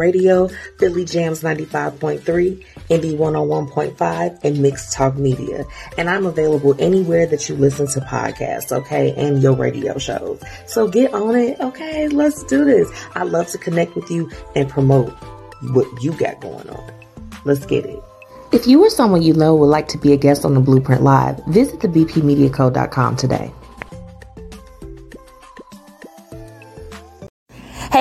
[0.00, 0.48] Radio,
[0.78, 2.20] Philly Jams 95.3,
[2.88, 5.64] Indie 101.5, and Mixed Talk Media.
[5.96, 10.42] And I'm available anywhere that you listen to podcasts, okay, and your radio shows.
[10.66, 12.08] So get on it, okay?
[12.08, 12.90] Let's do this.
[13.14, 15.12] I love to connect with you and promote
[15.70, 16.92] what you got going on.
[17.44, 18.02] Let's get it.
[18.52, 21.02] If you or someone you know would like to be a guest on the Blueprint
[21.02, 23.52] Live, visit thebpmediaco.com today.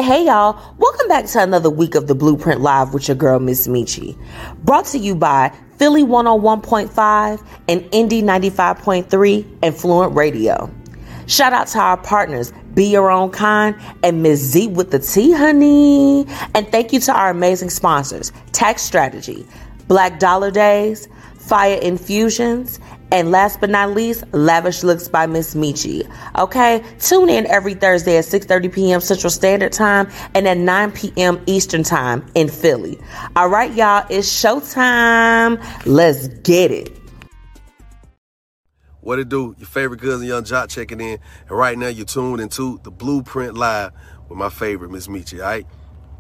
[0.10, 0.60] Hey, y'all.
[0.80, 4.18] Welcome back to another week of the Blueprint Live with your girl, Miss Michi.
[4.64, 10.68] Brought to you by Philly 101.5 and Indy 95.3 and Fluent Radio.
[11.28, 15.32] Shout out to our partners, Be Your Own Kind and Miss Z with the T,
[15.32, 16.26] honey.
[16.56, 19.46] And thank you to our amazing sponsors, Tax Strategy,
[19.88, 22.80] Black Dollar Days, Fire Infusions,
[23.12, 26.10] and last but not least, Lavish Looks by Miss Michi.
[26.38, 29.02] Okay, tune in every Thursday at 6:30 p.m.
[29.02, 31.42] Central Standard Time and at 9 p.m.
[31.46, 33.00] Eastern Time in Philly.
[33.36, 35.60] All right, y'all, it's showtime.
[35.86, 36.96] Let's get it.
[39.02, 39.56] What it do?
[39.58, 43.56] Your favorite cousin Young Joc checking in, and right now you're tuned into the Blueprint
[43.56, 43.92] Live
[44.28, 45.40] with my favorite Miss Michi.
[45.40, 45.66] All right,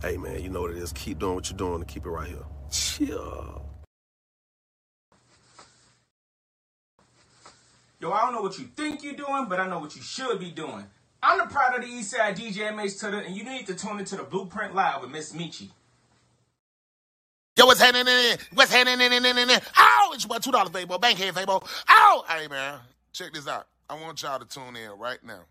[0.01, 0.91] hey man, you know what it is.
[0.93, 2.45] Keep doing what you're doing and keep it right here.
[2.71, 3.68] Chill.
[8.01, 10.39] Yo, I don't know what you think you're doing, but I know what you should
[10.39, 10.85] be doing.
[11.21, 14.15] I'm the pride of the Eastside DJ MH Tutter, and you need to tune into
[14.15, 15.69] the Blueprint Live with Miss Michi.
[17.57, 18.07] Yo, what's happening?
[18.07, 19.01] in What's happening?
[19.01, 20.11] in in in Ow!
[20.13, 21.61] It's your boy, two dollar Fabo, Bankhead Fabo.
[21.89, 22.23] Ow!
[22.25, 22.79] Hey man,
[23.11, 23.67] check this out.
[23.89, 25.41] I want y'all to tune in right now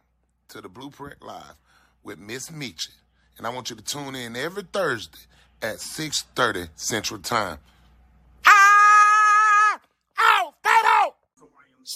[0.48, 1.54] to the Blueprint Live
[2.02, 2.88] with Miss Michi,
[3.36, 5.18] and I want you to tune in every Thursday
[5.60, 7.58] at 6:30 Central Time.
[8.46, 9.80] Ah!
[10.18, 10.54] Ow!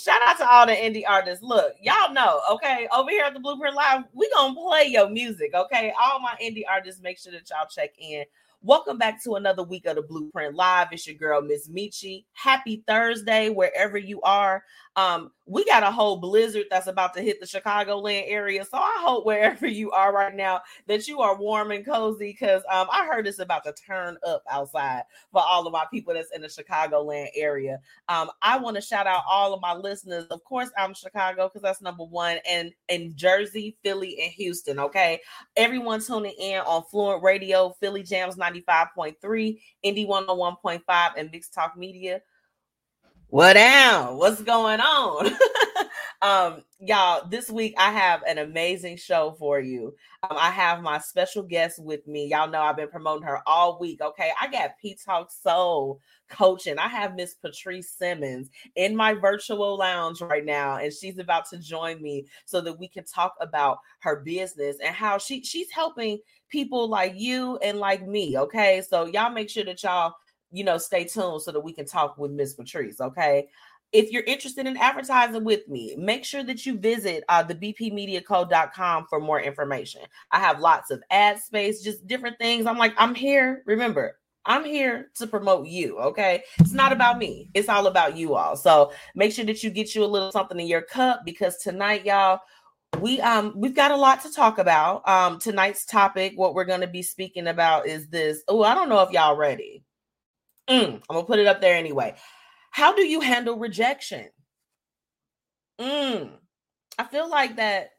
[0.02, 1.44] Shout out to all the indie artists.
[1.44, 5.52] Look, y'all know, okay, over here at the Blueprint Live, we gonna play your music,
[5.54, 5.92] okay?
[6.00, 8.24] All my indie artists, make sure that y'all check in.
[8.62, 10.88] Welcome back to another week of the Blueprint Live.
[10.90, 12.24] It's your girl, Miss Michi.
[12.32, 14.64] Happy Thursday, wherever you are.
[14.96, 18.64] Um, we got a whole blizzard that's about to hit the Chicagoland area.
[18.64, 22.62] So I hope wherever you are right now that you are warm and cozy because
[22.70, 25.02] um, I heard it's about to turn up outside
[25.32, 27.80] for all of my people that's in the Chicagoland area.
[28.08, 30.26] Um, I want to shout out all of my listeners.
[30.26, 34.78] Of course, I'm Chicago because that's number one, and in Jersey, Philly, and Houston.
[34.78, 35.20] Okay,
[35.56, 39.14] everyone tuning in on Fluent Radio, Philly Jams 95.3,
[39.84, 42.20] Indie 101.5, and Mixed Talk Media
[43.32, 44.18] what down?
[44.18, 45.30] What's going on?
[46.22, 49.94] um, y'all, this week I have an amazing show for you.
[50.22, 52.26] Um, I have my special guest with me.
[52.26, 54.02] Y'all know I've been promoting her all week.
[54.02, 55.98] Okay, I got P Talk Soul
[56.28, 56.78] coaching.
[56.78, 61.58] I have Miss Patrice Simmons in my virtual lounge right now, and she's about to
[61.58, 66.18] join me so that we can talk about her business and how she she's helping
[66.50, 68.36] people like you and like me.
[68.36, 70.12] Okay, so y'all make sure that y'all
[70.52, 73.00] you know, stay tuned so that we can talk with Miss Patrice.
[73.00, 73.48] Okay.
[73.92, 79.06] If you're interested in advertising with me, make sure that you visit uh, the bpmediaco.com
[79.08, 80.00] for more information.
[80.30, 82.66] I have lots of ad space, just different things.
[82.66, 83.62] I'm like, I'm here.
[83.66, 85.98] Remember, I'm here to promote you.
[85.98, 86.42] Okay.
[86.58, 88.56] It's not about me, it's all about you all.
[88.56, 92.06] So make sure that you get you a little something in your cup because tonight,
[92.06, 92.40] y'all,
[93.00, 96.80] we um we've got a lot to talk about um tonight's topic what we're going
[96.80, 99.82] to be speaking about is this oh i don't know if y'all ready
[100.68, 102.14] Mm, I'm gonna put it up there anyway.
[102.70, 104.28] How do you handle rejection?
[105.80, 106.30] Mm,
[106.98, 107.90] I feel like that.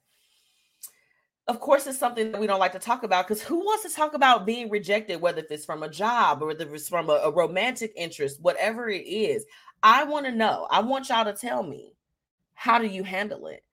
[1.47, 3.93] Of course, it's something that we don't like to talk about because who wants to
[3.93, 7.31] talk about being rejected, whether it's from a job or whether it's from a, a
[7.31, 9.45] romantic interest, whatever it is?
[9.81, 10.67] I want to know.
[10.71, 11.95] I want y'all to tell me
[12.53, 13.63] how do you handle it?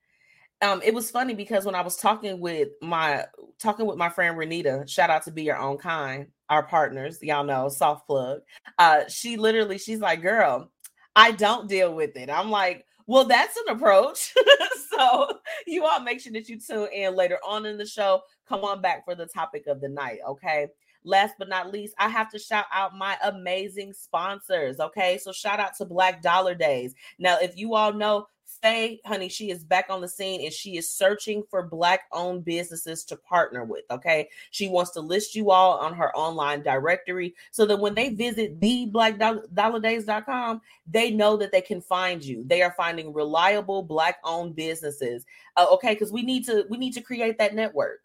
[0.61, 3.25] um, it was funny because when I was talking with my
[3.59, 7.45] talking with my friend Renita, shout out to Be Your Own Kind, our partners, y'all
[7.45, 8.41] know, soft plug.
[8.77, 10.69] Uh, she literally, she's like, "Girl,
[11.15, 14.33] I don't deal with it." I'm like, "Well, that's an approach."
[14.91, 18.21] so you all make sure that you tune in later on in the show.
[18.47, 20.67] Come on back for the topic of the night, okay?
[21.03, 24.79] Last but not least, I have to shout out my amazing sponsors.
[24.79, 25.17] Okay.
[25.17, 26.93] So shout out to Black Dollar Days.
[27.17, 28.27] Now, if you all know,
[28.61, 32.45] Faye, honey, she is back on the scene and she is searching for black owned
[32.45, 33.83] businesses to partner with.
[33.89, 34.29] Okay.
[34.51, 38.61] She wants to list you all on her online directory so that when they visit
[38.61, 42.43] the blackdollardays.com, they know that they can find you.
[42.45, 45.25] They are finding reliable black owned businesses.
[45.57, 45.95] Uh, okay.
[45.95, 48.01] Cause we need to, we need to create that network.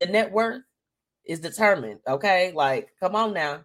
[0.00, 0.62] The net worth
[1.24, 2.00] is determined.
[2.06, 2.52] Okay.
[2.52, 3.64] Like, come on now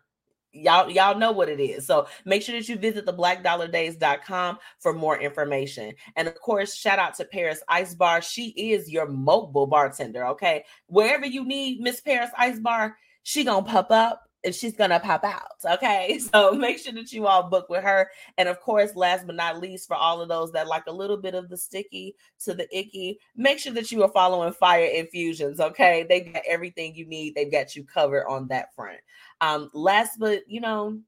[0.53, 1.85] y'all y'all know what it is.
[1.85, 5.93] So make sure that you visit the blackdollardays.com for more information.
[6.15, 8.21] And of course shout out to paris ice bar.
[8.21, 10.63] She is your mobile bartender okay?
[10.87, 15.23] Wherever you need miss paris ice bar she gonna pop up and she's gonna pop
[15.23, 15.73] out.
[15.73, 18.09] Okay, so make sure that you all book with her.
[18.37, 21.17] And of course, last but not least, for all of those that like a little
[21.17, 25.59] bit of the sticky to the icky, make sure that you are following Fire Infusions.
[25.59, 27.35] Okay, they got everything you need.
[27.35, 28.99] They've got you covered on that front.
[29.41, 30.99] Um, last but you know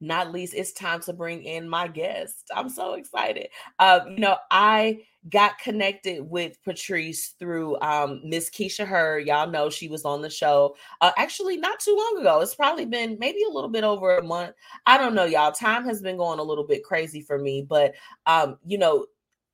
[0.00, 2.50] not least, it's time to bring in my guest.
[2.54, 3.48] I'm so excited.
[3.78, 9.18] Uh, you know, I got connected with Patrice through um, Miss Keisha Her.
[9.18, 12.40] Y'all know she was on the show uh, actually not too long ago.
[12.40, 14.54] It's probably been maybe a little bit over a month.
[14.86, 15.52] I don't know, y'all.
[15.52, 17.94] Time has been going a little bit crazy for me, but
[18.26, 19.06] um, you know,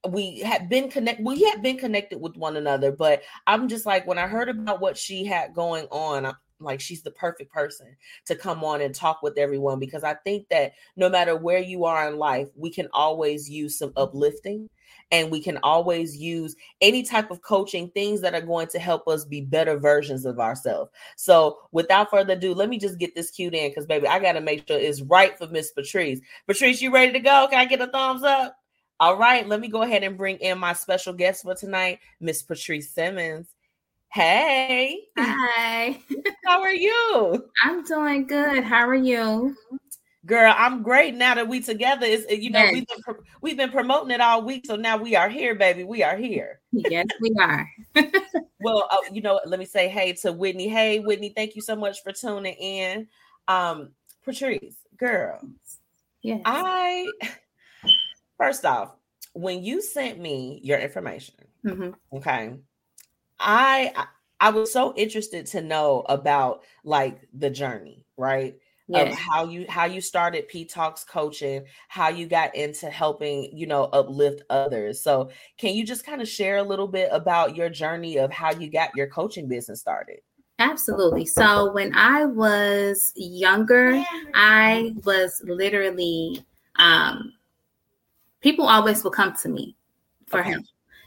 [0.09, 4.07] we had been connected we had been connected with one another but i'm just like
[4.07, 6.35] when i heard about what she had going on
[6.65, 7.97] like she's the perfect person
[8.27, 11.85] to come on and talk with everyone because I think that no matter where you
[11.85, 14.69] are in life, we can always use some uplifting
[15.11, 19.07] and we can always use any type of coaching things that are going to help
[19.07, 20.91] us be better versions of ourselves.
[21.17, 24.33] So, without further ado, let me just get this cued in because, baby, I got
[24.33, 26.21] to make sure it's right for Miss Patrice.
[26.47, 27.47] Patrice, you ready to go?
[27.51, 28.57] Can I get a thumbs up?
[29.01, 32.43] All right, let me go ahead and bring in my special guest for tonight, Miss
[32.43, 33.54] Patrice Simmons.
[34.15, 35.09] Hey.
[35.19, 35.99] Hi.
[36.45, 37.51] How are you?
[37.65, 38.63] I'm doing good.
[38.63, 39.57] How are you?
[40.25, 42.07] Girl, I'm great now that we together.
[42.07, 42.73] Is you know yes.
[42.73, 45.83] we've been we've been promoting it all week, so now we are here, baby.
[45.83, 46.61] We are here.
[46.71, 47.69] Yes, we are.
[48.61, 50.69] well, uh, you know, let me say hey to Whitney.
[50.69, 53.09] Hey, Whitney, thank you so much for tuning in.
[53.49, 53.95] Um,
[54.25, 55.41] Patrice, girl,
[56.23, 56.39] yeah.
[56.45, 57.11] I
[58.39, 58.95] first off,
[59.33, 61.35] when you sent me your information,
[61.67, 62.17] mm-hmm.
[62.17, 62.53] okay,
[63.39, 64.07] I
[64.41, 68.57] I was so interested to know about like the journey, right?
[68.87, 69.13] Yes.
[69.13, 73.67] Of how you how you started P Talks coaching, how you got into helping, you
[73.67, 75.03] know, uplift others.
[75.03, 78.53] So, can you just kind of share a little bit about your journey of how
[78.53, 80.19] you got your coaching business started?
[80.59, 81.25] Absolutely.
[81.25, 84.05] So, when I was younger,
[84.35, 86.45] I was literally
[86.77, 87.33] um
[88.43, 89.75] people always would come to me
[90.27, 90.51] for okay.
[90.51, 90.65] help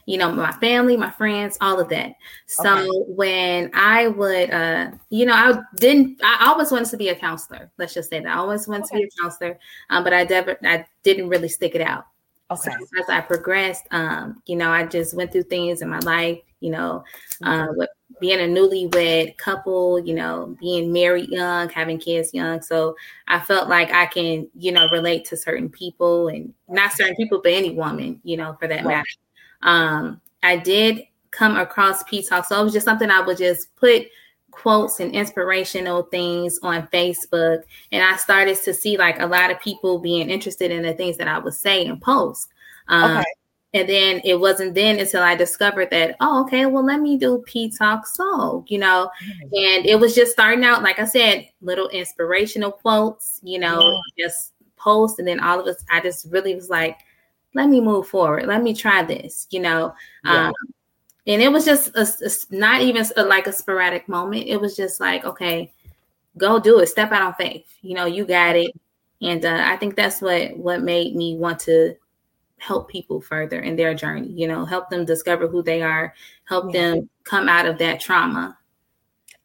[0.08, 2.14] you know, my family, my friends, all of that.
[2.46, 2.88] So okay.
[3.08, 7.70] when I would, uh, you know, I didn't, I always wanted to be a counselor.
[7.76, 9.02] Let's just say that I always wanted okay.
[9.02, 9.58] to be a counselor,
[9.90, 12.06] um, but I never, I didn't really stick it out.
[12.50, 12.70] Okay.
[12.70, 16.38] So as I progressed, um, you know, I just went through things in my life,
[16.60, 17.04] you know,
[17.44, 17.76] uh, mm-hmm.
[17.76, 22.62] with being a newlywed couple, you know, being married young, having kids young.
[22.62, 22.96] So
[23.28, 27.42] I felt like I can, you know, relate to certain people and not certain people,
[27.42, 29.04] but any woman, you know, for that matter.
[29.62, 33.74] Um, I did come across P Talk, so it was just something I would just
[33.76, 34.06] put
[34.50, 37.62] quotes and inspirational things on Facebook,
[37.92, 41.16] and I started to see like a lot of people being interested in the things
[41.18, 42.48] that I would say and post.
[42.88, 43.24] Um, okay.
[43.74, 47.44] And then it wasn't then until I discovered that, oh, okay, well, let me do
[47.46, 49.42] P Talk So, you know, mm-hmm.
[49.42, 54.26] and it was just starting out, like I said, little inspirational quotes, you know, yeah.
[54.26, 55.18] just post.
[55.18, 56.98] And then all of us, I just really was like,
[57.58, 58.46] let me move forward.
[58.46, 59.92] Let me try this, you know.
[60.24, 60.46] Yeah.
[60.46, 60.54] Um,
[61.26, 64.46] and it was just a, a, not even a, like a sporadic moment.
[64.46, 65.72] It was just like, okay,
[66.36, 66.86] go do it.
[66.86, 67.66] Step out on faith.
[67.82, 68.70] You know, you got it.
[69.20, 71.96] And uh, I think that's what what made me want to
[72.58, 74.30] help people further in their journey.
[74.30, 76.14] You know, help them discover who they are,
[76.44, 76.80] help yeah.
[76.80, 78.56] them come out of that trauma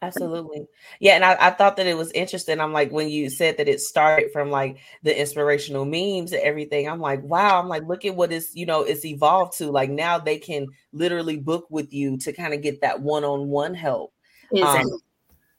[0.06, 0.66] Absolutely.
[1.00, 1.14] Yeah.
[1.14, 2.60] And I, I, thought that it was interesting.
[2.60, 6.88] I'm like, when you said that it started from like the inspirational memes and everything,
[6.88, 9.70] I'm like, wow, I'm like, look at what is, you know, it's evolved to.
[9.70, 13.48] Like now they can literally book with you to kind of get that one on
[13.48, 14.12] one help.
[14.52, 14.92] Exactly.
[14.92, 14.98] Um,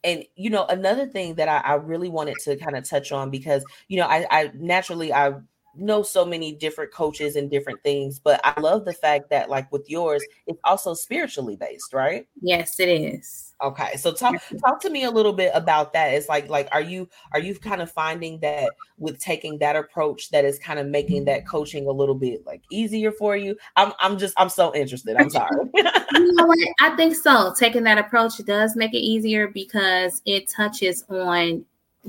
[0.03, 3.31] and you know, another thing that I, I really wanted to kind of touch on
[3.31, 5.33] because you know, I, I naturally I
[5.77, 9.71] know so many different coaches and different things, but I love the fact that like
[9.71, 12.27] with yours, it's also spiritually based, right?
[12.41, 13.53] Yes, it is.
[13.63, 16.13] Okay, so talk talk to me a little bit about that.
[16.13, 20.29] It's like like are you are you kind of finding that with taking that approach
[20.31, 23.55] that is kind of making that coaching a little bit like easier for you?
[23.75, 25.15] I'm I'm just I'm so interested.
[25.15, 25.55] I'm sorry.
[25.73, 26.57] you know what?
[26.81, 27.53] I think so.
[27.57, 31.65] Taking that approach does make it easier because it touches on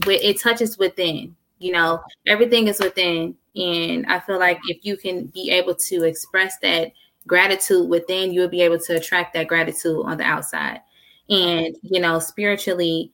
[0.07, 1.37] it touches within.
[1.59, 6.05] You know, everything is within, and I feel like if you can be able to
[6.05, 6.93] express that
[7.27, 10.81] gratitude within, you'll be able to attract that gratitude on the outside.
[11.29, 13.11] And you know spiritually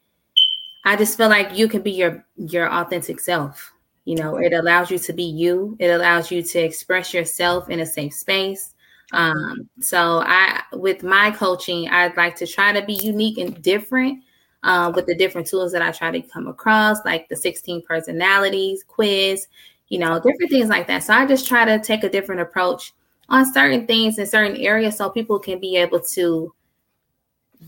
[0.85, 3.73] i just feel like you can be your your authentic self.
[4.05, 5.77] You know it allows you to be you.
[5.79, 8.75] It allows you to express yourself in a safe space.
[9.13, 14.23] Um so i with my coaching i'd like to try to be unique and different
[14.65, 18.85] uh, with the different tools that i try to come across like the 16 personalities
[18.85, 19.49] quiz
[19.93, 22.95] you know different things like that so i just try to take a different approach
[23.29, 26.53] on certain things in certain areas so people can be able to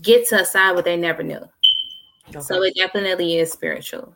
[0.01, 1.39] get to a side what they never knew.
[2.29, 2.39] Okay.
[2.41, 4.15] So it definitely is spiritual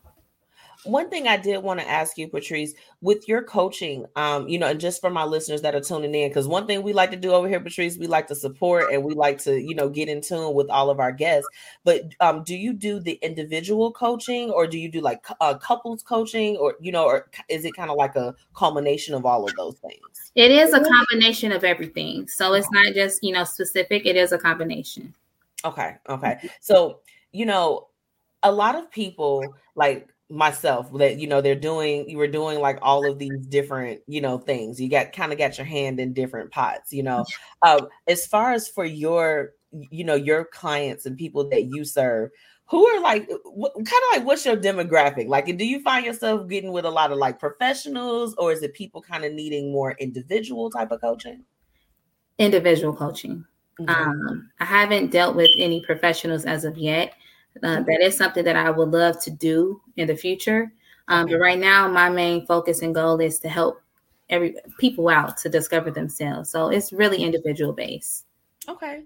[0.83, 4.67] one thing I did want to ask you, Patrice, with your coaching, um, you know,
[4.67, 7.17] and just for my listeners that are tuning in, because one thing we like to
[7.17, 10.07] do over here, Patrice, we like to support and we like to, you know, get
[10.07, 11.50] in tune with all of our guests.
[11.83, 16.01] But um, do you do the individual coaching, or do you do like uh, couples
[16.01, 19.55] coaching, or you know, or is it kind of like a culmination of all of
[19.55, 20.31] those things?
[20.36, 22.27] It is a combination of everything.
[22.27, 24.05] So it's not just you know specific.
[24.05, 25.13] It is a combination.
[25.65, 25.98] Okay.
[26.07, 26.50] Okay.
[26.62, 27.00] So
[27.33, 27.88] you know,
[28.43, 29.43] a lot of people
[29.75, 34.01] like myself that you know they're doing you were doing like all of these different
[34.07, 34.79] you know things.
[34.79, 37.25] You got kind of got your hand in different pots you know.
[37.62, 42.29] Um as far as for your you know your clients and people that you serve
[42.65, 45.27] who are like what, kind of like what's your demographic?
[45.27, 48.74] Like do you find yourself getting with a lot of like professionals or is it
[48.74, 51.43] people kind of needing more individual type of coaching?
[52.38, 53.45] Individual coaching.
[53.79, 54.09] Mm-hmm.
[54.09, 57.13] um i haven't dealt with any professionals as of yet
[57.63, 60.72] uh, that is something that I would love to do in the future.
[61.08, 63.82] Um, But right now, my main focus and goal is to help
[64.29, 66.51] every people out to discover themselves.
[66.51, 68.25] So it's really individual based.
[68.68, 69.03] Okay.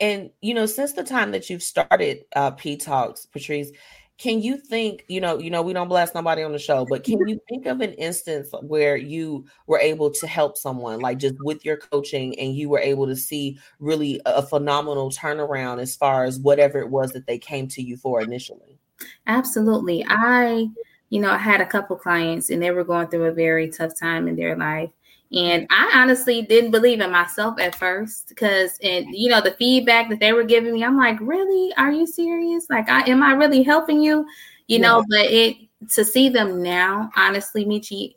[0.00, 3.70] And you know, since the time that you've started uh, P Talks, Patrice,
[4.18, 7.04] can you think you know you know we don't blast nobody on the show but
[7.04, 11.36] can you think of an instance where you were able to help someone like just
[11.40, 16.24] with your coaching and you were able to see really a phenomenal turnaround as far
[16.24, 18.78] as whatever it was that they came to you for initially?
[19.26, 20.04] Absolutely.
[20.08, 20.68] I
[21.10, 23.98] you know i had a couple clients and they were going through a very tough
[23.98, 24.90] time in their life
[25.32, 30.08] and I honestly didn't believe in myself at first because, and you know, the feedback
[30.08, 31.74] that they were giving me, I'm like, really?
[31.76, 32.66] Are you serious?
[32.70, 34.26] Like, I, am I really helping you?
[34.68, 34.82] You yeah.
[34.82, 35.56] know, but it
[35.90, 38.16] to see them now, honestly, Michi,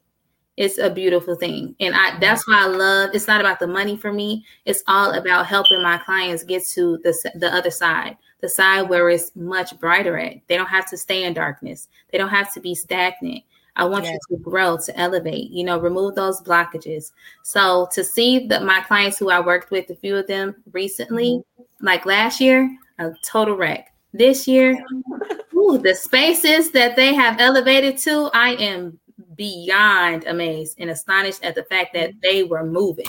[0.58, 1.76] it's a beautiful thing.
[1.80, 4.46] And I that's why I love it's not about the money for me.
[4.66, 9.10] It's all about helping my clients get to the the other side, the side where
[9.10, 10.36] it's much brighter at.
[10.48, 11.88] They don't have to stay in darkness.
[12.12, 13.44] They don't have to be stagnant.
[13.76, 14.18] I want yes.
[14.30, 17.12] you to grow, to elevate, you know, remove those blockages.
[17.44, 21.42] So to see that my clients who I worked with, a few of them recently,
[21.60, 21.86] mm-hmm.
[21.86, 23.94] like last year, a total wreck.
[24.14, 24.84] This year,
[25.56, 29.00] ooh, the spaces that they have elevated to, I am
[29.36, 33.08] beyond amazed and astonished at the fact that they were moving.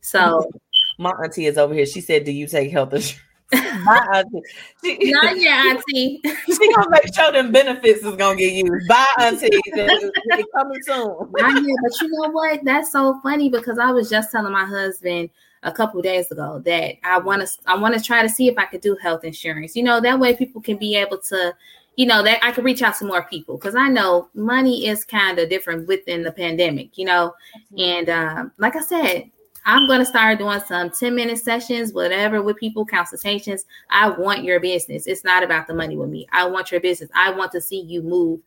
[0.00, 0.50] So
[0.98, 1.86] my auntie is over here.
[1.86, 3.22] She said, Do you take health insurance?
[3.52, 4.42] My auntie.
[4.82, 6.20] She, Not your auntie.
[6.24, 8.88] she gonna make sure them benefits is gonna get used.
[8.88, 9.48] Bye, auntie.
[9.50, 11.30] It's coming soon.
[11.36, 12.64] Not yet, but you know what?
[12.64, 15.30] That's so funny because I was just telling my husband
[15.62, 18.58] a couple days ago that I want to I want to try to see if
[18.58, 19.76] I could do health insurance.
[19.76, 21.54] You know, that way people can be able to,
[21.96, 25.04] you know, that I could reach out to more people because I know money is
[25.04, 27.34] kind of different within the pandemic, you know.
[27.78, 29.30] And um, like I said,
[29.66, 33.64] I'm going to start doing some 10 minute sessions, whatever, with people, consultations.
[33.90, 35.08] I want your business.
[35.08, 36.28] It's not about the money with me.
[36.32, 37.10] I want your business.
[37.16, 38.40] I want to see you move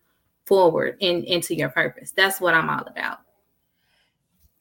[0.45, 2.13] forward in, into your purpose.
[2.15, 3.19] That's what I'm all about.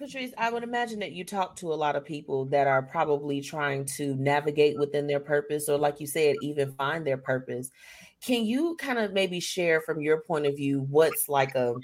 [0.00, 3.40] Patrice, I would imagine that you talk to a lot of people that are probably
[3.40, 7.70] trying to navigate within their purpose, or like you said, even find their purpose.
[8.20, 11.74] Can you kind of maybe share from your point of view what's like a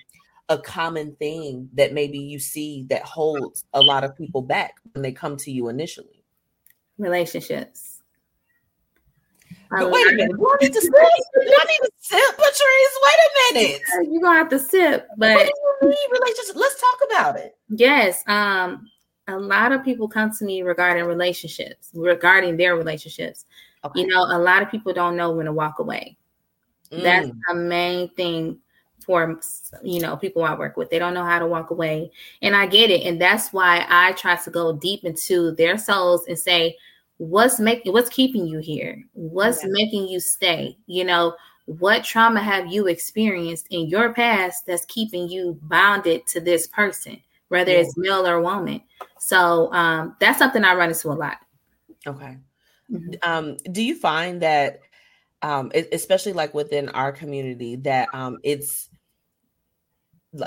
[0.48, 5.02] a common thing that maybe you see that holds a lot of people back when
[5.02, 6.22] they come to you initially?
[6.98, 8.02] Relationships.
[9.70, 10.36] But wait a minute.
[10.38, 10.92] I need to sip?
[10.94, 12.98] I need to sip, Patrice?
[13.02, 13.80] Wait a minute.
[14.10, 16.56] You're gonna have to sip, but what do you mean relationships?
[16.56, 17.56] Let's talk about it.
[17.68, 18.22] Yes.
[18.26, 18.88] Um,
[19.26, 23.46] a lot of people come to me regarding relationships, regarding their relationships.
[23.84, 24.00] Okay.
[24.00, 26.16] You know, a lot of people don't know when to walk away.
[26.92, 27.02] Mm.
[27.02, 28.58] That's the main thing
[29.04, 29.40] for
[29.82, 30.90] you know people I work with.
[30.90, 32.10] They don't know how to walk away,
[32.42, 36.26] and I get it, and that's why I try to go deep into their souls
[36.26, 36.76] and say,
[37.18, 39.02] what's making what's keeping you here?
[39.12, 39.70] What's yeah.
[39.72, 40.76] making you stay?
[40.86, 41.34] You know,
[41.66, 47.20] what trauma have you experienced in your past that's keeping you bounded to this person,
[47.48, 47.78] whether yeah.
[47.78, 48.82] it's male or woman?
[49.18, 51.38] So um, that's something I run into a lot.
[52.06, 52.36] Okay.
[52.90, 53.12] Mm-hmm.
[53.22, 54.80] Um, do you find that
[55.44, 58.88] um, especially like within our community that um, it's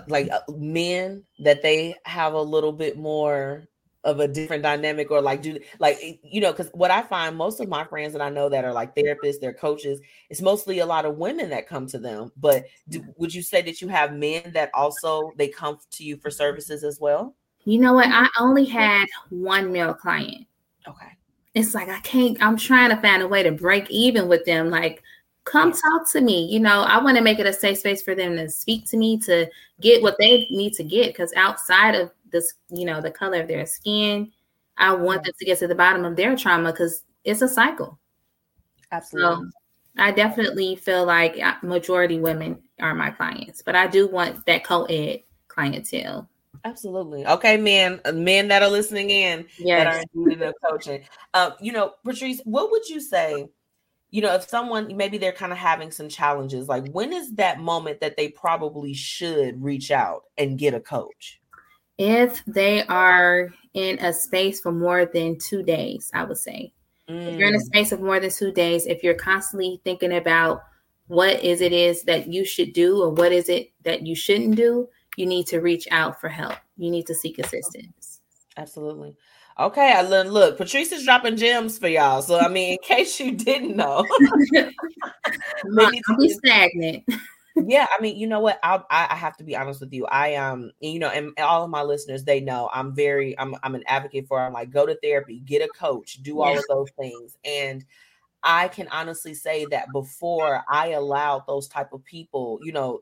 [0.08, 3.68] like uh, men that they have a little bit more
[4.04, 7.60] of a different dynamic or like do like you know because what i find most
[7.60, 10.86] of my friends that i know that are like therapists they're coaches it's mostly a
[10.86, 12.32] lot of women that come to them.
[12.38, 16.18] But do, would you say that you have men that also they come to you
[16.18, 17.36] for services as well?
[17.66, 18.08] You know what?
[18.10, 20.48] I only had one male client.
[20.88, 21.08] Okay.
[21.54, 24.70] It's like i can't i'm trying to find a way to break even with them
[24.70, 25.02] like
[25.50, 26.46] come talk to me.
[26.46, 28.98] You know, I want to make it a safe space for them to speak to
[28.98, 29.48] me to
[29.82, 31.08] get what they need to get.
[31.08, 34.32] Because outside of this, you know, the color of their skin,
[34.78, 37.98] I want them to get to the bottom of their trauma because it's a cycle.
[38.92, 39.46] Absolutely.
[39.46, 39.52] So
[39.98, 44.64] I definitely feel like uh, majority women are my clients, but I do want that
[44.64, 46.30] co-ed clientele.
[46.66, 47.26] Absolutely.
[47.26, 49.84] Okay, men, uh, men that are listening in yes.
[49.84, 51.02] that are in the coaching.
[51.34, 53.48] Um, you know, Patrice, what would you say?
[54.10, 57.60] You know, if someone maybe they're kind of having some challenges, like when is that
[57.60, 61.42] moment that they probably should reach out and get a coach?
[61.98, 66.74] If they are in a space for more than two days, I would say.
[67.10, 67.34] Mm.
[67.34, 67.66] If you're in a mm.
[67.66, 70.62] space of more than two days, if you're constantly thinking about
[71.08, 74.56] what is it is that you should do or what is it that you shouldn't
[74.56, 76.58] do, you need to reach out for help.
[76.78, 78.22] You need to seek assistance.
[78.58, 79.16] Absolutely.
[79.60, 80.34] Okay, I learned.
[80.34, 82.22] Look, Patrice is dropping gems for y'all.
[82.22, 84.06] So I mean, in case you didn't know,
[84.54, 87.04] don't be stagnant.
[87.56, 88.60] yeah, I mean, you know what?
[88.62, 90.06] I, I have to be honest with you.
[90.06, 93.74] I um, you know, and all of my listeners, they know I'm very, I'm, I'm
[93.74, 94.40] an advocate for.
[94.40, 96.60] I'm like, go to therapy, get a coach, do all yeah.
[96.60, 97.84] of those things, and
[98.44, 103.02] I can honestly say that before I allowed those type of people, you know,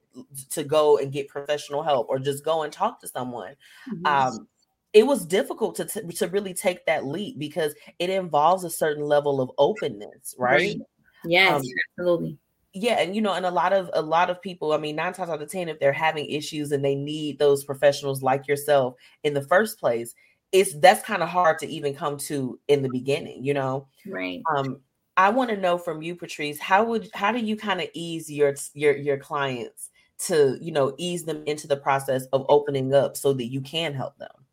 [0.51, 3.55] to go and get professional help or just go and talk to someone,
[3.91, 4.05] mm-hmm.
[4.05, 4.47] um,
[4.95, 9.03] it was difficult to t- to really take that leap because it involves a certain
[9.03, 10.77] level of openness, right?
[11.25, 11.63] Yes, um,
[11.99, 12.37] absolutely.
[12.73, 15.11] yeah and you know and a lot of a lot of people i mean nine
[15.11, 18.93] times out of ten if they're having issues and they need those professionals like yourself
[19.23, 20.13] in the first place
[20.51, 23.87] it's that's kind of hard to even come to in the beginning you know?
[24.05, 24.41] Right.
[24.55, 24.81] Um
[25.17, 28.31] i want to know from you patrice how would how do you kind of ease
[28.31, 29.89] your your your clients
[30.27, 33.95] to you know ease them into the process of opening up so that you can
[33.95, 34.44] help them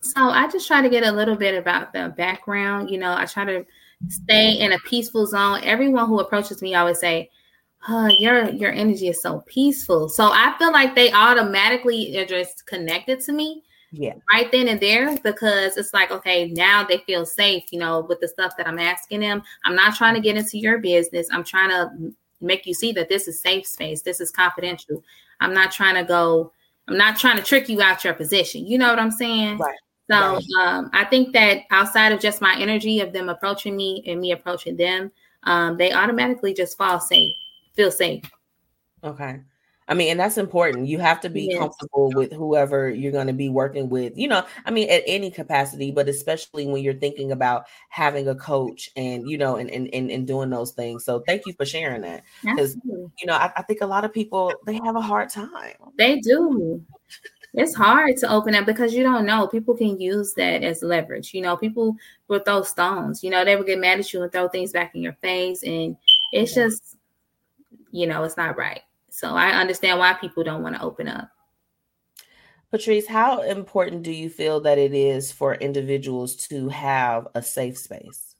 [0.00, 3.24] so i just try to get a little bit about the background you know i
[3.24, 3.64] try to
[4.08, 7.30] stay in a peaceful zone everyone who approaches me always say
[7.88, 10.08] oh, your your energy is so peaceful.
[10.08, 13.62] So I feel like they automatically are just connected to me.
[13.92, 14.14] Yeah.
[14.32, 18.20] Right then and there, because it's like, okay, now they feel safe, you know, with
[18.20, 19.42] the stuff that I'm asking them.
[19.64, 21.26] I'm not trying to get into your business.
[21.32, 24.02] I'm trying to make you see that this is safe space.
[24.02, 25.02] This is confidential.
[25.40, 26.52] I'm not trying to go,
[26.86, 28.64] I'm not trying to trick you out your position.
[28.64, 29.58] You know what I'm saying?
[29.58, 29.76] Right.
[30.10, 30.40] So.
[30.60, 34.32] Um, I think that outside of just my energy of them approaching me and me
[34.32, 35.12] approaching them,
[35.44, 37.34] um, they automatically just fall safe
[37.80, 38.30] feel safe.
[39.02, 39.40] Okay.
[39.88, 40.86] I mean, and that's important.
[40.86, 41.58] You have to be yes.
[41.58, 44.16] comfortable with whoever you're going to be working with.
[44.16, 48.36] You know, I mean, at any capacity, but especially when you're thinking about having a
[48.36, 51.04] coach and you know, and and and, and doing those things.
[51.04, 54.12] So, thank you for sharing that because you know, I, I think a lot of
[54.12, 55.74] people they have a hard time.
[55.98, 56.80] They do.
[57.54, 59.48] It's hard to open up because you don't know.
[59.48, 61.34] People can use that as leverage.
[61.34, 61.96] You know, people
[62.28, 63.24] will throw stones.
[63.24, 65.62] You know, they will get mad at you and throw things back in your face,
[65.64, 65.96] and
[66.32, 66.64] it's yeah.
[66.64, 66.96] just
[67.92, 68.82] you know, it's not right.
[69.10, 71.28] So I understand why people don't want to open up.
[72.70, 77.76] Patrice, how important do you feel that it is for individuals to have a safe
[77.76, 78.36] space?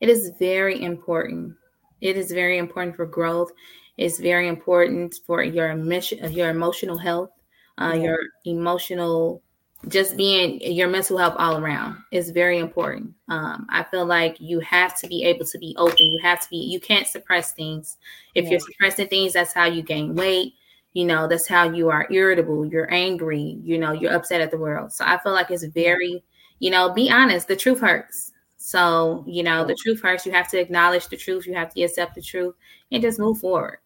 [0.00, 1.54] It is very important.
[2.02, 3.50] It is very important for growth.
[3.96, 7.30] It's very important for your mission, your emotional health,
[7.78, 8.02] uh, yeah.
[8.02, 9.42] your emotional
[9.88, 13.12] just being your mental health all around is very important.
[13.28, 16.06] Um, I feel like you have to be able to be open.
[16.06, 17.98] You have to be, you can't suppress things.
[18.34, 18.52] If yeah.
[18.52, 20.54] you're suppressing things, that's how you gain weight.
[20.94, 24.58] You know, that's how you are irritable, you're angry, you know, you're upset at the
[24.58, 24.92] world.
[24.92, 26.22] So I feel like it's very,
[26.60, 28.30] you know, be honest, the truth hurts.
[28.58, 30.24] So, you know, the truth hurts.
[30.24, 32.54] You have to acknowledge the truth, you have to accept the truth
[32.92, 33.78] and just move forward.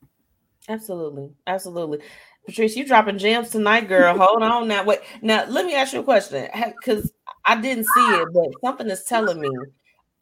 [0.69, 1.31] Absolutely.
[1.47, 2.01] Absolutely.
[2.49, 4.17] Patrice, you dropping gems tonight, girl.
[4.17, 4.83] Hold on now.
[4.83, 6.49] Wait, now let me ask you a question
[6.81, 7.13] because
[7.45, 9.51] I didn't see it, but something is telling me.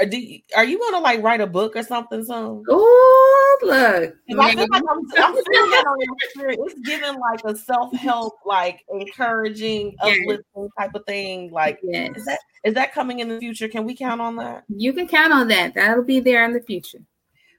[0.01, 2.65] Are, you, are you gonna like write a book or something soon?
[2.69, 4.12] Oh, look!
[4.39, 6.59] I feel like I'm, I'm feeling that on your spirit.
[6.65, 11.53] It's giving like a self help, like encouraging, uplifting type of thing.
[11.53, 12.11] Like, yes.
[12.17, 13.69] is that is that coming in the future?
[13.69, 14.65] Can we count on that?
[14.69, 15.75] You can count on that.
[15.75, 16.99] That'll be there in the future.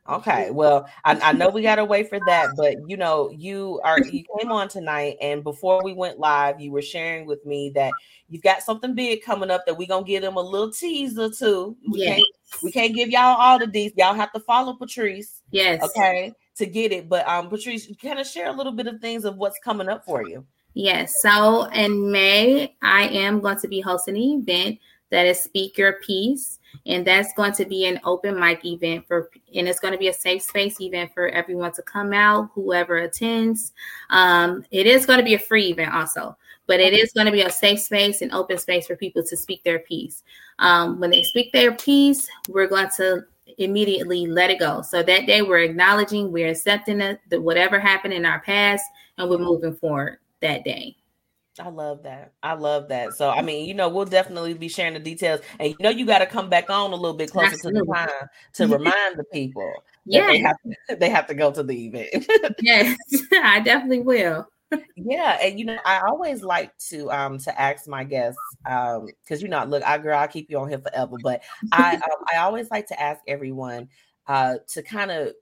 [0.10, 3.80] Okay, well, I, I know we got to wait for that, but you know, you
[3.84, 7.72] are you came on tonight, and before we went live, you were sharing with me
[7.76, 7.92] that
[8.30, 11.76] you've got something big coming up that we're gonna give them a little teaser to.
[11.92, 12.16] We yes.
[12.16, 13.92] can't we can't give y'all all the these.
[13.98, 15.42] Y'all have to follow Patrice.
[15.52, 15.84] Yes.
[15.84, 17.10] Okay, to get it.
[17.10, 20.06] But um, Patrice, kind of share a little bit of things of what's coming up
[20.06, 20.46] for you.
[20.74, 21.22] Yes.
[21.22, 25.94] So in May, I am going to be hosting an event that is Speak Your
[26.06, 29.98] Piece and that's going to be an open mic event for and it's going to
[29.98, 33.74] be a safe space event for everyone to come out whoever attends.
[34.10, 36.38] Um, it is going to be a free event also
[36.68, 39.38] but it is going to be a safe space and open space for people to
[39.38, 40.24] speak their piece.
[40.60, 43.24] Um, when they speak their piece we're going to
[43.58, 44.82] immediately let it go.
[44.82, 48.84] So that day we're acknowledging we're accepting the whatever happened in our past
[49.18, 50.96] and we're moving forward that day
[51.60, 52.34] I love that.
[52.44, 53.14] I love that.
[53.14, 56.06] So I mean, you know, we'll definitely be sharing the details, and you know, you
[56.06, 57.82] got to come back on a little bit closer Absolutely.
[57.82, 59.74] to the time to remind the people.
[60.06, 62.28] Yeah, they have to, they have to go to the event.
[62.62, 62.98] yes,
[63.44, 64.48] I definitely will.
[64.96, 68.40] yeah, and you know, I always like to um to ask my guests
[68.70, 71.42] um because you know, look, I girl, I keep you on here forever, but
[71.72, 73.90] I um, I always like to ask everyone
[74.28, 75.34] uh to kind of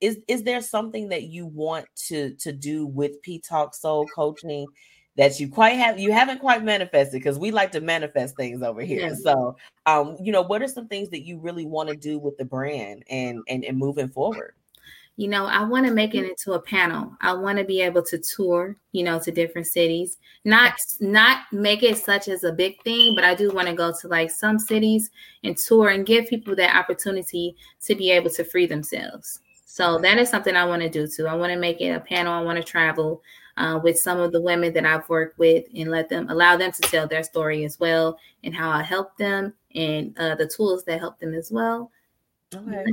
[0.00, 4.66] is is there something that you want to to do with P Talk Soul Coaching
[5.16, 8.82] that you quite have you haven't quite manifested because we like to manifest things over
[8.82, 9.08] here.
[9.08, 9.14] Yeah.
[9.14, 12.36] So um, you know, what are some things that you really want to do with
[12.36, 14.54] the brand and and, and moving forward?
[15.16, 17.12] You know, I want to make it into a panel.
[17.20, 20.18] I want to be able to tour, you know, to different cities.
[20.44, 23.92] Not not make it such as a big thing, but I do want to go
[24.00, 25.10] to like some cities
[25.44, 29.40] and tour and give people that opportunity to be able to free themselves.
[29.66, 31.28] So that is something I want to do too.
[31.28, 32.32] I want to make it a panel.
[32.32, 33.22] I want to travel
[33.56, 36.72] uh, with some of the women that I've worked with and let them allow them
[36.72, 40.84] to tell their story as well and how I help them and uh, the tools
[40.84, 41.90] that help them as well.
[42.54, 42.84] Okay.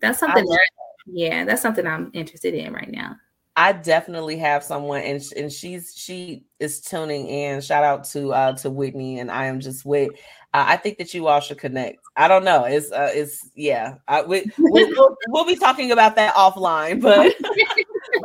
[0.00, 0.70] That's something that,
[1.06, 3.16] yeah, that's something I'm interested in right now.
[3.58, 7.60] I definitely have someone, and and she's she is tuning in.
[7.60, 10.10] Shout out to uh to Whitney, and I am just with.
[10.54, 11.98] Uh, I think that you all should connect.
[12.16, 12.66] I don't know.
[12.66, 13.96] It's uh it's yeah.
[14.06, 17.34] I, we, we'll, we'll be talking about that offline, but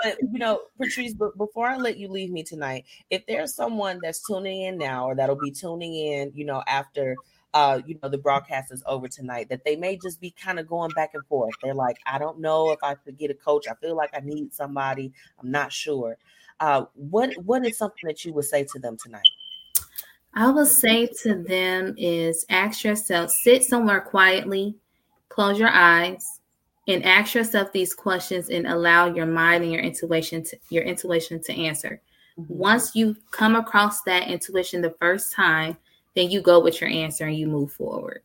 [0.03, 3.99] but you know, Patrice, but before I let you leave me tonight, if there's someone
[4.01, 7.15] that's tuning in now or that'll be tuning in, you know, after
[7.53, 10.67] uh, you know, the broadcast is over tonight, that they may just be kind of
[10.67, 11.53] going back and forth.
[11.61, 13.67] They're like, I don't know if I could get a coach.
[13.67, 15.13] I feel like I need somebody.
[15.39, 16.17] I'm not sure.
[16.59, 19.27] Uh, what what is something that you would say to them tonight?
[20.33, 24.75] I will say to them is ask yourself, sit somewhere quietly,
[25.29, 26.32] close your eyes,
[26.87, 31.41] and ask yourself these questions and allow your mind and your intuition to your intuition
[31.43, 32.01] to answer.
[32.37, 32.53] Mm-hmm.
[32.53, 35.77] Once you come across that intuition the first time,
[36.15, 38.21] then you go with your answer and you move forward.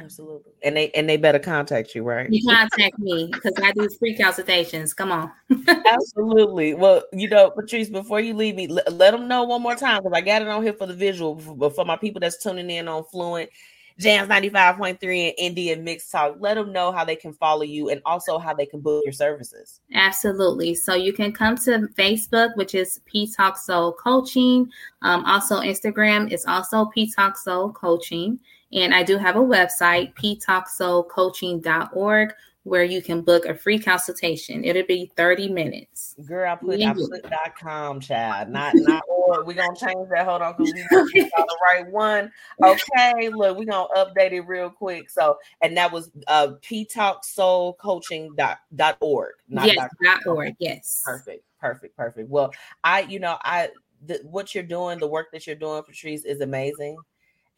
[0.00, 0.52] Absolutely.
[0.62, 2.26] And they and they better contact you, right?
[2.30, 4.94] You contact me because I do free consultations.
[4.94, 5.30] Come on.
[5.68, 6.74] Absolutely.
[6.74, 10.02] Well, you know, Patrice, before you leave me, let, let them know one more time
[10.02, 12.70] because I got it on here for the visual, but for my people that's tuning
[12.70, 13.50] in on Fluent
[14.00, 16.36] Jams 95.3 and Indian Mix Talk.
[16.38, 19.12] Let them know how they can follow you and also how they can book your
[19.12, 19.80] services.
[19.94, 20.74] Absolutely.
[20.74, 24.70] So you can come to Facebook, which is P Talk Soul Coaching.
[25.02, 28.40] Um, also, Instagram is also P Talk Soul Coaching.
[28.72, 32.32] And I do have a website, ptalksoulcoaching.org,
[32.64, 34.64] where you can book a free consultation.
[34.64, 36.14] It'll be 30 minutes.
[36.26, 36.90] Girl, I put yeah.
[36.90, 40.26] I put dot com child, not not or we're gonna change that.
[40.26, 40.72] Hold on, because
[41.14, 42.30] we got the right one.
[42.62, 45.08] Okay, look, we're gonna update it real quick.
[45.08, 49.34] So and that was uh ptalksoulcoaching dot dot org.
[49.48, 51.02] yes, dot, dot org, yes.
[51.04, 52.28] Perfect, perfect, perfect.
[52.28, 52.52] Well,
[52.84, 53.70] I you know, I
[54.06, 56.96] the, what you're doing, the work that you're doing, Patrice, is amazing.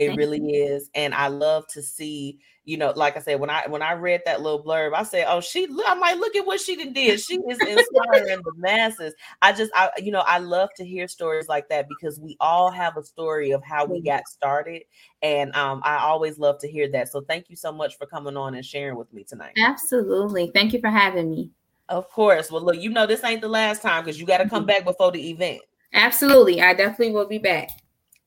[0.04, 0.74] It Thank really you.
[0.74, 0.90] is.
[0.94, 4.22] And I love to see, you know, like I said, when I when I read
[4.24, 7.20] that little blurb, I said, Oh, she I'm like, look at what she did.
[7.20, 9.14] She is inspiring the masses.
[9.40, 12.70] I just I you know, I love to hear stories like that because we all
[12.70, 14.82] have a story of how we got started.
[15.22, 17.10] And um, I always love to hear that.
[17.10, 19.54] So thank you so much for coming on and sharing with me tonight.
[19.56, 20.50] Absolutely.
[20.54, 21.50] Thank you for having me.
[21.88, 22.50] Of course.
[22.50, 24.68] Well, look, you know this ain't the last time because you got to come mm-hmm.
[24.68, 25.60] back before the event.
[25.92, 26.60] Absolutely.
[26.60, 27.68] I definitely will be back.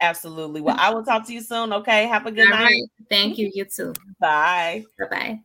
[0.02, 0.62] Absolutely.
[0.62, 1.72] Well, I will talk to you soon.
[1.74, 2.06] Okay.
[2.08, 2.64] Have a good All night.
[2.64, 2.84] Right.
[3.10, 3.50] Thank you.
[3.54, 3.94] You too.
[4.20, 4.84] Bye.
[5.00, 5.40] Bye bye.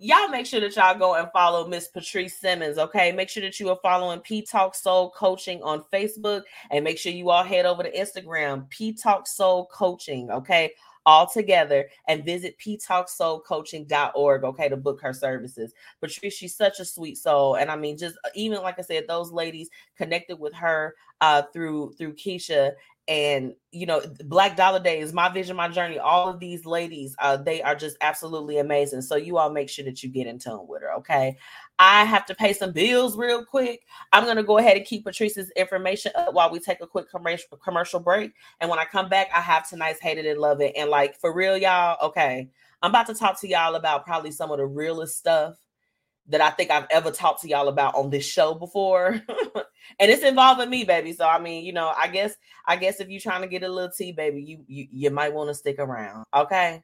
[0.00, 2.78] Y'all make sure that y'all go and follow Miss Patrice Simmons.
[2.78, 3.10] Okay.
[3.10, 7.12] Make sure that you are following P Talk Soul Coaching on Facebook and make sure
[7.12, 10.30] you all head over to Instagram, P Talk Soul Coaching.
[10.30, 10.72] Okay
[11.08, 15.72] all together and visit ptalksoulcoaching.org, okay, to book her services.
[16.02, 17.54] Patrice, she's such a sweet soul.
[17.54, 21.94] And I mean, just even like I said, those ladies connected with her uh through
[21.96, 22.72] through Keisha
[23.08, 27.36] and you know black dollar days my vision my journey all of these ladies uh
[27.36, 29.00] they are just absolutely amazing.
[29.02, 31.36] So you all make sure that you get in tune with her okay?
[31.78, 33.86] I have to pay some bills real quick.
[34.12, 37.10] I'm going to go ahead and keep patrice's information up while we take a quick
[37.10, 38.32] commercial commercial break.
[38.60, 40.74] And when i come back i have tonight's hated and love it.
[40.76, 42.48] And like for real y'all okay
[42.82, 45.56] i'm about to talk to y'all about probably some of the realest stuff
[46.28, 49.08] that I think I've ever talked to y'all about on this show before.
[49.98, 51.12] and it's involving me, baby.
[51.12, 52.34] So I mean, you know, I guess
[52.66, 55.32] I guess if you're trying to get a little tea, baby, you you, you might
[55.32, 56.24] want to stick around.
[56.34, 56.82] Okay?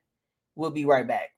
[0.57, 1.31] We'll be right back.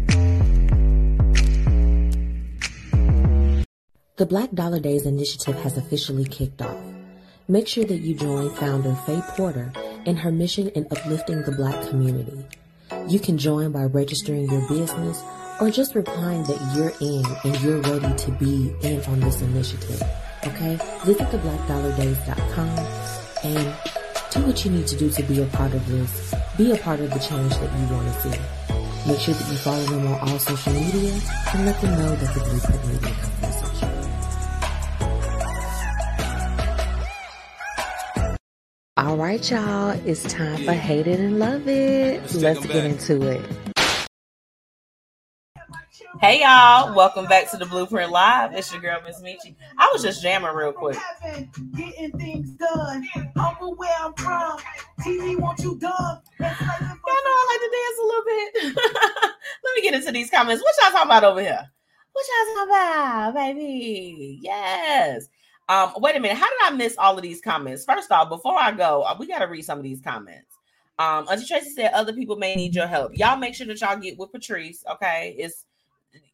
[4.19, 6.77] The Black Dollar Days initiative has officially kicked off.
[7.47, 9.73] make sure that you join founder Faye Porter
[10.07, 12.45] in her mission in uplifting the black community.
[13.07, 15.23] You can join by registering your business
[15.61, 20.03] or just replying that you're in and you're ready to be in on this initiative.
[20.45, 20.81] Okay?
[21.05, 22.79] Visit theblackdollardays.com
[23.45, 23.77] and
[24.33, 26.35] do what you need to do to be a part of this.
[26.57, 28.39] Be a part of the change that you want to see.
[29.07, 31.21] Make sure that you follow them on all social media
[31.55, 33.98] and let them know that the Blueprint Media has messaged you.
[38.99, 39.91] All right, y'all.
[40.05, 42.21] It's time for Hate It and Love It.
[42.21, 43.41] Let's Let's, get into it.
[46.21, 48.55] Hey y'all, welcome back to the Blueprint Live.
[48.55, 49.55] It's your girl Miss Michi.
[49.79, 50.99] I was just jamming real quick.
[51.77, 53.07] Getting things done.
[53.77, 54.59] Where I'm from.
[55.03, 56.21] TV want you done.
[56.41, 58.83] Y'all know I like to dance a little bit.
[59.63, 60.61] Let me get into these comments.
[60.61, 61.71] What y'all talking about over here?
[62.11, 64.41] What y'all talking about, baby?
[64.43, 65.29] Yes.
[65.69, 66.39] Um, wait a minute.
[66.39, 67.85] How did I miss all of these comments?
[67.85, 70.57] First off, before I go, uh, we got to read some of these comments.
[70.99, 73.17] Um, Auntie Tracy said other people may need your help.
[73.17, 74.83] Y'all make sure that y'all get with Patrice.
[74.91, 75.67] Okay, it's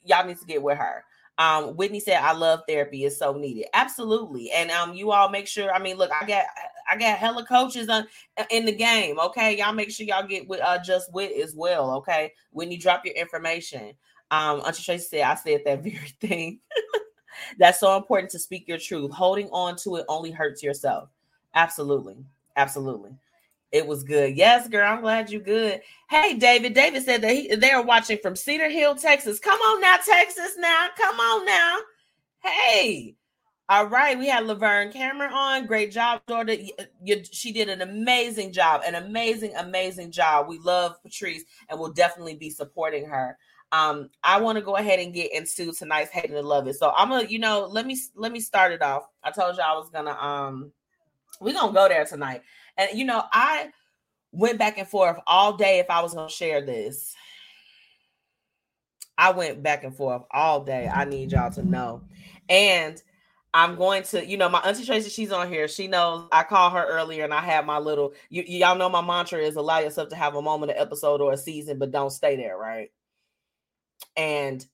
[0.05, 1.05] y'all need to get with her.
[1.37, 5.49] Um, Whitney said, "I love therapy; it's so needed." Absolutely, and um, you all make
[5.49, 5.73] sure.
[5.73, 6.45] I mean, look, I got
[6.91, 8.07] I got hella coaches on
[8.51, 9.19] in the game.
[9.19, 11.97] Okay, y'all make sure y'all get with uh just with as well.
[11.97, 13.95] Okay, when you drop your information.
[14.31, 16.61] Um, Auntie Tracy said, "I said that very thing."
[17.59, 19.11] That's so important to speak your truth.
[19.13, 21.09] Holding on to it only hurts yourself.
[21.55, 22.17] Absolutely,
[22.57, 23.11] absolutely.
[23.73, 24.37] It was good.
[24.37, 24.89] Yes, girl.
[24.89, 25.81] I'm glad you good.
[26.09, 26.75] Hey, David.
[26.75, 29.41] David said that he, they're watching from Cedar Hill, Texas.
[29.41, 30.55] Come on now, Texas.
[30.57, 31.79] Now, come on now.
[32.41, 33.17] Hey.
[33.69, 35.67] All right, we had Laverne Cameron on.
[35.67, 36.55] Great job, daughter.
[37.33, 40.49] She did an amazing job, an amazing, amazing job.
[40.49, 43.39] We love Patrice, and we'll definitely be supporting her.
[43.75, 46.77] Um, I want to go ahead and get into tonight's hating and love it.
[46.77, 49.09] So I'm gonna, you know, let me let me start it off.
[49.25, 50.71] I told you I was gonna um,
[51.41, 52.43] we're gonna go there tonight.
[52.77, 53.71] And you know, I
[54.31, 57.17] went back and forth all day if I was gonna share this.
[59.19, 60.89] I went back and forth all day.
[60.89, 62.03] I need y'all to know.
[62.49, 63.03] And
[63.55, 65.69] I'm going to, you know, my auntie Tracy, she's on here.
[65.69, 69.01] She knows I called her earlier and I had my little, you, y'all know my
[69.01, 72.11] mantra is allow yourself to have a moment, an episode, or a season, but don't
[72.11, 72.91] stay there, right?
[74.17, 74.65] And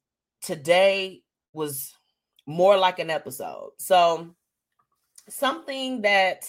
[0.42, 1.92] today was
[2.46, 3.72] more like an episode.
[3.78, 4.34] So
[5.28, 6.44] something that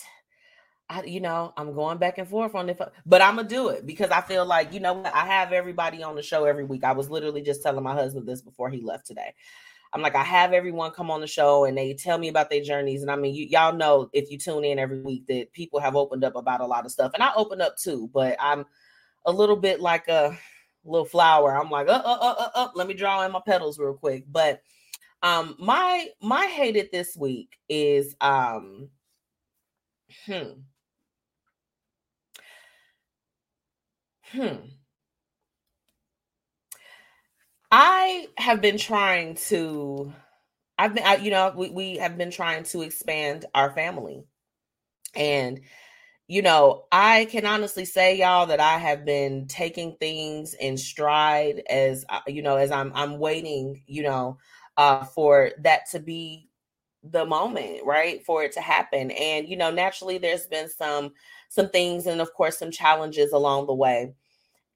[0.90, 3.86] I, you know, I'm going back and forth on it, but I'm gonna do it
[3.86, 6.84] because I feel like, you know, what, I have everybody on the show every week.
[6.84, 9.34] I was literally just telling my husband this before he left today.
[9.94, 12.62] I'm like, I have everyone come on the show and they tell me about their
[12.62, 13.02] journeys.
[13.02, 15.96] And I mean, you, y'all know if you tune in every week that people have
[15.96, 18.10] opened up about a lot of stuff, and I open up too.
[18.14, 18.66] But I'm
[19.26, 20.38] a little bit like a
[20.84, 21.58] little flower.
[21.58, 24.26] I'm like, uh, uh, uh, uh, uh, let me draw in my petals real quick.
[24.30, 24.62] But
[25.24, 28.90] um, my my hated this week is um,
[30.26, 30.62] hmm.
[34.32, 34.56] Hmm.
[37.72, 40.14] I have been trying to,
[40.78, 44.26] I've been, I, you know, we, we have been trying to expand our family.
[45.16, 45.62] And,
[46.32, 51.62] you know, I can honestly say, y'all, that I have been taking things in stride
[51.70, 54.38] as, uh, you know, as I'm, I'm waiting, you know,
[54.78, 56.48] uh, for that to be
[57.04, 58.24] the moment, right?
[58.24, 59.12] For it to happen.
[59.12, 61.12] And, you know, naturally there's been some,
[61.50, 64.14] some things and of course some challenges along the way.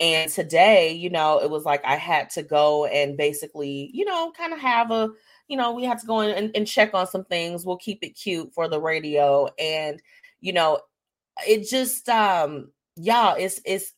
[0.02, 4.34] And today, you know, it was like I had to go and basically, you know,
[4.36, 5.10] kind of have a,
[5.48, 7.66] you know, we had to go in and, and check on some things.
[7.66, 9.48] We'll keep it cute for the radio.
[9.58, 10.02] And,
[10.42, 10.82] you know,
[11.48, 13.94] it just um y'all, it's it's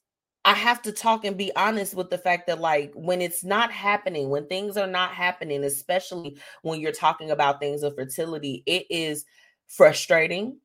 [0.45, 3.71] I have to talk and be honest with the fact that like when it's not
[3.71, 8.85] happening, when things are not happening, especially when you're talking about things of fertility, it
[8.89, 9.25] is
[9.67, 10.57] frustrating,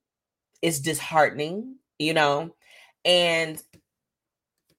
[0.63, 2.55] it's disheartening, you know,
[3.05, 3.61] and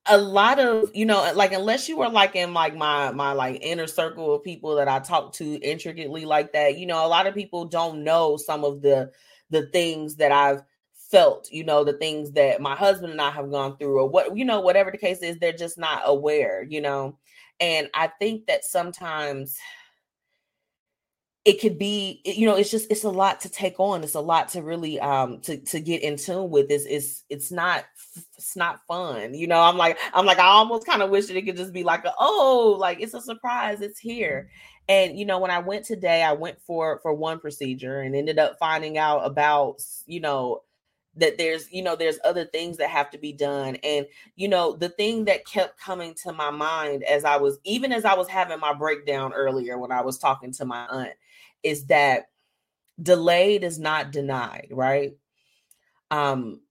[0.07, 3.59] a lot of you know like unless you were like in like my my like
[3.61, 7.25] inner circle of people that i talk to intricately like that you know a lot
[7.25, 9.09] of people don't know some of the
[9.49, 10.61] the things that i've
[11.13, 14.35] felt you know the things that my husband and i have gone through or what
[14.35, 17.15] you know whatever the case is they're just not aware you know?
[17.59, 19.59] And i think that sometimes
[21.45, 24.03] it could be you know it's just it's a lot to take on.
[24.03, 26.71] It's a lot to really um to to get in tune with.
[26.71, 27.85] It's it's it's not
[28.37, 29.61] it's not fun you know?
[29.61, 32.05] I'm like i'm like i almost kind of wish that it could just be like
[32.05, 33.81] a, oh like it's a surprise.
[33.81, 34.49] It's here.
[34.87, 38.39] And you know when i went today i went for for one procedure and ended
[38.39, 40.61] up finding out about you know
[41.15, 43.77] that there's you know there's other things that have to be done.
[43.83, 47.91] And you know the thing that kept coming to my mind as i was even
[47.91, 51.13] as i was having my breakdown earlier when i was talking to my aunt
[51.61, 52.25] is that
[53.01, 55.13] delayed is not denied right?
[56.11, 56.61] Um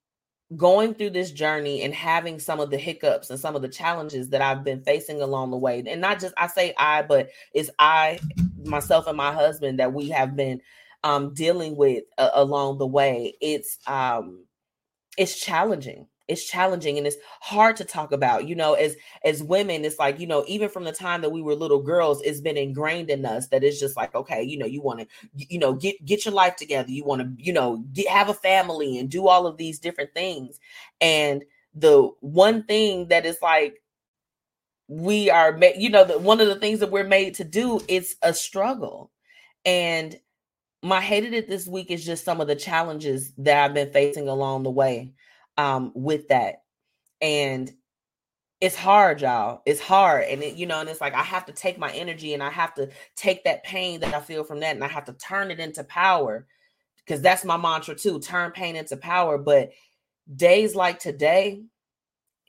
[0.57, 4.29] going through this journey and having some of the hiccups and some of the challenges
[4.31, 7.71] that I've been facing along the way, and not just I say I, but it's
[7.79, 8.19] I,
[8.65, 10.61] myself, and my husband that we have been
[11.05, 13.35] um, dealing with uh, along the way.
[13.41, 14.45] It's um,
[15.17, 16.07] it's challenging.
[16.29, 20.21] It's challenging and it's hard to talk about you know as as women it's like
[20.21, 23.27] you know even from the time that we were little girls it's been ingrained in
[23.27, 26.25] us that it's just like okay you know you want to you know get get
[26.25, 26.91] your life together.
[26.91, 30.15] You want to you know get, have a family and do all of these different
[30.15, 30.59] things.
[31.01, 33.83] And the one thing that is like
[34.89, 38.15] we are you know the, one of the things that we're made to do it's
[38.23, 39.11] a struggle.
[39.65, 40.19] And
[40.83, 44.29] my hated it this week is just some of the challenges that I've been facing
[44.29, 45.13] along the way
[45.57, 46.63] um, with that.
[47.21, 47.73] And
[48.61, 49.63] it's hard, y'all.
[49.65, 50.25] It's hard.
[50.25, 52.51] And it, you know, and it's like I have to take my energy and I
[52.51, 55.51] have to take that pain that I feel from that and I have to turn
[55.51, 56.47] it into power
[56.99, 59.39] because that's my mantra too turn pain into power.
[59.39, 59.71] But
[60.35, 61.63] days like today,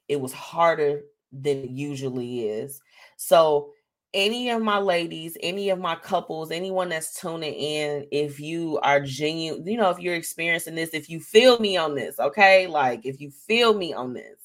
[0.08, 2.82] it was harder than it usually is.
[3.17, 3.73] So
[4.13, 8.99] any of my ladies, any of my couples, anyone that's tuning in, if you are
[8.99, 13.06] genuine, you know, if you're experiencing this, if you feel me on this, okay, like
[13.06, 14.38] if you feel me on this,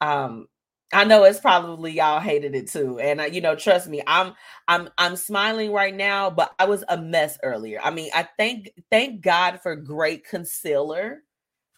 [0.00, 0.46] um,
[0.92, 4.34] I know it's probably y'all hated it too, and uh, you know, trust me, I'm
[4.66, 7.80] I'm I'm smiling right now, but I was a mess earlier.
[7.82, 11.22] I mean, I thank thank God for great concealer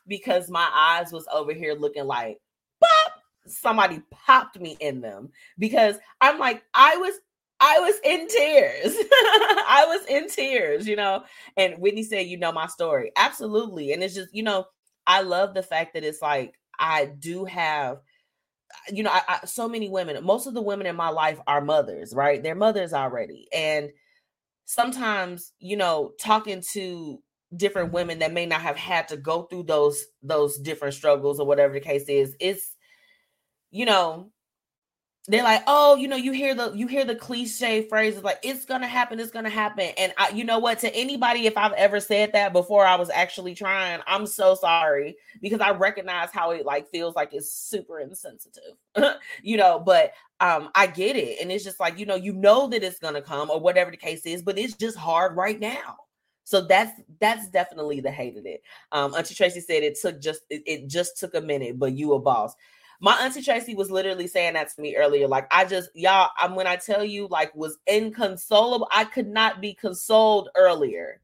[0.07, 2.39] because my eyes was over here looking like
[2.81, 7.15] pop somebody popped me in them because I'm like, I was
[7.61, 8.97] I was in tears.
[9.13, 11.23] I was in tears, you know.
[11.57, 13.13] And Whitney said, You know my story.
[13.17, 13.93] Absolutely.
[13.93, 14.67] And it's just, you know,
[15.07, 17.99] I love the fact that it's like I do have,
[18.91, 21.61] you know, I, I, so many women, most of the women in my life are
[21.61, 22.43] mothers, right?
[22.43, 23.47] They're mothers already.
[23.55, 23.91] And
[24.65, 27.23] sometimes, you know, talking to
[27.57, 31.47] different women that may not have had to go through those those different struggles or
[31.47, 32.72] whatever the case is, it's
[33.73, 34.31] you know,
[35.29, 38.65] they're like, oh, you know, you hear the you hear the cliche phrases like it's
[38.65, 39.91] gonna happen, it's gonna happen.
[39.97, 43.09] And I, you know what, to anybody, if I've ever said that before I was
[43.09, 48.01] actually trying, I'm so sorry because I recognize how it like feels like it's super
[48.01, 48.75] insensitive,
[49.43, 51.41] you know, but um I get it.
[51.41, 53.97] And it's just like, you know, you know that it's gonna come or whatever the
[53.97, 55.99] case is, but it's just hard right now.
[56.43, 58.63] So that's that's definitely the hate of it.
[58.91, 62.15] Um, Auntie Tracy said it took just it, it just took a minute, but you
[62.15, 62.57] a boss
[63.03, 65.27] my auntie Tracy was literally saying that to me earlier.
[65.27, 69.61] Like, I just, y'all, I'm when I tell you, like, was inconsolable, I could not
[69.61, 71.21] be consoled earlier.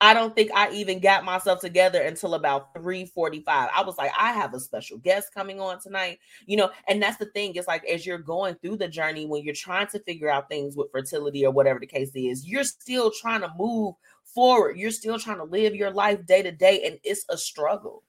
[0.00, 3.46] I don't think I even got myself together until about 3:45.
[3.46, 7.16] I was like, I have a special guest coming on tonight, you know, and that's
[7.16, 7.54] the thing.
[7.54, 10.76] It's like as you're going through the journey, when you're trying to figure out things
[10.76, 14.76] with fertility or whatever the case is, you're still trying to move forward.
[14.76, 18.02] You're still trying to live your life day to day, and it's a struggle.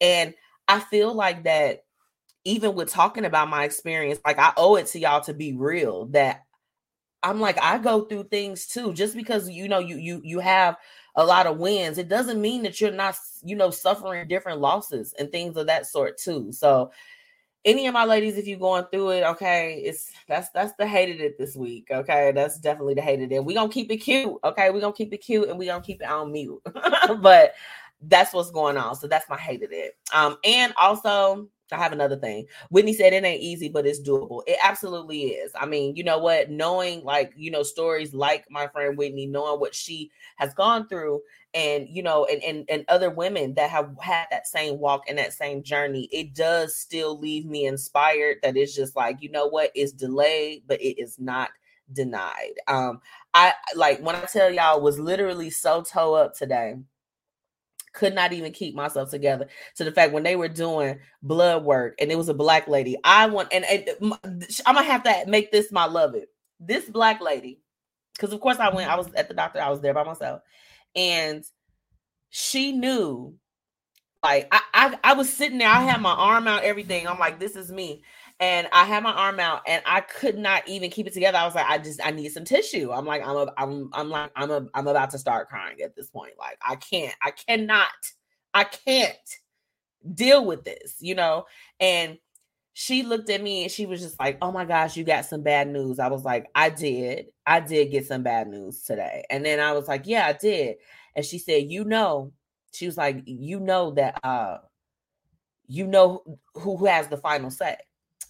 [0.00, 0.34] And
[0.66, 1.84] I feel like that
[2.44, 6.06] even with talking about my experience, like I owe it to y'all to be real
[6.06, 6.44] that
[7.22, 8.92] I'm like I go through things too.
[8.92, 10.76] Just because you know you you you have
[11.14, 15.14] a lot of wins, it doesn't mean that you're not you know suffering different losses
[15.18, 16.50] and things of that sort too.
[16.52, 16.90] So
[17.64, 21.20] any of my ladies, if you're going through it, okay, it's that's that's the hated
[21.20, 21.88] it this week.
[21.92, 23.44] Okay, that's definitely the hated it.
[23.44, 24.34] We're gonna keep it cute.
[24.42, 26.60] Okay, we're gonna keep it cute and we're gonna keep it on mute.
[27.20, 27.54] but
[28.08, 28.96] that's what's going on.
[28.96, 29.96] So that's my hated it.
[30.12, 32.46] Um, and also I have another thing.
[32.70, 34.42] Whitney said it ain't easy, but it's doable.
[34.46, 35.52] It absolutely is.
[35.58, 36.50] I mean, you know what?
[36.50, 41.22] Knowing like, you know, stories like my friend Whitney, knowing what she has gone through
[41.54, 45.18] and you know, and and, and other women that have had that same walk and
[45.18, 49.48] that same journey, it does still leave me inspired that it's just like, you know
[49.48, 51.50] what, it's delayed, but it is not
[51.92, 52.54] denied.
[52.68, 53.00] Um,
[53.34, 56.76] I like when I tell y'all was literally so toe up today
[57.92, 61.94] could not even keep myself together to the fact when they were doing blood work
[62.00, 63.88] and it was a black lady i want and, and
[64.66, 66.28] i'm gonna have to make this my love it.
[66.58, 67.60] This black lady
[68.14, 70.40] because of course i went i was at the doctor i was there by myself
[70.94, 71.44] and
[72.30, 73.34] she knew
[74.22, 77.06] like I, I i was sitting there i had my arm out everything.
[77.06, 78.02] I'm like this is me
[78.42, 81.38] and I had my arm out and I could not even keep it together.
[81.38, 82.90] I was like, I just I need some tissue.
[82.92, 85.94] I'm like, I'm a, I'm I'm like I'm a, I'm about to start crying at
[85.94, 86.32] this point.
[86.38, 87.88] Like I can't, I cannot,
[88.52, 89.16] I can't
[90.14, 91.46] deal with this, you know.
[91.80, 92.18] And
[92.74, 95.42] she looked at me and she was just like, "Oh my gosh, you got some
[95.42, 97.26] bad news." I was like, "I did.
[97.46, 100.76] I did get some bad news today." And then I was like, "Yeah, I did."
[101.16, 102.32] And she said, "You know,"
[102.72, 104.58] she was like, "You know that uh
[105.68, 106.22] you know
[106.54, 107.76] who, who has the final say."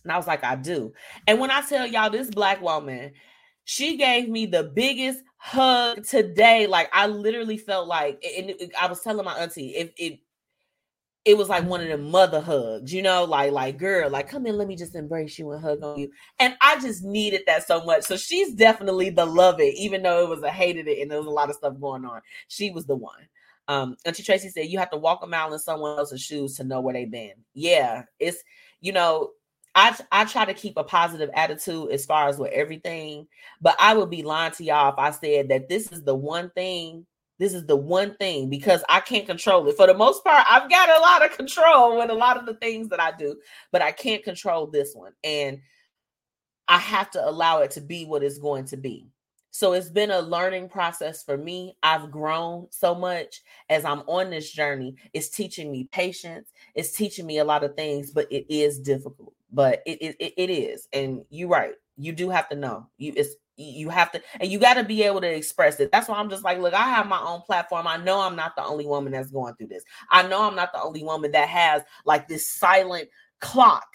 [0.03, 0.92] And I was like, I do.
[1.26, 3.12] And when I tell y'all this black woman,
[3.64, 6.66] she gave me the biggest hug today.
[6.66, 10.20] Like I literally felt like, and I was telling my auntie, if it,
[11.24, 14.44] it was like one of the mother hugs, you know, like like girl, like come
[14.46, 16.11] in, let me just embrace you and hug on you.
[16.40, 18.03] And I just needed that so much.
[18.03, 21.18] So she's definitely the love it, even though it was a hated it and there
[21.18, 22.22] was a lot of stuff going on.
[22.48, 23.28] She was the one.
[23.68, 26.64] Um, Auntie Tracy said you have to walk a mile in someone else's shoes to
[26.64, 27.34] know where they've been.
[27.55, 28.42] Yeah, it's
[28.80, 29.30] you know,
[29.75, 33.27] I I try to keep a positive attitude as far as with everything,
[33.61, 36.51] but I would be lying to y'all if I said that this is the one
[36.51, 37.07] thing
[37.43, 39.77] this is the one thing because I can't control it.
[39.77, 42.55] For the most part, I've got a lot of control with a lot of the
[42.55, 43.37] things that I do,
[43.73, 45.12] but I can't control this one.
[45.25, 45.61] And
[46.68, 49.09] I have to allow it to be what it's going to be.
[49.51, 51.77] So it's been a learning process for me.
[51.83, 54.95] I've grown so much as I'm on this journey.
[55.12, 56.49] It's teaching me patience.
[56.77, 59.35] It's teaching me a lot of things, but it is difficult.
[59.53, 61.74] But it it, it is, and you're right.
[61.96, 62.88] You do have to know.
[62.98, 66.09] You it's you have to and you got to be able to express it that's
[66.09, 68.64] why i'm just like look i have my own platform i know i'm not the
[68.64, 71.82] only woman that's going through this i know i'm not the only woman that has
[72.07, 73.09] like this silent
[73.40, 73.86] clock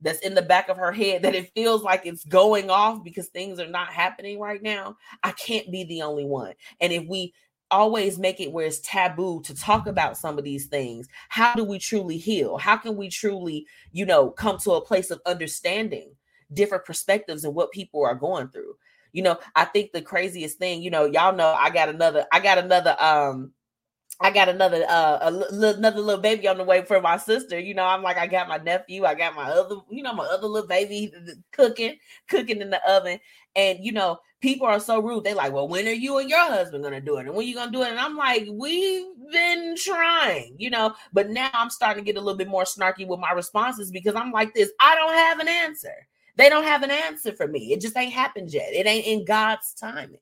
[0.00, 3.28] that's in the back of her head that it feels like it's going off because
[3.28, 7.34] things are not happening right now i can't be the only one and if we
[7.72, 11.64] always make it where it's taboo to talk about some of these things how do
[11.64, 16.12] we truly heal how can we truly you know come to a place of understanding
[16.52, 18.74] different perspectives and what people are going through
[19.12, 22.40] you know, I think the craziest thing, you know, y'all know I got another, I
[22.40, 23.52] got another, um,
[24.20, 25.18] I got another uh
[25.50, 27.58] another little baby on the way for my sister.
[27.58, 30.24] You know, I'm like, I got my nephew, I got my other, you know, my
[30.24, 31.12] other little baby
[31.50, 31.96] cooking,
[32.28, 33.18] cooking in the oven.
[33.56, 35.24] And you know, people are so rude.
[35.24, 37.26] They like, well, when are you and your husband gonna do it?
[37.26, 37.90] And when you gonna do it?
[37.90, 42.20] And I'm like, we've been trying, you know, but now I'm starting to get a
[42.20, 45.48] little bit more snarky with my responses because I'm like this, I don't have an
[45.48, 45.94] answer.
[46.36, 47.72] They don't have an answer for me.
[47.72, 48.72] It just ain't happened yet.
[48.72, 50.18] It ain't in God's timing.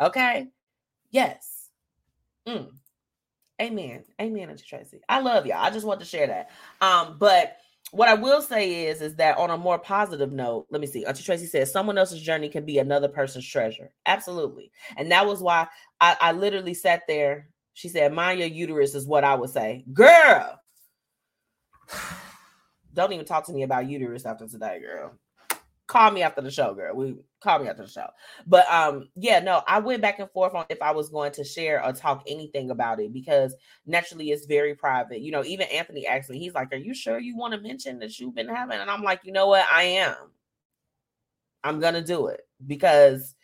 [0.00, 0.48] Okay.
[1.10, 1.70] Yes.
[2.46, 2.70] Mm.
[3.60, 4.04] Amen.
[4.20, 5.00] Amen, Auntie Tracy.
[5.08, 5.64] I love y'all.
[5.64, 6.50] I just want to share that.
[6.82, 7.56] Um, but
[7.92, 11.04] what I will say is, is that on a more positive note, let me see.
[11.04, 13.90] Auntie Tracy says someone else's journey can be another person's treasure.
[14.06, 14.70] Absolutely.
[14.96, 15.68] And that was why
[16.00, 17.48] I, I literally sat there.
[17.74, 19.84] She said, Mind your uterus is what I would say.
[19.92, 20.60] Girl.
[22.94, 25.18] Don't even talk to me about uterus after today, girl
[25.96, 26.94] call me after the show, girl.
[26.94, 28.08] We call me after the show.
[28.46, 31.44] But um, yeah, no, I went back and forth on if I was going to
[31.44, 33.54] share or talk anything about it because
[33.86, 35.20] naturally it's very private.
[35.20, 37.98] You know, even Anthony asked me, he's like, Are you sure you want to mention
[38.00, 38.78] that you've been having?
[38.78, 39.64] And I'm like, you know what?
[39.72, 40.16] I am.
[41.64, 43.34] I'm gonna do it because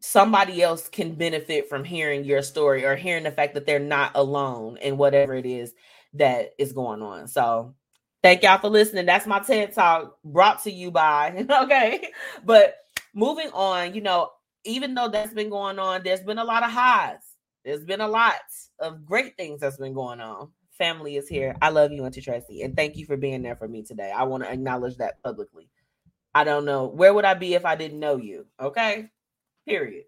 [0.00, 4.12] somebody else can benefit from hearing your story or hearing the fact that they're not
[4.14, 5.74] alone in whatever it is
[6.12, 7.26] that is going on.
[7.26, 7.74] So
[8.24, 9.04] Thank y'all for listening.
[9.04, 11.44] That's my TED Talk brought to you by.
[11.64, 12.08] Okay.
[12.42, 12.76] But
[13.12, 14.30] moving on, you know,
[14.64, 17.18] even though that's been going on, there's been a lot of highs.
[17.66, 18.36] There's been a lot
[18.78, 20.48] of great things that's been going on.
[20.70, 21.54] Family is here.
[21.60, 22.62] I love you, Auntie Tracy.
[22.62, 24.10] And thank you for being there for me today.
[24.10, 25.68] I want to acknowledge that publicly.
[26.34, 26.86] I don't know.
[26.86, 28.46] Where would I be if I didn't know you?
[28.58, 29.10] Okay.
[29.68, 30.04] Period.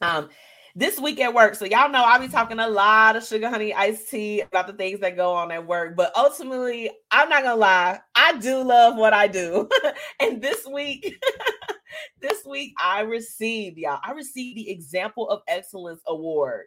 [0.00, 0.28] Um,
[0.74, 1.54] this week at work.
[1.54, 4.72] So y'all know I'll be talking a lot of sugar honey iced tea about the
[4.72, 5.96] things that go on at work.
[5.96, 9.68] But ultimately, I'm not gonna lie, I do love what I do.
[10.20, 11.22] and this week,
[12.20, 16.66] this week I received, y'all, I received the Example of Excellence Award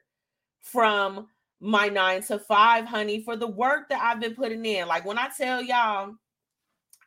[0.61, 1.27] from
[1.59, 4.87] my nine to five, honey, for the work that I've been putting in.
[4.87, 6.15] Like when I tell y'all,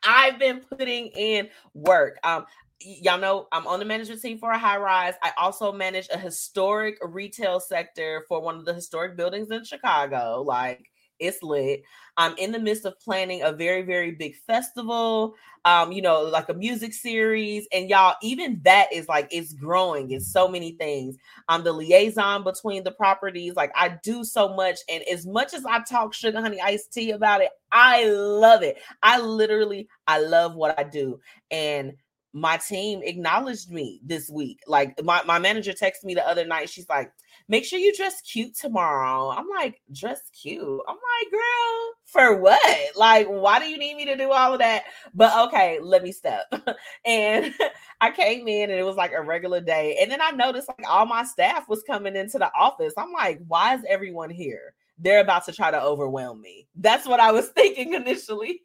[0.03, 2.17] I've been putting in work.
[2.23, 2.45] Um,
[2.79, 5.15] y'all know I'm on the management team for a high rise.
[5.23, 10.43] I also manage a historic retail sector for one of the historic buildings in Chicago.
[10.45, 11.83] Like it's lit.
[12.17, 16.49] I'm in the midst of planning a very, very big festival, um, you know, like
[16.49, 17.67] a music series.
[17.71, 20.11] And y'all, even that is like it's growing.
[20.11, 21.15] It's so many things.
[21.47, 23.55] I'm the liaison between the properties.
[23.55, 24.79] Like I do so much.
[24.89, 28.77] And as much as I talk sugar honey iced tea about it, I love it.
[29.03, 31.19] I literally I love what I do.
[31.51, 31.93] And
[32.37, 34.59] my team acknowledged me this week.
[34.67, 36.69] Like my, my manager texted me the other night.
[36.69, 37.11] She's like,
[37.47, 39.31] make sure you dress cute tomorrow.
[39.31, 40.81] I'm like, dress cute.
[40.87, 42.95] I'm like, girl, for what?
[42.95, 44.83] Like, why do you need me to do all of that?
[45.15, 46.45] But okay, let me step.
[47.05, 47.53] and
[48.01, 49.97] I came in and it was like a regular day.
[49.99, 52.93] And then I noticed like all my staff was coming into the office.
[52.97, 54.75] I'm like, why is everyone here?
[54.99, 56.67] They're about to try to overwhelm me.
[56.75, 58.61] That's what I was thinking initially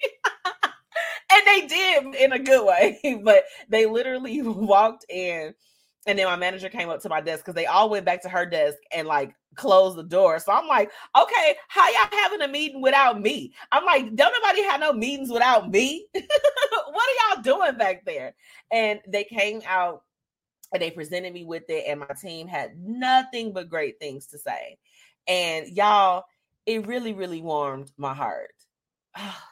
[1.32, 5.54] and they did in a good way, but they literally walked in.
[6.06, 8.28] And then my manager came up to my desk because they all went back to
[8.28, 10.40] her desk and like closed the door.
[10.40, 13.52] So I'm like, okay, how y'all having a meeting without me?
[13.70, 16.06] I'm like, don't nobody have no meetings without me.
[16.12, 18.34] what are y'all doing back there?
[18.72, 20.02] And they came out
[20.72, 24.38] and they presented me with it, and my team had nothing but great things to
[24.38, 24.78] say.
[25.28, 26.24] And y'all,
[26.64, 28.54] it really, really warmed my heart.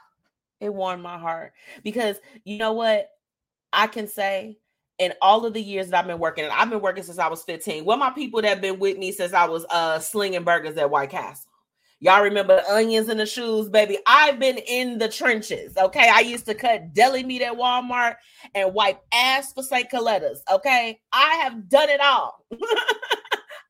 [0.61, 1.53] it warmed my heart
[1.83, 3.09] because you know what
[3.73, 4.59] I can say
[4.99, 7.29] in all of the years that I've been working, and I've been working since I
[7.29, 7.85] was 15.
[7.85, 10.91] What my people that have been with me since I was uh slinging burgers at
[10.91, 11.51] White Castle.
[12.03, 13.99] Y'all remember the onions in the shoes, baby?
[14.07, 15.77] I've been in the trenches.
[15.77, 16.09] Okay.
[16.11, 18.17] I used to cut deli meat at Walmart
[18.55, 19.91] and wipe ass for St.
[19.91, 20.39] Colettas.
[20.51, 20.99] Okay.
[21.13, 22.47] I have done it all.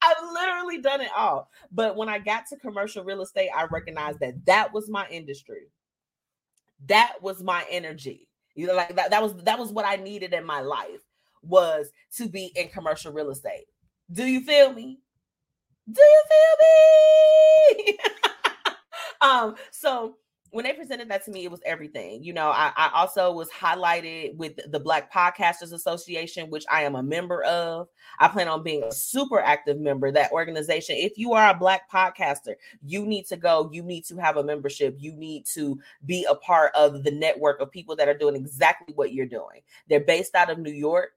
[0.03, 1.51] I've literally done it all.
[1.72, 5.62] But when I got to commercial real estate, I recognized that that was my industry.
[6.87, 8.28] That was my energy.
[8.55, 11.01] You know, like that, that was that was what I needed in my life
[11.43, 13.66] was to be in commercial real estate.
[14.12, 15.01] Do you feel me?
[15.91, 16.22] Do you
[17.76, 17.99] feel me?
[19.20, 20.16] um, so
[20.51, 22.22] when they presented that to me, it was everything.
[22.22, 26.96] You know, I, I, also was highlighted with the Black Podcasters Association, which I am
[26.96, 27.88] a member of.
[28.18, 30.96] I plan on being a super active member that organization.
[30.98, 33.70] If you are a Black podcaster, you need to go.
[33.72, 34.96] You need to have a membership.
[34.98, 38.94] You need to be a part of the network of people that are doing exactly
[38.94, 39.61] what you're doing.
[39.88, 41.12] They're based out of New York.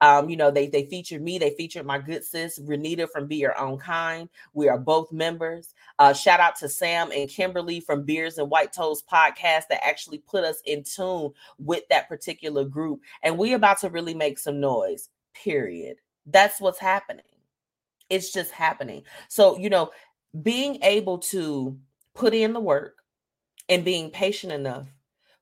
[0.00, 3.36] Um, you know, they they featured me, they featured my good sis Renita from Be
[3.36, 4.28] Your Own Kind.
[4.54, 5.74] We are both members.
[5.98, 10.18] Uh, shout out to Sam and Kimberly from Beers and White Toes podcast that actually
[10.18, 13.00] put us in tune with that particular group.
[13.22, 15.08] And we about to really make some noise.
[15.34, 15.96] Period.
[16.26, 17.24] That's what's happening.
[18.10, 19.02] It's just happening.
[19.28, 19.90] So, you know,
[20.42, 21.78] being able to
[22.14, 22.96] put in the work
[23.68, 24.86] and being patient enough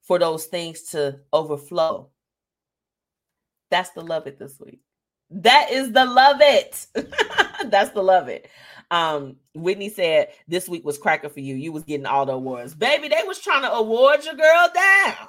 [0.01, 2.09] for those things to overflow
[3.69, 4.81] that's the love it this week.
[5.29, 6.87] That is the love it.
[7.65, 8.49] That's the love it.
[8.89, 11.55] Um, Whitney said this week was cracker for you.
[11.55, 12.73] You was getting all the awards.
[12.73, 15.27] Baby, they was trying to award your girl down.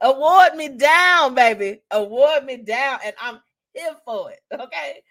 [0.00, 1.82] Award me down, baby.
[1.90, 3.00] Award me down.
[3.04, 3.40] And I'm
[3.74, 4.40] here for it.
[4.52, 5.02] Okay.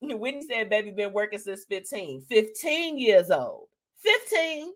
[0.00, 2.22] Whitney said, baby, been working since 15.
[2.28, 3.68] 15 years old.
[4.02, 4.72] 15.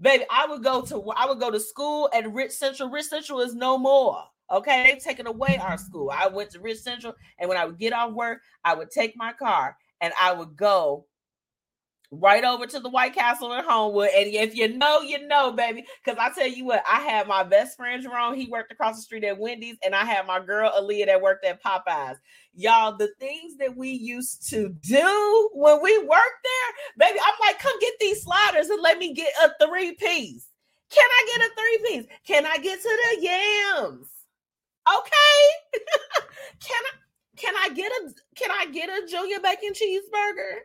[0.00, 2.90] Baby, I would go to I would go to school at Rich Central.
[2.90, 4.24] Rich Central is no more.
[4.50, 6.10] Okay, they've taken away our school.
[6.14, 9.16] I went to Rich Central, and when I would get off work, I would take
[9.16, 11.06] my car and I would go
[12.10, 14.10] right over to the White Castle in Homewood.
[14.16, 15.84] And if you know, you know, baby.
[16.04, 18.34] Because I tell you what, I had my best friend Jerome.
[18.34, 21.44] He worked across the street at Wendy's, and I had my girl Aaliyah that worked
[21.44, 22.16] at Popeyes.
[22.54, 26.10] Y'all, the things that we used to do when we worked
[26.44, 27.18] there, baby.
[27.24, 30.48] I'm like, come get these sliders and let me get a three piece.
[30.90, 32.06] Can I get a three piece?
[32.26, 34.08] Can I get to the yams?
[34.88, 35.82] Okay.
[36.60, 36.96] can I
[37.36, 40.60] can I get a can I get a Junior Bacon cheeseburger?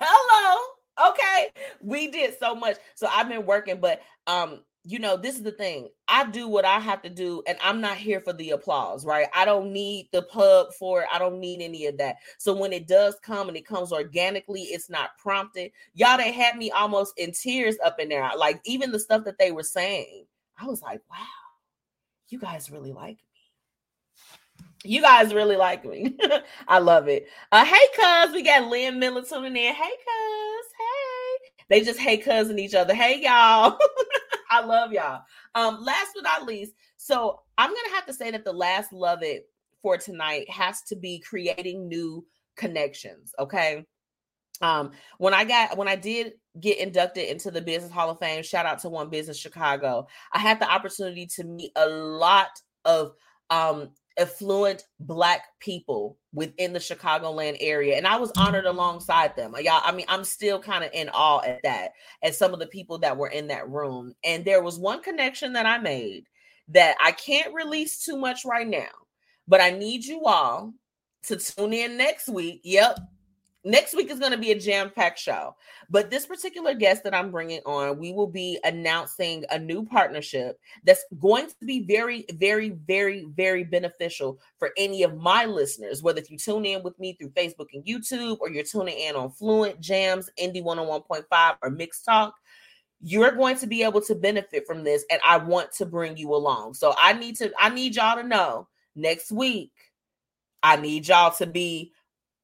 [0.00, 1.10] Hello.
[1.10, 1.50] Okay.
[1.80, 2.76] We did so much.
[2.94, 5.88] So I've been working, but um you know, this is the thing.
[6.06, 9.26] I do what I have to do, and I'm not here for the applause, right?
[9.34, 11.08] I don't need the pub for it.
[11.12, 12.16] I don't need any of that.
[12.38, 15.72] So when it does come and it comes organically, it's not prompted.
[15.92, 18.30] Y'all, they had me almost in tears up in there.
[18.38, 20.24] Like even the stuff that they were saying,
[20.58, 21.47] I was like, wow
[22.28, 23.24] you guys really like me.
[24.84, 26.16] You guys really like me.
[26.68, 27.28] I love it.
[27.50, 29.74] Uh, hey, cuz, we got Lynn Miller tuning in.
[29.74, 30.66] Hey, cuz.
[30.78, 31.48] Hey.
[31.68, 32.94] They just hey cousin each other.
[32.94, 33.78] Hey, y'all.
[34.50, 35.22] I love y'all.
[35.54, 39.22] Um, last but not least, so I'm gonna have to say that the last love
[39.22, 39.48] it
[39.82, 42.24] for tonight has to be creating new
[42.56, 43.32] connections.
[43.38, 43.84] Okay.
[44.60, 48.42] Um, when I got when I did get inducted into the Business Hall of Fame.
[48.42, 50.06] Shout out to One Business Chicago.
[50.32, 52.48] I had the opportunity to meet a lot
[52.84, 53.12] of
[53.50, 57.96] um, affluent black people within the Chicagoland area.
[57.96, 59.54] And I was honored alongside them.
[59.60, 61.92] Y'all, I mean, I'm still kind of in awe at that,
[62.22, 64.14] at some of the people that were in that room.
[64.24, 66.24] And there was one connection that I made
[66.68, 68.88] that I can't release too much right now,
[69.46, 70.74] but I need you all
[71.24, 72.60] to tune in next week.
[72.64, 72.98] Yep,
[73.68, 75.54] next week is going to be a jam-packed show.
[75.90, 80.58] But this particular guest that i'm bringing on we will be announcing a new partnership
[80.84, 86.20] that's going to be very very very very beneficial for any of my listeners whether
[86.20, 89.30] if you tune in with me through facebook and youtube or you're tuning in on
[89.30, 92.34] fluent jams indie 101.5 or mixed talk
[93.00, 96.34] you're going to be able to benefit from this and i want to bring you
[96.34, 96.74] along.
[96.74, 99.72] So i need to i need y'all to know next week
[100.62, 101.92] i need y'all to be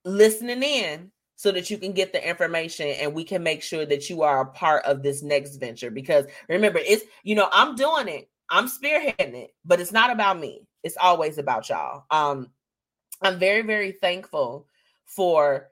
[0.04, 4.08] listening in so that you can get the information and we can make sure that
[4.08, 5.90] you are a part of this next venture.
[5.90, 8.28] Because remember it's you know i'm doing it.
[8.50, 10.66] I'm spearheading it but it's not about me.
[10.82, 12.04] It's always about y'all.
[12.10, 12.48] Um
[13.22, 14.66] i'm very very thankful
[15.04, 15.68] for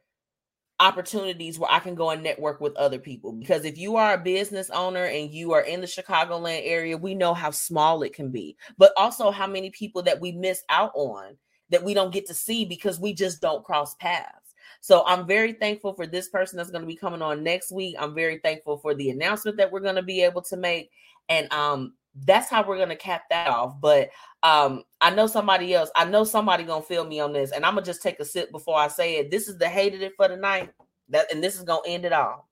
[0.81, 3.33] opportunities where i can go and network with other people.
[3.33, 7.15] Because if you are a business owner and you are in the chicagoland area we
[7.15, 10.93] know how small it can be but also how many people that we miss out
[10.95, 11.37] on
[11.71, 14.42] that we don't get to see because we just don't cross paths
[14.83, 17.95] So I'm very thankful for this person that's going to be coming on next week.
[18.01, 20.91] I'm very thankful for the announcement that we're going to be able to make.
[21.29, 23.81] And um, that's how we're going to cap that off.
[23.81, 24.11] But
[24.43, 27.53] um, I know somebody else, I know somebody going to feel me on this.
[27.53, 29.31] And I'm going to just take a sip before I say it.
[29.31, 30.73] This is the hated it for the night.
[31.11, 32.49] That, and this is going to end it all.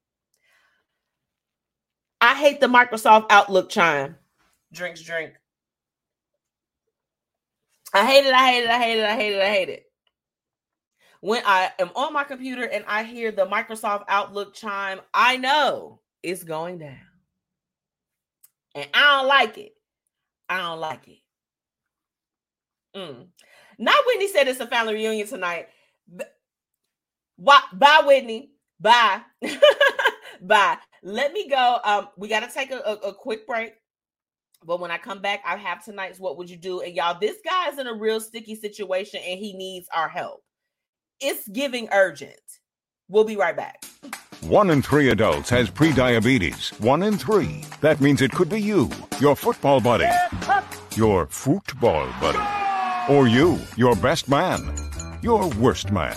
[2.20, 4.14] I hate the Microsoft Outlook chime.
[4.72, 5.32] Drinks, drink.
[7.92, 8.32] I hate it.
[8.32, 8.70] I hate it.
[8.70, 9.04] I hate it.
[9.04, 9.42] I hate it.
[9.42, 9.89] I hate it
[11.20, 16.00] when I am on my computer and I hear the Microsoft Outlook chime, I know
[16.22, 16.96] it's going down.
[18.74, 19.72] And I don't like it.
[20.48, 21.18] I don't like it.
[22.96, 23.26] Mm.
[23.78, 25.68] Not Whitney said it's a family reunion tonight.
[27.38, 28.52] Bye, bye Whitney.
[28.78, 29.20] Bye.
[30.40, 30.78] bye.
[31.02, 31.80] Let me go.
[31.84, 33.74] Um, we got to take a, a, a quick break.
[34.64, 36.80] But when I come back, I have tonight's What Would You Do?
[36.80, 40.42] And y'all, this guy is in a real sticky situation and he needs our help
[41.20, 42.40] it's giving urgent.
[43.08, 43.84] We'll be right back.
[44.42, 46.78] One in three adults has prediabetes.
[46.80, 47.64] One in three.
[47.82, 48.88] That means it could be you,
[49.20, 50.08] your football buddy,
[50.96, 54.74] your football buddy, or you, your best man,
[55.20, 56.16] your worst man,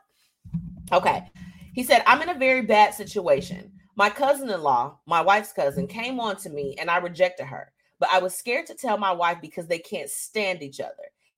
[0.91, 1.29] Okay.
[1.73, 3.71] He said, I'm in a very bad situation.
[3.95, 7.72] My cousin in law, my wife's cousin, came on to me and I rejected her.
[8.03, 10.91] But I was scared to tell my wife because they can't stand each other.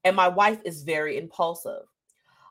[0.04, 1.84] And my wife is very impulsive.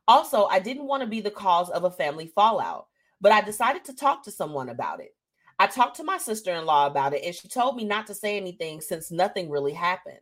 [0.06, 2.86] Also, I didn't want to be the cause of a family fallout,
[3.20, 5.16] but I decided to talk to someone about it.
[5.58, 8.14] I talked to my sister in law about it, and she told me not to
[8.14, 10.20] say anything since nothing really happened.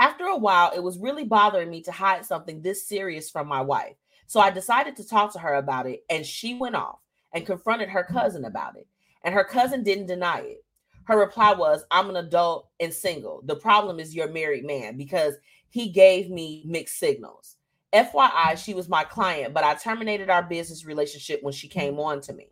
[0.00, 3.60] After a while, it was really bothering me to hide something this serious from my
[3.60, 3.94] wife.
[4.26, 6.98] So I decided to talk to her about it, and she went off
[7.32, 8.88] and confronted her cousin about it
[9.22, 10.64] and her cousin didn't deny it.
[11.04, 13.42] Her reply was, I'm an adult and single.
[13.44, 15.34] The problem is your married man because
[15.70, 17.56] he gave me mixed signals.
[17.92, 22.20] FYI, she was my client, but I terminated our business relationship when she came on
[22.22, 22.48] to me.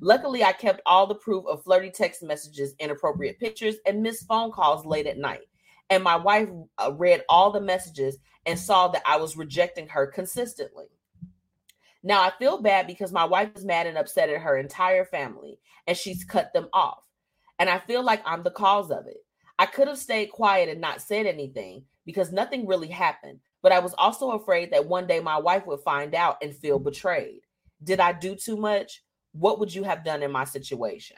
[0.00, 4.50] Luckily, I kept all the proof of flirty text messages, inappropriate pictures, and missed phone
[4.50, 5.46] calls late at night.
[5.90, 10.06] And my wife uh, read all the messages and saw that I was rejecting her
[10.06, 10.86] consistently.
[12.02, 15.58] Now I feel bad because my wife is mad and upset at her entire family
[15.86, 16.98] and she's cut them off.
[17.58, 19.18] And I feel like I'm the cause of it.
[19.58, 23.40] I could have stayed quiet and not said anything because nothing really happened.
[23.62, 26.78] But I was also afraid that one day my wife would find out and feel
[26.78, 27.40] betrayed.
[27.82, 29.02] Did I do too much?
[29.32, 31.16] What would you have done in my situation?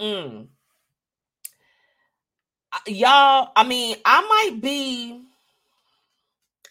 [0.00, 0.48] Mm.
[2.88, 4.20] y'all, I mean, I
[4.50, 5.22] might be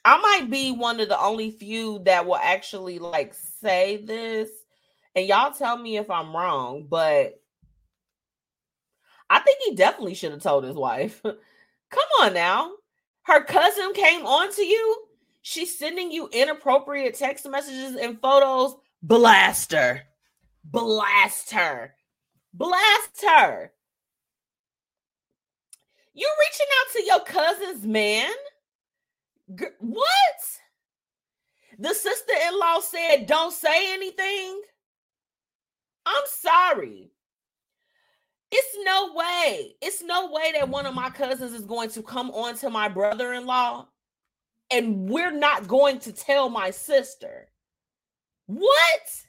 [0.05, 4.49] I might be one of the only few that will actually like say this.
[5.16, 7.39] And y'all tell me if I'm wrong, but
[9.30, 11.22] I think he definitely should have told his wife.
[11.24, 12.72] Come on now.
[13.24, 15.05] Her cousin came on to you.
[15.41, 18.76] She's sending you inappropriate text messages and photos.
[19.01, 20.01] Blast her.
[20.64, 21.93] Blast her.
[22.53, 23.72] Blast her.
[26.14, 28.32] You reaching out to your cousin's man?
[29.80, 30.07] What?
[31.80, 34.61] The sister in law said, don't say anything.
[36.06, 37.12] I'm sorry.
[38.51, 39.76] It's no way.
[39.82, 42.88] It's no way that one of my cousins is going to come on to my
[42.88, 43.88] brother in law
[44.70, 47.47] and we're not going to tell my sister.
[48.45, 49.24] What?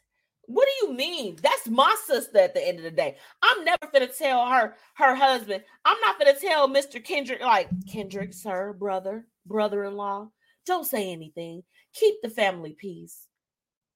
[0.47, 1.37] What do you mean?
[1.43, 3.17] That's my sister at the end of the day.
[3.43, 5.65] I'm never gonna tell her, her husband.
[5.85, 7.03] I'm not gonna tell Mr.
[7.03, 10.29] Kendrick, like, Kendrick, sir, brother, brother in law,
[10.67, 11.63] don't say anything.
[11.95, 13.27] Keep the family peace.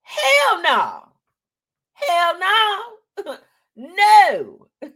[0.02, 1.02] Hell no.
[2.06, 3.36] Hell no.
[3.76, 4.68] no.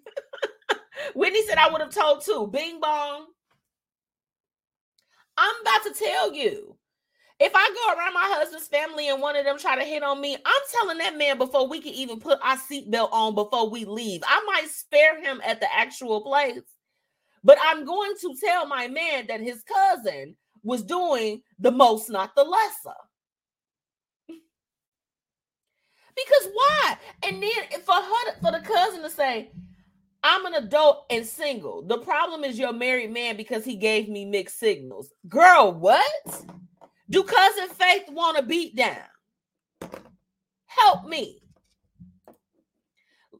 [1.14, 2.48] Whitney said I would have told too.
[2.52, 3.26] Bing bong.
[5.36, 6.76] I'm about to tell you.
[7.40, 10.20] If I go around my husband's family and one of them try to hit on
[10.20, 13.84] me, I'm telling that man before we can even put our seatbelt on before we
[13.84, 14.22] leave.
[14.24, 16.60] I might spare him at the actual place,
[17.42, 22.36] but I'm going to tell my man that his cousin was doing the most, not
[22.36, 22.96] the lesser.
[26.14, 26.96] Because why?
[27.24, 29.50] And then for her, for the cousin to say,
[30.22, 31.82] I'm an adult and single.
[31.82, 35.10] The problem is you're married man because he gave me mixed signals.
[35.28, 36.44] Girl, what?
[37.10, 38.96] Do cousin Faith want to beat down?
[40.66, 41.42] Help me.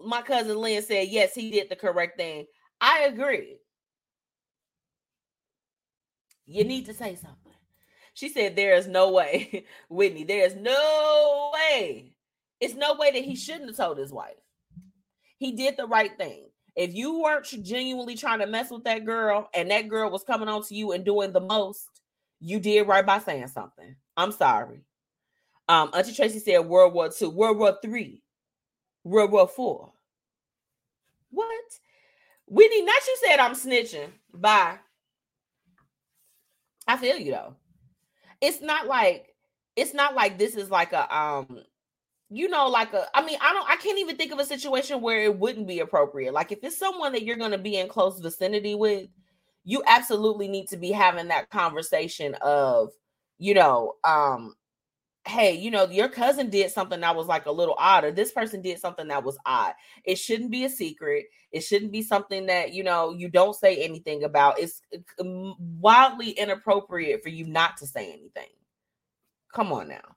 [0.05, 2.47] My cousin Lynn said, yes, he did the correct thing.
[2.81, 3.59] I agree.
[6.47, 7.53] You need to say something.
[8.15, 12.12] She said, There is no way, Whitney, there is no way.
[12.63, 14.37] It's no way that he shouldn't have told his wife.
[15.39, 16.45] He did the right thing.
[16.77, 20.49] If you weren't genuinely trying to mess with that girl and that girl was coming
[20.49, 21.89] on to you and doing the most,
[22.39, 23.97] you did right by saying something.
[24.17, 24.85] I'm sorry.
[25.69, 28.23] Um, Auntie Tracy said World War II, World War Three,
[29.03, 29.93] World War Four.
[31.31, 31.65] What?
[32.47, 34.11] Whitney, not you said I'm snitching.
[34.33, 34.79] Bye.
[36.87, 37.57] I feel you though.
[38.41, 39.35] It's not like
[39.75, 41.65] it's not like this is like a um
[42.33, 45.01] you know like a I mean I don't I can't even think of a situation
[45.01, 46.33] where it wouldn't be appropriate.
[46.33, 49.09] Like if it's someone that you're going to be in close vicinity with,
[49.65, 52.91] you absolutely need to be having that conversation of,
[53.39, 54.55] you know, um
[55.27, 58.33] hey, you know, your cousin did something that was like a little odd, or this
[58.33, 59.73] person did something that was odd.
[60.05, 61.27] It shouldn't be a secret.
[61.53, 64.59] It shouldn't be something that, you know, you don't say anything about.
[64.59, 64.81] It's
[65.21, 68.49] uh, wildly inappropriate for you not to say anything.
[69.55, 70.17] Come on now.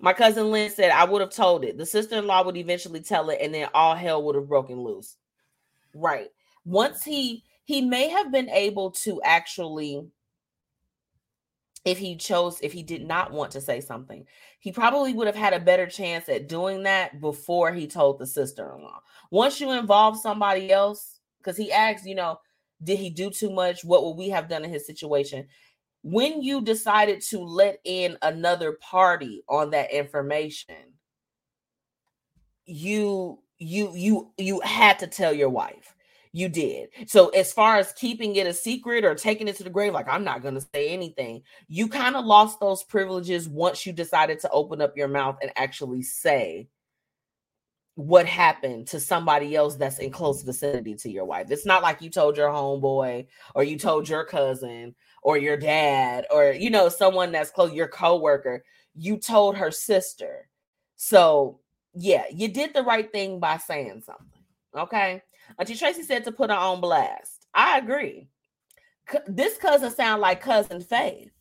[0.00, 1.76] My cousin Lynn said, I would have told it.
[1.76, 4.80] The sister in law would eventually tell it, and then all hell would have broken
[4.80, 5.16] loose.
[5.94, 6.28] Right.
[6.64, 10.02] Once he, he may have been able to actually
[11.84, 14.26] if he chose if he did not want to say something
[14.58, 18.26] he probably would have had a better chance at doing that before he told the
[18.26, 22.38] sister-in-law once you involve somebody else because he asked you know
[22.82, 25.46] did he do too much what would we have done in his situation
[26.02, 30.76] when you decided to let in another party on that information
[32.64, 35.94] you you you you had to tell your wife
[36.32, 36.90] you did.
[37.06, 40.08] So as far as keeping it a secret or taking it to the grave, like
[40.08, 44.38] I'm not going to say anything, you kind of lost those privileges once you decided
[44.40, 46.68] to open up your mouth and actually say
[48.00, 51.50] what happened to somebody else that's in close vicinity to your wife.
[51.50, 56.26] It's not like you told your homeboy or you told your cousin or your dad
[56.30, 58.64] or you know someone that's close your coworker.
[58.94, 60.48] You told her sister.
[60.96, 61.60] So,
[61.92, 64.42] yeah, you did the right thing by saying something.
[64.76, 65.22] Okay?
[65.58, 67.46] Auntie Tracy said to put her on blast.
[67.52, 68.28] I agree.
[69.10, 71.32] C- this cousin sound like cousin Faith.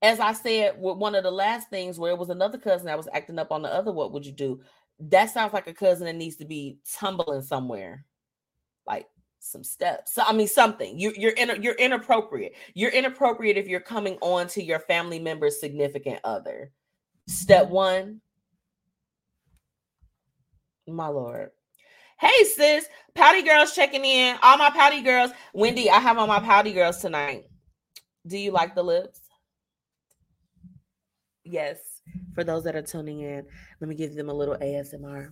[0.00, 2.96] As I said, with one of the last things where it was another cousin that
[2.96, 4.60] was acting up on the other, what would you do?
[5.00, 8.04] That sounds like a cousin that needs to be tumbling somewhere,
[8.86, 9.06] like
[9.40, 10.14] some steps.
[10.14, 10.98] So I mean, something.
[10.98, 12.54] You, you're in, you're inappropriate.
[12.74, 16.70] You're inappropriate if you're coming on to your family member's significant other.
[17.26, 18.20] Step one,
[20.86, 21.50] my lord.
[22.18, 24.36] Hey sis, pouty girls checking in.
[24.42, 25.30] All my pouty girls.
[25.52, 27.44] Wendy, I have on my pouty girls tonight.
[28.26, 29.20] Do you like the lips?
[31.50, 31.78] Yes.
[32.34, 33.44] For those that are tuning in,
[33.80, 35.30] let me give them a little ASMR.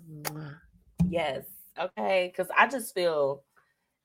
[1.08, 1.44] Yes.
[1.78, 2.32] Okay.
[2.32, 3.42] Because I just feel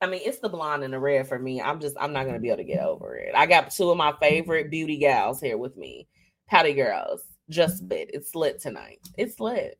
[0.02, 1.62] I mean, it's the blonde and the red for me.
[1.62, 3.32] I'm just, I'm not gonna be able to get over it.
[3.36, 6.08] I got two of my favorite beauty gals here with me,
[6.48, 7.22] Patty girls.
[7.48, 8.10] Just lit.
[8.12, 8.98] It's lit tonight.
[9.16, 9.78] It's lit.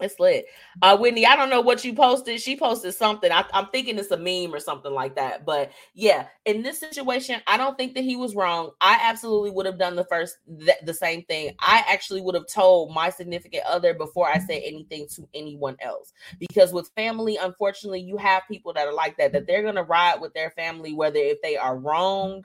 [0.00, 0.46] It's lit.
[0.80, 2.40] Uh, Whitney, I don't know what you posted.
[2.40, 3.30] She posted something.
[3.30, 5.44] I, am thinking it's a meme or something like that.
[5.44, 8.70] But yeah, in this situation, I don't think that he was wrong.
[8.80, 11.54] I absolutely would have done the first, th- the same thing.
[11.60, 16.12] I actually would have told my significant other before I said anything to anyone else.
[16.38, 19.84] Because with family, unfortunately, you have people that are like that, that they're going to
[19.84, 22.44] ride with their family, whether if they are wrong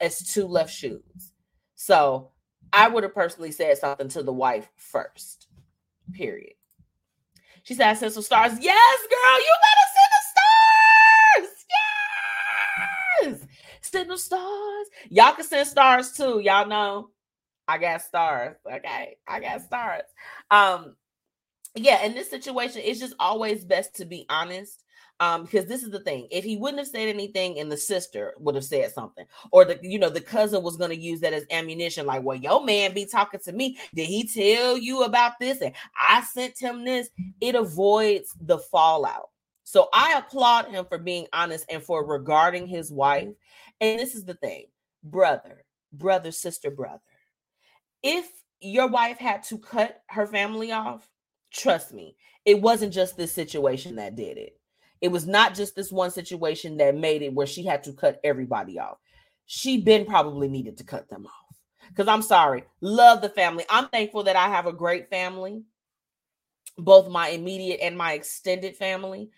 [0.00, 1.32] as two left shoes.
[1.74, 2.30] So
[2.72, 5.48] I would have personally said something to the wife first,
[6.12, 6.54] period.
[7.64, 8.52] She said, I sent some stars.
[8.60, 10.22] Yes, girl, you better send the
[11.40, 11.64] stars.
[13.22, 13.48] Yes.
[13.80, 14.86] Send the stars.
[15.10, 16.40] Y'all can send stars too.
[16.40, 17.10] Y'all know
[17.66, 18.56] I got stars.
[18.70, 19.16] Okay.
[19.26, 20.02] I got stars.
[20.50, 20.96] Um,
[21.74, 24.83] yeah, in this situation, it's just always best to be honest
[25.20, 28.34] um because this is the thing if he wouldn't have said anything and the sister
[28.38, 31.32] would have said something or the you know the cousin was going to use that
[31.32, 33.78] as ammunition like well your man be talking to me.
[33.94, 35.60] Did he tell you about this?
[35.60, 37.10] And i sent him this.
[37.40, 39.30] It avoids the fallout.
[39.62, 43.28] So i applaud him for being honest and for regarding his wife.
[43.80, 44.66] And this is the thing
[45.04, 47.00] brother brother sister brother
[48.02, 48.26] if
[48.60, 51.08] your wife had to cut her family off
[51.52, 54.58] trust me it wasn't just this situation that did it
[55.04, 58.18] it was not just this one situation that made it where she had to cut
[58.24, 58.96] everybody off.
[59.44, 61.58] She been probably needed to cut them off.
[61.90, 63.66] Because I'm sorry, love the family.
[63.68, 65.62] I'm thankful that I have a great family,
[66.78, 69.28] both my immediate and my extended family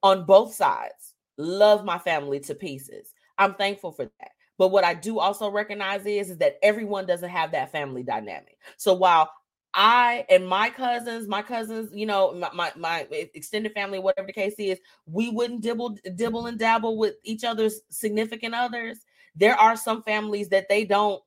[0.00, 1.14] on both sides.
[1.38, 3.12] Love my family to pieces.
[3.36, 4.30] I'm thankful for that.
[4.58, 8.58] But what I do also recognize is, is that everyone doesn't have that family dynamic.
[8.76, 9.32] So while
[9.76, 14.32] I and my cousins, my cousins, you know, my, my, my extended family, whatever the
[14.32, 19.00] case is, we wouldn't dibble dibble and dabble with each other's significant others.
[19.36, 21.22] There are some families that they don't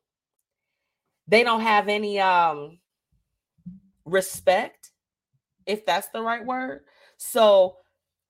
[1.27, 2.79] they don't have any um
[4.03, 4.89] respect,
[5.67, 6.81] if that's the right word.
[7.17, 7.77] So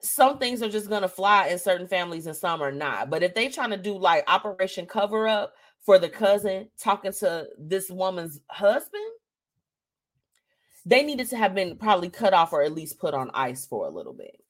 [0.02, 3.10] some things are just gonna fly in certain families and some are not.
[3.10, 7.48] But if they trying to do like operation cover up for the cousin talking to
[7.58, 9.12] this woman's husband,
[10.90, 13.86] they needed to have been probably cut off or at least put on ice for
[13.86, 14.42] a little bit.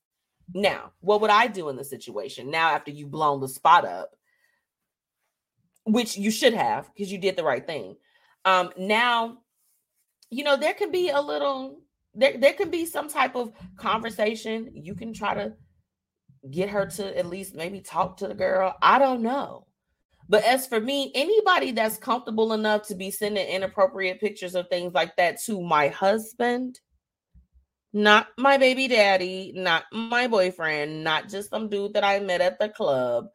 [0.53, 4.15] Now, what would I do in the situation now after you've blown the spot up?
[5.83, 7.97] Which you should have because you did the right thing.
[8.45, 9.39] Um, now,
[10.29, 11.81] you know, there can be a little
[12.13, 14.71] there, there can be some type of conversation.
[14.73, 15.53] You can try to
[16.49, 18.75] get her to at least maybe talk to the girl.
[18.81, 19.67] I don't know.
[20.29, 24.93] But as for me, anybody that's comfortable enough to be sending inappropriate pictures of things
[24.93, 26.79] like that to my husband,
[27.93, 32.59] not my baby daddy, not my boyfriend, not just some dude that I met at
[32.59, 33.29] the club,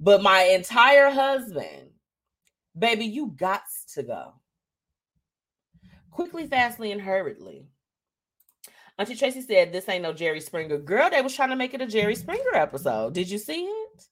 [0.00, 1.90] but my entire husband,
[2.76, 3.62] baby, you got
[3.94, 4.34] to go.
[6.10, 7.68] Quickly, fastly, and hurriedly.
[8.98, 10.78] Auntie Tracy said, This ain't no Jerry Springer.
[10.78, 13.14] Girl, they was trying to make it a Jerry Springer episode.
[13.14, 14.04] Did you see it?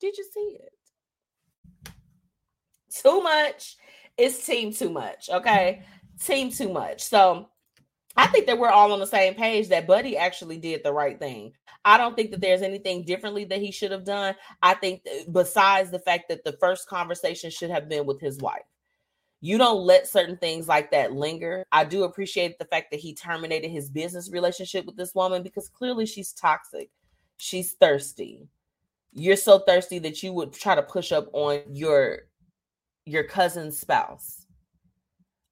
[0.00, 0.71] Did you see it?
[3.00, 3.76] Too much.
[4.16, 5.30] It's team too much.
[5.30, 5.82] Okay.
[6.22, 7.02] Team too much.
[7.02, 7.48] So
[8.16, 11.18] I think that we're all on the same page that Buddy actually did the right
[11.18, 11.52] thing.
[11.84, 14.34] I don't think that there's anything differently that he should have done.
[14.62, 18.62] I think besides the fact that the first conversation should have been with his wife.
[19.44, 21.64] You don't let certain things like that linger.
[21.72, 25.68] I do appreciate the fact that he terminated his business relationship with this woman because
[25.68, 26.90] clearly she's toxic.
[27.38, 28.46] She's thirsty.
[29.12, 32.20] You're so thirsty that you would try to push up on your
[33.06, 34.46] your cousin's spouse.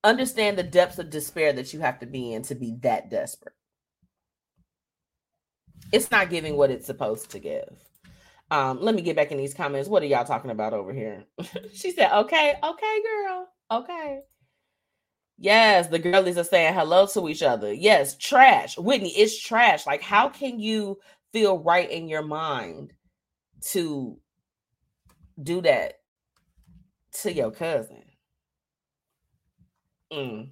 [0.02, 3.54] Understand the depths of despair that you have to be in to be that desperate.
[5.92, 7.76] It's not giving what it's supposed to give.
[8.50, 9.88] Um, let me get back in these comments.
[9.88, 11.24] What are y'all talking about over here?
[11.72, 13.48] she said, okay, okay, girl.
[13.70, 14.20] Okay.
[15.38, 17.72] Yes, the girlies are saying hello to each other.
[17.72, 18.76] Yes, trash.
[18.76, 19.86] Whitney, it's trash.
[19.86, 20.98] Like, how can you
[21.32, 22.92] feel right in your mind
[23.70, 24.18] to
[25.42, 25.99] do that
[27.22, 28.04] to your cousin.
[30.12, 30.50] Mm.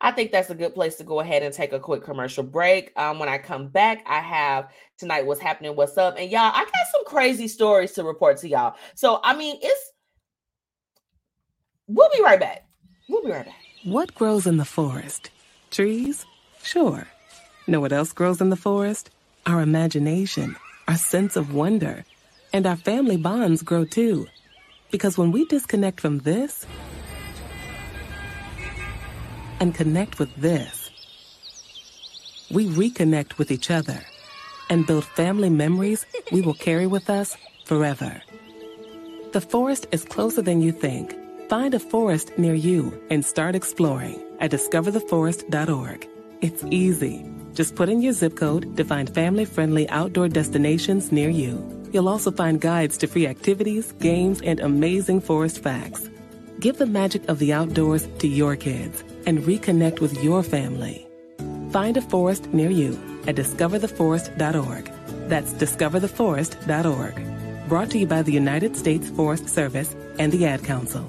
[0.00, 2.92] I think that's a good place to go ahead and take a quick commercial break.
[2.96, 4.68] Um, when I come back, I have
[4.98, 8.48] tonight what's happening, what's up, and y'all, I got some crazy stories to report to
[8.48, 8.76] y'all.
[8.94, 9.92] So, I mean, it's
[11.86, 12.66] we'll be right back.
[13.08, 13.54] We'll be right back.
[13.84, 15.30] What grows in the forest?
[15.70, 16.26] Trees?
[16.62, 17.06] Sure.
[17.66, 19.10] Know what else grows in the forest?
[19.46, 22.04] Our imagination, our sense of wonder,
[22.52, 24.26] and our family bonds grow too.
[24.94, 26.66] Because when we disconnect from this
[29.58, 30.90] and connect with this,
[32.50, 34.00] we reconnect with each other.
[34.70, 38.22] and build family memories we will carry with us forever.
[39.32, 41.14] The forest is closer than you think.
[41.48, 46.08] Find a forest near you and start exploring at discovertheforest.org.
[46.40, 47.26] It's easy.
[47.52, 51.83] Just put in your zip code to find family friendly outdoor destinations near you.
[51.94, 56.10] You'll also find guides to free activities, games, and amazing forest facts.
[56.58, 61.06] Give the magic of the outdoors to your kids and reconnect with your family.
[61.70, 64.90] Find a forest near you at discovertheforest.org.
[65.28, 67.68] That's discovertheforest.org.
[67.68, 71.08] Brought to you by the United States Forest Service and the Ad Council.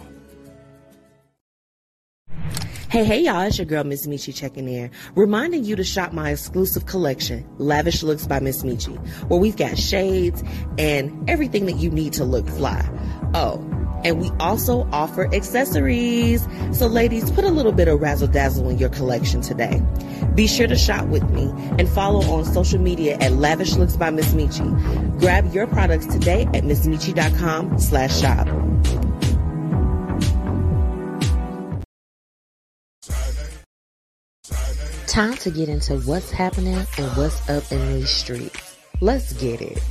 [2.96, 6.30] Hey, hey, y'all, it's your girl, Miss Metchi, checking in, reminding you to shop my
[6.30, 10.42] exclusive collection, Lavish Looks by Miss Metchi, where we've got shades
[10.78, 12.90] and everything that you need to look fly.
[13.34, 13.58] Oh,
[14.06, 16.48] and we also offer accessories.
[16.72, 19.82] So, ladies, put a little bit of razzle dazzle in your collection today.
[20.34, 24.10] Be sure to shop with me and follow on social media at Lavish Looks by
[24.10, 25.20] Miss Metchi.
[25.20, 28.48] Grab your products today at missmichi.com slash shop.
[35.16, 38.76] Time to get into what's happening and what's up in these streets.
[39.00, 39.82] Let's get it.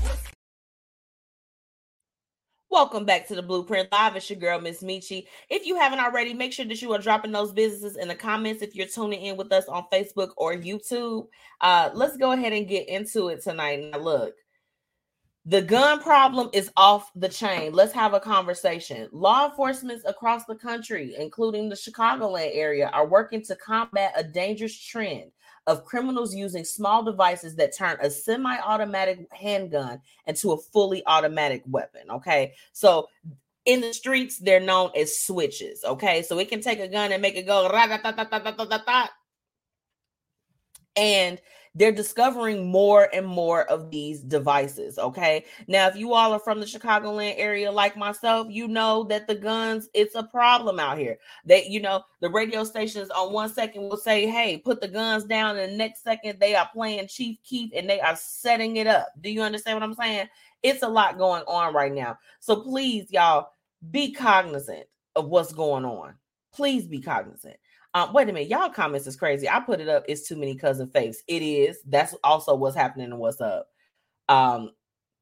[2.69, 4.17] Welcome back to the Blueprint Live.
[4.17, 5.25] It's your girl, Miss Metchi.
[5.49, 8.61] If you haven't already, make sure that you are dropping those businesses in the comments
[8.61, 11.29] if you're tuning in with us on Facebook or YouTube.
[11.63, 13.93] Uh, let's go ahead and get into it tonight.
[13.93, 14.35] Now, look,
[15.47, 17.73] the gun problem is off the chain.
[17.73, 19.09] Let's have a conversation.
[19.13, 24.75] Law enforcement across the country, including the Chicagoland area, are working to combat a dangerous
[24.77, 25.31] trend
[25.67, 31.63] of criminals using small devices that turn a semi automatic handgun into a fully automatic
[31.67, 32.11] weapon.
[32.11, 32.55] Okay.
[32.73, 33.09] So
[33.67, 35.85] in the streets, they're known as switches.
[35.85, 36.23] Okay.
[36.23, 37.69] So it can take a gun and make it go.
[40.97, 41.41] And
[41.75, 44.99] they're discovering more and more of these devices.
[44.99, 45.45] Okay.
[45.67, 49.35] Now, if you all are from the Chicagoland area like myself, you know that the
[49.35, 51.19] guns, it's a problem out here.
[51.47, 55.25] That, you know, the radio stations on one second will say, hey, put the guns
[55.25, 55.59] down.
[55.59, 59.09] And the next second, they are playing Chief Keef and they are setting it up.
[59.21, 60.29] Do you understand what I'm saying?
[60.63, 62.19] It's a lot going on right now.
[62.39, 63.49] So please, y'all,
[63.91, 66.15] be cognizant of what's going on.
[66.55, 67.57] Please be cognizant.
[67.95, 69.49] Um, wait a minute, y'all comments is crazy.
[69.49, 70.05] I put it up.
[70.09, 71.23] It's too many cousin fakes.
[71.29, 71.79] It is.
[71.87, 73.69] That's also what's happening and what's up.
[74.29, 74.73] Um,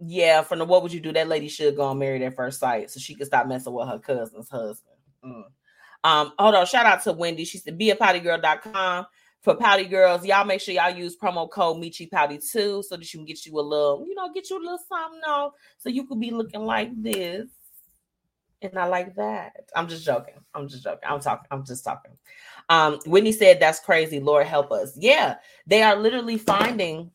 [0.01, 1.13] yeah, from the what would you do?
[1.13, 3.89] That lady should go and marry at first sight so she could stop messing with
[3.89, 4.97] her cousin's husband.
[5.23, 5.45] Mm.
[6.03, 7.45] Um, hold on, shout out to Wendy.
[7.45, 9.07] She said be a pouty girl.com
[9.43, 10.25] for pouty girls.
[10.25, 13.45] Y'all make sure y'all use promo code Metchi Pouty too, so that she can get
[13.45, 16.31] you a little, you know, get you a little something, no, so you could be
[16.31, 17.49] looking like this
[18.63, 19.69] and I like that.
[19.75, 20.35] I'm just joking.
[20.55, 21.09] I'm just joking.
[21.09, 21.47] I'm talking.
[21.51, 22.13] I'm just talking.
[22.69, 24.21] Um, Whitney said, That's crazy.
[24.21, 24.97] Lord help us.
[24.97, 25.37] Yeah,
[25.67, 27.11] they are literally finding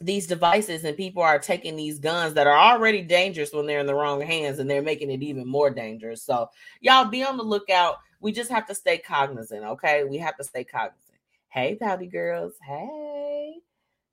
[0.00, 3.86] these devices, and people are taking these guns that are already dangerous when they're in
[3.86, 6.22] the wrong hands, and they're making it even more dangerous.
[6.22, 6.48] So,
[6.80, 7.96] y'all be on the lookout.
[8.20, 10.04] We just have to stay cognizant, okay?
[10.04, 11.18] We have to stay cognizant.
[11.48, 12.54] Hey, pouty girls.
[12.62, 13.56] Hey.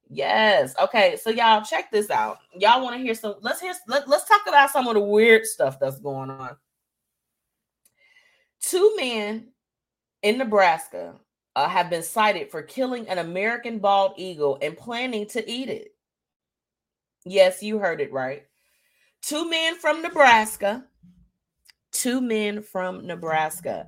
[0.09, 0.73] Yes.
[0.81, 1.17] Okay.
[1.17, 2.39] So y'all check this out.
[2.57, 3.35] Y'all want to hear some?
[3.41, 3.73] Let's hear.
[3.87, 6.55] Let, let's talk about some of the weird stuff that's going on.
[8.61, 9.49] Two men
[10.27, 11.15] in Nebraska
[11.55, 15.95] uh, have been cited for killing an American bald eagle and planning to eat it.
[17.23, 18.43] Yes, you heard it right.
[19.21, 20.83] Two men from Nebraska,
[21.93, 23.87] two men from Nebraska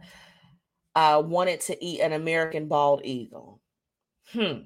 [0.95, 3.59] uh, wanted to eat an American bald eagle.
[4.31, 4.59] Hmm.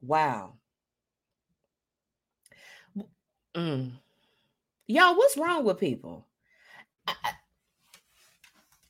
[0.00, 0.54] Wow.
[3.54, 3.92] Mm.
[4.86, 6.26] Y'all, what's wrong with people?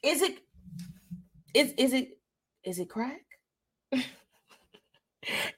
[0.02, 0.38] Is it
[1.58, 2.18] is is it
[2.64, 3.20] is it crack?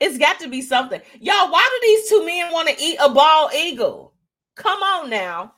[0.01, 1.01] it's got to be something.
[1.21, 4.15] Y'all, why do these two men want to eat a bald eagle?
[4.57, 5.55] Come on now.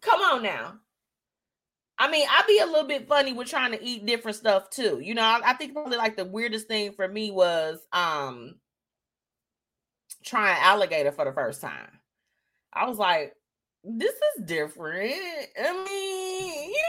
[0.00, 0.74] Come on now.
[1.98, 5.00] I mean, I'd be a little bit funny with trying to eat different stuff too.
[5.02, 8.56] You know, I, I think probably like the weirdest thing for me was um
[10.24, 12.00] trying alligator for the first time.
[12.72, 13.32] I was like,
[13.84, 15.14] this is different.
[15.58, 16.82] I mean, you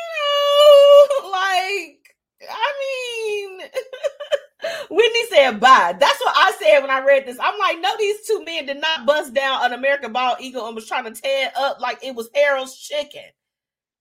[1.22, 2.07] know, like,
[2.42, 3.60] I mean,
[4.90, 5.96] Whitney said bye.
[6.00, 7.38] That's what I said when I read this.
[7.42, 10.76] I'm like, no, these two men did not bust down an American bald eagle and
[10.76, 13.24] was trying to tear it up like it was Harold's chicken.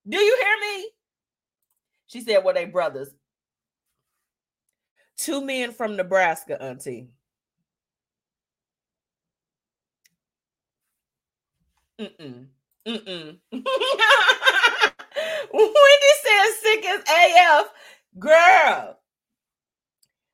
[0.09, 0.91] Do you hear me?
[2.07, 3.09] She said, well, they brothers.
[5.16, 7.09] Two men from Nebraska, Auntie.
[11.99, 12.47] Mm-mm.
[12.87, 13.39] Mm-mm.
[15.53, 17.72] Wendy says sick as AF.
[18.19, 18.99] Girl,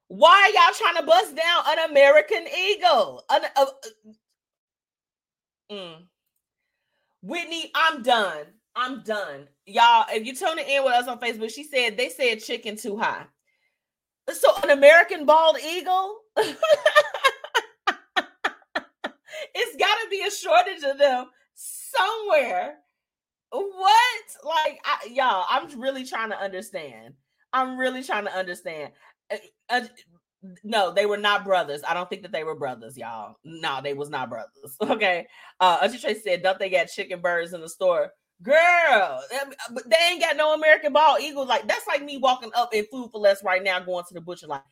[0.09, 3.25] why are y'all trying to bust down an American eagle?
[3.31, 3.67] An, uh,
[5.71, 6.07] Mm.
[7.23, 8.47] Whitney, I'm done.
[8.77, 9.49] I'm done.
[9.65, 12.97] Y'all, if you're tuning in with us on Facebook, she said they said chicken too
[12.99, 13.25] high.
[14.31, 16.19] So an American bald eagle?
[16.37, 16.57] it's
[19.77, 22.77] got to be a shortage of them somewhere.
[23.51, 24.25] What?
[24.45, 27.15] Like, I, y'all, I'm really trying to understand.
[27.53, 28.93] I'm really trying to understand.
[29.31, 29.37] Uh,
[29.69, 29.81] uh,
[30.65, 31.83] no, they were not brothers.
[31.87, 33.37] I don't think that they were brothers, y'all.
[33.45, 34.77] No, they was not brothers.
[34.83, 35.27] Okay.
[35.61, 38.11] Uh Auntie Tracy said, don't they got chicken birds in the store?
[38.43, 39.23] Girl,
[39.71, 41.47] but they ain't got no American ball eagles.
[41.49, 44.21] Like that's like me walking up in Food 4 Less right now, going to the
[44.21, 44.63] butcher like,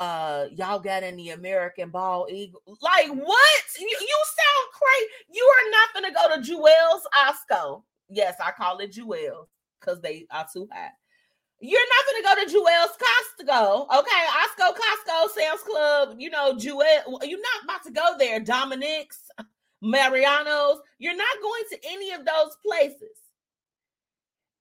[0.00, 2.60] uh, y'all got any American ball eagle?
[2.66, 3.62] Like what?
[3.78, 5.06] You, you sound crazy.
[5.32, 7.84] You are not gonna go to Jewel's Osco.
[8.08, 9.46] Yes, I call it Jewel's
[9.78, 10.90] because they are too high.
[11.62, 14.24] You're not gonna go to Jewel's Costco, okay?
[14.40, 17.20] Osco, Costco, Sam's Club, you know, Jewel.
[17.22, 18.40] You're not about to go there.
[18.40, 19.20] Dominick's,
[19.82, 20.78] Mariano's.
[20.98, 23.20] You're not going to any of those places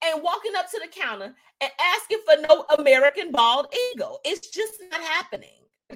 [0.03, 4.19] and walking up to the counter and asking for no American bald eagle.
[4.25, 5.49] It's just not happening.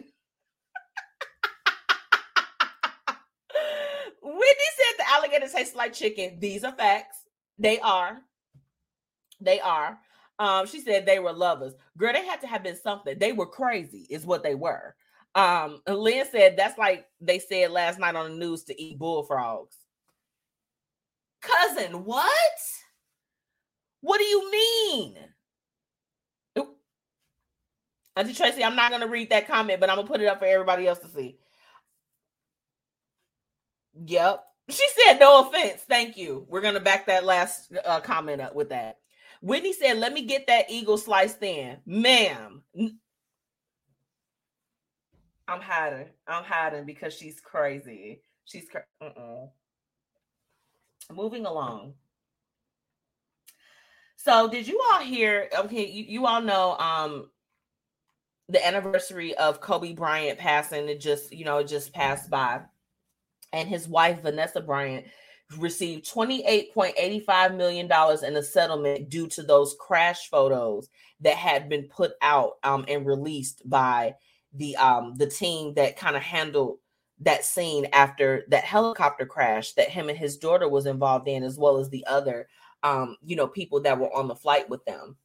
[4.21, 6.39] Whitney said the alligator tastes like chicken.
[6.39, 7.17] These are facts.
[7.57, 8.21] They are.
[9.39, 9.99] They are.
[10.43, 11.71] Um, she said they were lovers.
[11.97, 13.17] Girl, they had to have been something.
[13.17, 14.93] They were crazy, is what they were.
[15.35, 19.77] Um, Lynn said that's like they said last night on the news to eat bullfrogs.
[21.41, 22.59] Cousin, what?
[24.01, 25.17] What do you mean?
[28.17, 30.45] Auntie Tracy, I'm not to read that comment, but I'm to put it up for
[30.45, 31.37] everybody else to see.
[34.05, 34.43] Yep.
[34.69, 35.81] She said, no offense.
[35.87, 36.45] Thank you.
[36.49, 38.97] We're to back that last uh, comment up with that.
[39.43, 41.75] Whitney said, let me get that eagle sliced in.
[41.85, 42.63] Ma'am.
[45.49, 46.07] I'm hiding.
[46.25, 48.21] I'm hiding because she's crazy.
[48.45, 48.65] She's
[51.11, 51.95] moving along.
[54.15, 55.49] So did you all hear?
[55.59, 57.29] Okay, you, you all know um
[58.47, 60.87] the anniversary of Kobe Bryant passing.
[60.87, 62.61] It just, you know, it just passed by.
[63.51, 65.05] And his wife, Vanessa Bryant,
[65.57, 70.89] received $28.85 million in a settlement due to those crash photos
[71.21, 74.15] that had been put out um, and released by
[74.53, 76.77] the um, the team that kind of handled
[77.19, 81.57] that scene after that helicopter crash that him and his daughter was involved in, as
[81.57, 82.47] well as the other
[82.83, 85.15] um, you know, people that were on the flight with them.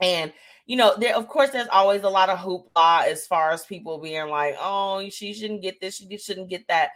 [0.00, 0.32] And
[0.66, 3.98] you know, there of course there's always a lot of hoopla as far as people
[3.98, 6.90] being like, "Oh, she shouldn't get this, she shouldn't get that."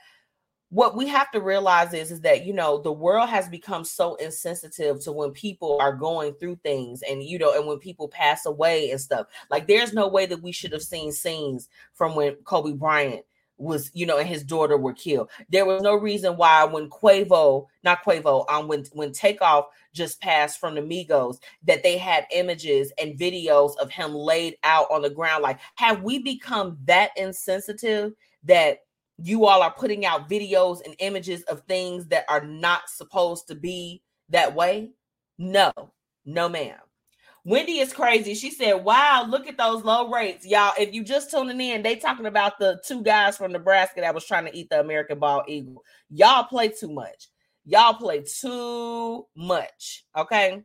[0.71, 4.17] What we have to realize is is that you know the world has become so
[4.17, 8.45] insensitive to when people are going through things, and you know, and when people pass
[8.45, 9.27] away and stuff.
[9.51, 13.25] Like, there's no way that we should have seen scenes from when Kobe Bryant
[13.57, 15.31] was, you know, and his daughter were killed.
[15.49, 20.61] There was no reason why when Quavo, not Quavo, um, when when Takeoff just passed
[20.61, 25.11] from the Migos, that they had images and videos of him laid out on the
[25.11, 25.43] ground.
[25.43, 28.13] Like, have we become that insensitive
[28.45, 28.81] that
[29.19, 33.55] you all are putting out videos and images of things that are not supposed to
[33.55, 34.91] be that way?
[35.39, 35.73] No,
[36.25, 36.79] no, ma'am.
[37.45, 38.35] Wendy is crazy.
[38.35, 40.75] She said, "Wow, look at those low rates, y'all.
[40.79, 44.27] If you just tuning in, they talking about the two guys from Nebraska that was
[44.27, 45.83] trying to eat the American bald eagle.
[46.11, 47.29] Y'all play too much.
[47.65, 50.05] Y'all play too much.
[50.17, 50.63] Okay."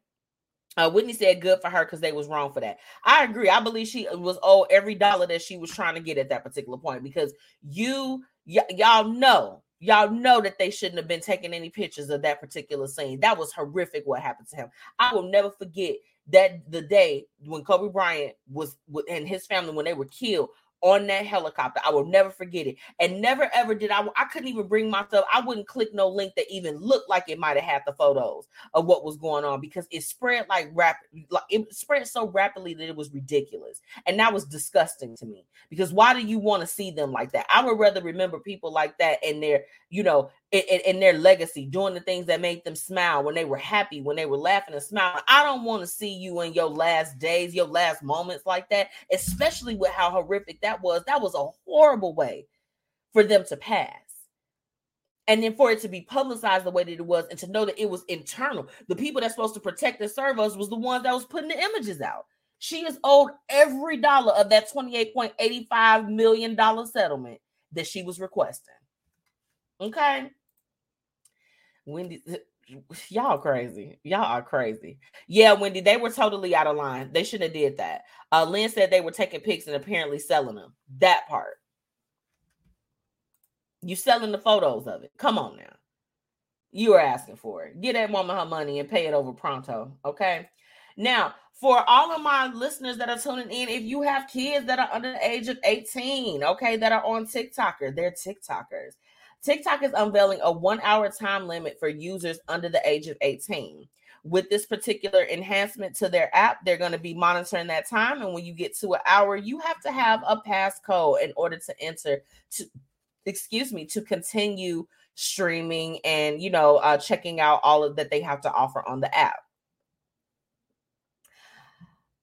[0.76, 2.80] Uh, Whitney said good for her because they was wrong for that.
[3.06, 3.48] I agree.
[3.48, 6.44] I believe she was owed every dollar that she was trying to get at that
[6.44, 7.32] particular point because
[7.62, 12.22] you y- y'all know y'all know that they shouldn't have been taking any pictures of
[12.22, 13.20] that particular scene.
[13.20, 14.70] That was horrific what happened to him.
[14.98, 15.96] I will never forget
[16.32, 18.78] that the day when Kobe Bryant was
[19.10, 20.50] and his family when they were killed
[20.84, 21.80] on that helicopter.
[21.84, 22.76] I will never forget it.
[23.00, 26.34] And never ever did I I couldn't even bring myself, I wouldn't click no link
[26.36, 29.62] that even looked like it might have had the photos of what was going on
[29.62, 33.82] because it spread like rapid like it spread so rapidly that it was ridiculous.
[34.06, 37.32] And that was disgusting to me because why do you want to see them like
[37.32, 37.46] that?
[37.50, 41.66] I would rather remember people like that and their, you know, in, in, their legacy,
[41.66, 44.76] doing the things that made them smile when they were happy, when they were laughing
[44.76, 45.24] and smiling.
[45.28, 48.90] I don't want to see you in your last days, your last moments like that,
[49.12, 51.04] especially with how horrific that was.
[51.08, 52.46] That was a horrible way
[53.14, 53.90] for them to pass.
[55.28, 57.66] And then for it to be publicized the way that it was, and to know
[57.66, 58.68] that it was internal.
[58.90, 61.50] The people that's supposed to protect and serve us was the ones that was putting
[61.50, 62.26] the images out.
[62.60, 66.56] She is owed every dollar of that $28.85 million
[66.86, 67.40] settlement
[67.72, 68.76] that she was requesting.
[69.82, 70.30] Okay.
[71.86, 72.24] Wendy,
[73.10, 74.00] y'all crazy.
[74.04, 75.00] Y'all are crazy.
[75.28, 77.12] Yeah, Wendy, they were totally out of line.
[77.12, 78.04] They shouldn't have did that.
[78.32, 80.74] Uh, Lynn said they were taking pics and apparently selling them.
[81.00, 81.58] That part.
[83.82, 85.12] You selling the photos of it.
[85.18, 85.76] Come on now.
[86.72, 87.82] You are asking for it.
[87.82, 89.96] Get that woman her money and pay it over pronto.
[90.04, 90.50] Okay.
[90.98, 94.80] Now, for all of my listeners that are tuning in, if you have kids that
[94.80, 98.96] are under the age of 18, okay, that are on TikToker, they're TikTokers.
[99.44, 103.88] TikTok is unveiling a one hour time limit for users under the age of 18.
[104.24, 108.22] With this particular enhancement to their app, they're going to be monitoring that time.
[108.22, 111.58] And when you get to an hour, you have to have a passcode in order
[111.58, 112.66] to enter to,
[113.26, 118.22] excuse me, to continue streaming and, you know, uh, checking out all of that they
[118.22, 119.40] have to offer on the app.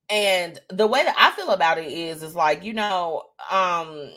[0.09, 4.11] And the way that I feel about it is, is like, you know, um,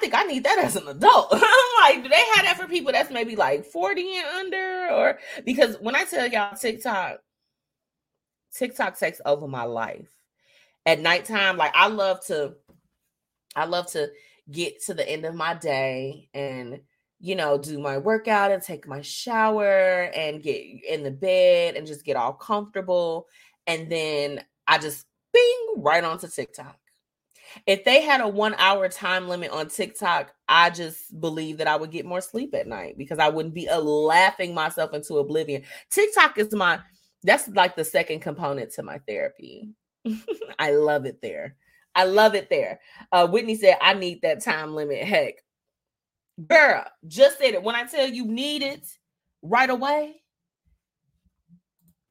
[0.00, 1.28] think I need that as an adult.
[1.32, 1.40] I'm
[1.82, 4.88] like, do they have that for people that's maybe like 40 and under?
[4.90, 7.18] Or because when I tell y'all TikTok,
[8.54, 10.08] TikTok takes over my life.
[10.86, 12.54] At nighttime, like I love to,
[13.54, 14.10] I love to
[14.50, 16.80] get to the end of my day and
[17.20, 21.86] you know, do my workout and take my shower and get in the bed and
[21.86, 23.26] just get all comfortable.
[23.66, 26.79] And then I just bing right onto TikTok.
[27.66, 31.76] If they had a one hour time limit on TikTok, I just believe that I
[31.76, 35.62] would get more sleep at night because I wouldn't be uh, laughing myself into oblivion.
[35.90, 36.80] TikTok is my,
[37.22, 39.70] that's like the second component to my therapy.
[40.58, 41.56] I love it there.
[41.94, 42.80] I love it there.
[43.10, 45.04] Uh, Whitney said, I need that time limit.
[45.04, 45.34] Heck,
[46.46, 47.62] girl, just said it.
[47.62, 48.86] When I tell you need it
[49.42, 50.22] right away,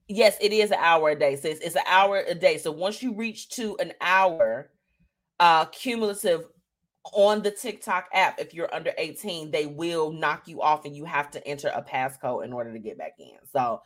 [0.07, 1.35] yes, it is an hour a day.
[1.37, 2.57] So it's, it's an hour a day.
[2.57, 4.69] So once you reach to an hour,
[5.39, 6.45] uh, cumulative
[7.13, 11.05] on the TikTok app, if you're under 18, they will knock you off and you
[11.05, 13.37] have to enter a passcode in order to get back in.
[13.51, 13.81] So,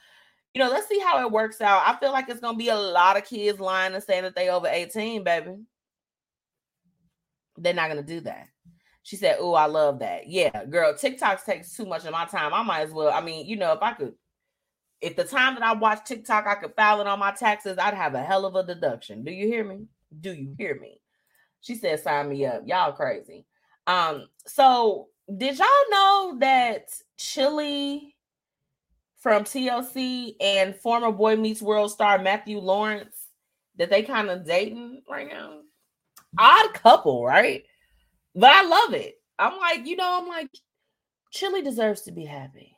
[0.54, 1.84] you know, let's see how it works out.
[1.86, 4.50] I feel like it's gonna be a lot of kids lying and saying that they
[4.50, 5.58] over 18, baby.
[7.58, 8.48] They're not gonna do that.
[9.04, 10.28] She said, Oh, I love that.
[10.28, 12.54] Yeah, girl, TikTok takes too much of my time.
[12.54, 13.10] I might as well.
[13.10, 14.14] I mean, you know, if I could,
[15.02, 17.94] if the time that I watch TikTok, I could file it on my taxes, I'd
[17.94, 19.24] have a hell of a deduction.
[19.24, 19.88] Do you hear me?
[20.22, 21.02] Do you hear me?
[21.64, 22.64] She said, sign me up.
[22.66, 23.46] Y'all crazy.
[23.88, 28.14] Um, so did y'all know that Chilli
[29.18, 33.16] from TLC and former Boy Meets World star Matthew Lawrence
[33.78, 35.60] that they kind of dating right now?
[36.38, 37.64] Odd couple, right?
[38.36, 39.16] But I love it.
[39.40, 40.50] I'm like, you know, I'm like,
[41.34, 42.76] Chilli deserves to be happy.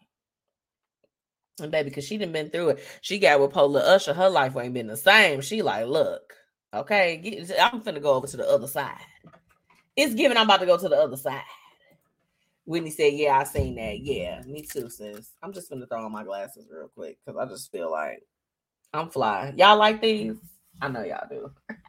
[1.60, 2.88] And baby, because she didn't been through it.
[3.02, 4.14] She got with Pola Usher.
[4.14, 5.42] Her life ain't been the same.
[5.42, 6.34] She like, look,
[6.76, 8.98] Okay, I'm finna go over to the other side.
[9.96, 10.36] It's given.
[10.38, 11.42] I'm about to go to the other side.
[12.66, 14.00] Whitney said, "Yeah, I seen that.
[14.00, 15.32] Yeah, me too, sis.
[15.42, 18.24] I'm just gonna throw on my glasses real quick because I just feel like
[18.94, 19.54] I'm fly.
[19.56, 20.36] Y'all like these?
[20.82, 21.50] I know y'all do.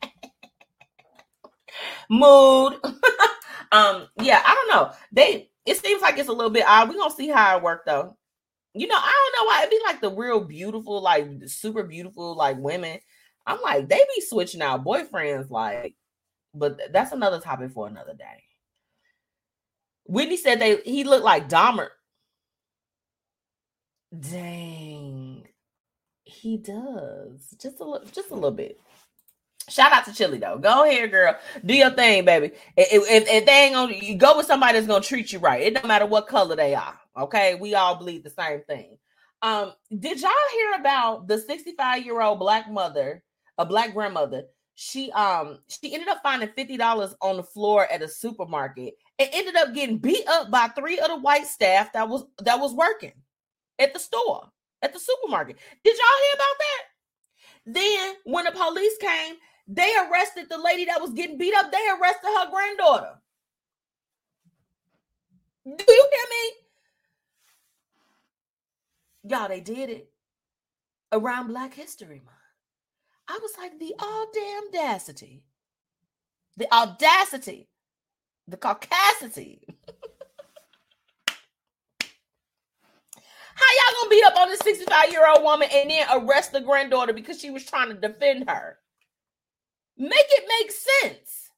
[2.09, 2.75] Mood.
[3.73, 4.93] um, yeah, I don't know.
[5.11, 5.51] They.
[5.65, 6.89] It seems like it's a little bit odd.
[6.89, 8.17] We're gonna see how it worked though.
[8.73, 12.37] You know, I don't know why it'd be like the real beautiful, like super beautiful,
[12.37, 13.01] like women
[13.47, 15.95] I'm like, they be switching out boyfriends, like,
[16.55, 18.43] but that's another topic for another day.
[20.05, 21.89] Whitney said they he looked like Dahmer.
[24.19, 25.47] Dang,
[26.25, 28.81] he does just a little, just a little bit.
[29.69, 30.59] Shout out to Chilli though.
[30.59, 31.37] Go ahead, girl.
[31.65, 32.53] Do your thing, baby.
[32.77, 35.63] If, if, if they ain't gonna you go with somebody that's gonna treat you right,
[35.63, 36.99] it don't matter what color they are.
[37.19, 38.97] Okay, we all bleed the same thing.
[39.43, 43.23] Um, did y'all hear about the 65 year old black mother
[43.59, 44.45] a black grandmother.
[44.75, 49.31] She um she ended up finding fifty dollars on the floor at a supermarket and
[49.33, 52.75] ended up getting beat up by three of the white staff that was that was
[52.75, 53.13] working
[53.79, 54.51] at the store
[54.83, 55.57] at the supermarket.
[55.83, 56.83] Did y'all hear about that?
[57.67, 61.73] Then when the police came, they arrested the lady that was getting beat up.
[61.73, 63.15] They arrested her granddaughter.
[65.65, 66.53] Do you hear me?
[69.31, 70.11] Y'all, they did it
[71.13, 72.46] around Black History Month.
[73.29, 75.43] I was like, the all damn audacity,
[76.57, 77.69] the audacity,
[78.47, 79.61] the caucasity.
[83.57, 86.61] How y'all gonna beat up on this 65 year old woman and then arrest the
[86.61, 88.79] granddaughter because she was trying to defend her?
[89.97, 91.51] Make it make sense.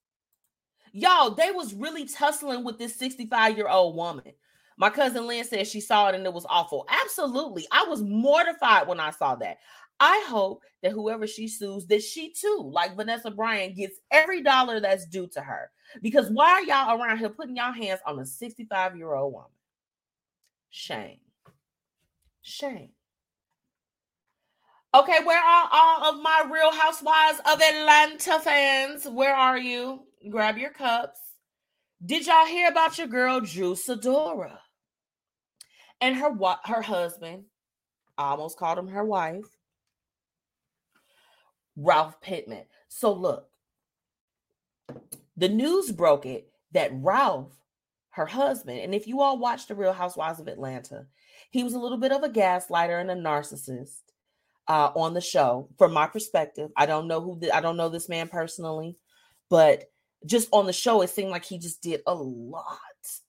[0.93, 4.33] Y'all, they was really tussling with this 65 year old woman.
[4.77, 6.87] My cousin Lynn said she saw it and it was awful.
[6.89, 7.67] Absolutely.
[7.73, 9.59] I was mortified when I saw that.
[10.01, 14.81] I hope that whoever she sues, that she too, like Vanessa Bryant, gets every dollar
[14.81, 15.71] that's due to her.
[16.03, 19.51] Because why are y'all around here putting y'all hands on a 65 year old woman?
[20.71, 21.19] Shame.
[22.43, 22.91] Shame.
[24.95, 29.07] Okay, where are all of my real housewives of Atlanta fans?
[29.07, 30.05] Where are you?
[30.31, 31.21] Grab your cups.
[32.05, 34.59] Did y'all hear about your girl, Drew Sidora?
[36.01, 36.31] and her
[36.65, 37.45] her husband,
[38.17, 39.47] I almost called him her wife,
[41.79, 42.65] Ralph Pittman.
[42.89, 43.49] So look,
[45.37, 47.57] the news broke it that Ralph,
[48.11, 51.07] her husband, and if you all watched The Real Housewives of Atlanta,
[51.51, 54.01] he was a little bit of a gaslighter and a narcissist
[54.67, 55.69] uh, on the show.
[55.79, 58.97] From my perspective, I don't know who the, I don't know this man personally,
[59.49, 59.85] but
[60.27, 62.81] just on the show, it seemed like he just did a lot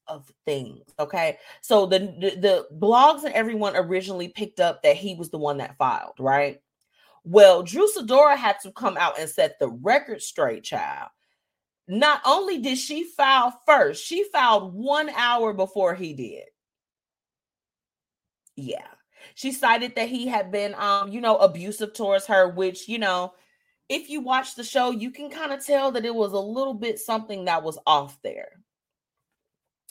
[0.07, 0.81] of things.
[0.97, 5.37] Okay, so the, the the blogs and everyone originally picked up that he was the
[5.37, 6.59] one that filed, right?
[7.23, 11.09] Well, Drew Sidora had to come out and set the record straight, child.
[11.87, 16.45] Not only did she file first, she filed one hour before he did.
[18.55, 18.87] Yeah.
[19.35, 23.33] She cited that he had been um, you know, abusive towards her, which, you know,
[23.89, 26.75] if you watch the show, you can kind of tell that it was a little
[26.75, 28.51] bit something that was off there.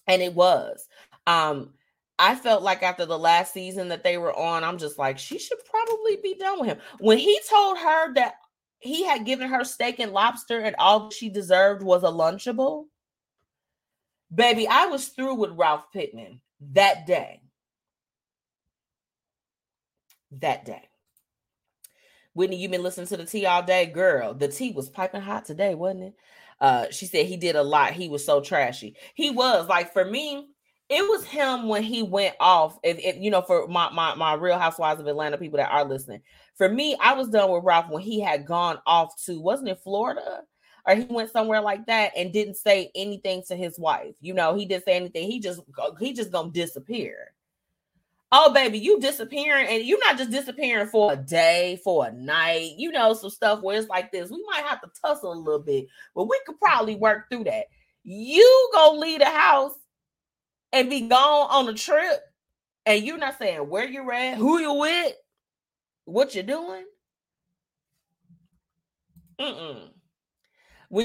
[0.07, 0.87] And it was.
[1.27, 1.75] Um,
[2.19, 5.39] I felt like after the last season that they were on, I'm just like, she
[5.39, 6.78] should probably be done with him.
[6.99, 8.35] When he told her that
[8.81, 12.86] he had given her steak and lobster and all she deserved was a lunchable,
[14.35, 16.40] baby, I was through with Ralph Pittman
[16.73, 17.40] that day.
[20.32, 20.82] That day.
[22.35, 24.35] Whitney, you've been listening to the tea all day, girl.
[24.35, 26.15] The tea was piping hot today, wasn't it?
[26.61, 27.93] Uh, she said he did a lot.
[27.93, 28.97] He was so trashy.
[29.15, 30.49] He was like for me,
[30.89, 32.78] it was him when he went off.
[32.82, 35.85] If, if you know, for my, my my Real Housewives of Atlanta people that are
[35.85, 36.23] listening,
[36.56, 39.81] for me, I was done with Ralph when he had gone off to wasn't it
[39.82, 40.43] Florida
[40.86, 44.15] or he went somewhere like that and didn't say anything to his wife.
[44.20, 45.31] You know, he didn't say anything.
[45.31, 45.60] He just
[46.01, 47.35] he just gonna disappear.
[48.31, 52.73] Oh, baby, you disappearing, and you're not just disappearing for a day, for a night.
[52.77, 54.31] You know, some stuff where it's like this.
[54.31, 57.66] We might have to tussle a little bit, but we could probably work through that.
[58.02, 59.74] You gonna leave the house
[60.73, 62.20] and be gone on a trip,
[62.86, 65.15] and you're not saying where you're at, who you're with,
[66.05, 66.85] what you're doing.
[69.40, 69.90] Mm-mm.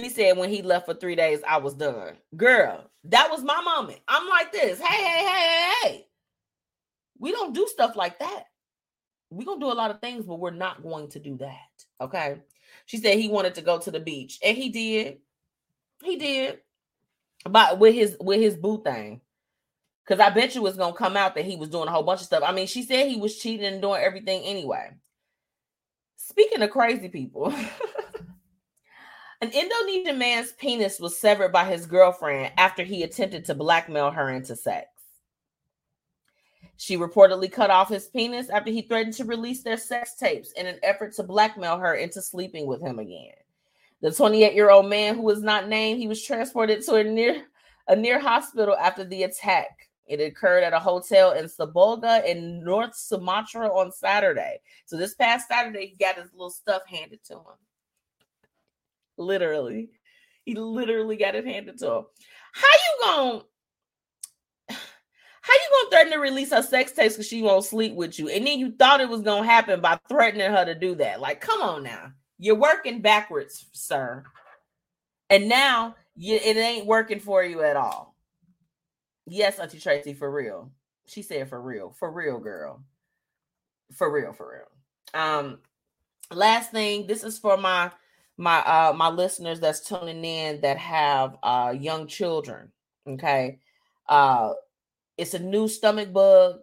[0.10, 2.18] Said when he left for three days, I was done.
[2.36, 4.00] Girl, that was my moment.
[4.08, 4.80] I'm like this.
[4.80, 6.08] Hey, hey, hey, hey, hey.
[7.20, 8.46] We don't do stuff like that.
[9.30, 11.86] We're gonna do a lot of things, but we're not going to do that.
[12.02, 12.42] Okay.
[12.86, 15.20] She said he wanted to go to the beach, and he did.
[16.04, 16.60] He did.
[17.50, 19.22] But with his with his boo thing.
[20.06, 22.22] Because I bet you it's gonna come out that he was doing a whole bunch
[22.22, 22.44] of stuff.
[22.46, 24.92] I mean, she said he was cheating and doing everything anyway.
[26.18, 27.48] Speaking of crazy people,
[29.42, 34.30] an Indonesian man's penis was severed by his girlfriend after he attempted to blackmail her
[34.30, 34.88] into sex.
[36.78, 40.66] She reportedly cut off his penis after he threatened to release their sex tapes in
[40.66, 43.36] an effort to blackmail her into sleeping with him again.
[44.02, 47.46] The 28 year old man, who was not named, he was transported to a near
[47.88, 49.83] a near hospital after the attack.
[50.06, 54.60] It occurred at a hotel in Sibolga in North Sumatra on Saturday.
[54.86, 57.58] So this past Saturday, he got his little stuff handed to him.
[59.18, 59.90] Literally,
[60.44, 62.04] he literally got it handed to him.
[62.54, 63.42] How you gonna?
[65.42, 68.30] How you gonna threaten to release her sex tapes because she won't sleep with you,
[68.30, 71.20] and then you thought it was gonna happen by threatening her to do that?
[71.20, 74.24] Like, come on now, you're working backwards, sir.
[75.30, 78.13] And now you, it ain't working for you at all.
[79.26, 80.72] Yes, Auntie Tracy, for real.
[81.06, 82.84] She said for real, for real, girl.
[83.94, 85.22] For real, for real.
[85.22, 85.60] Um,
[86.32, 87.92] last thing, this is for my
[88.38, 92.72] my uh my listeners that's tuning in that have uh young children.
[93.08, 93.60] Okay.
[94.10, 94.54] Uh
[95.18, 96.62] it's a new stomach bug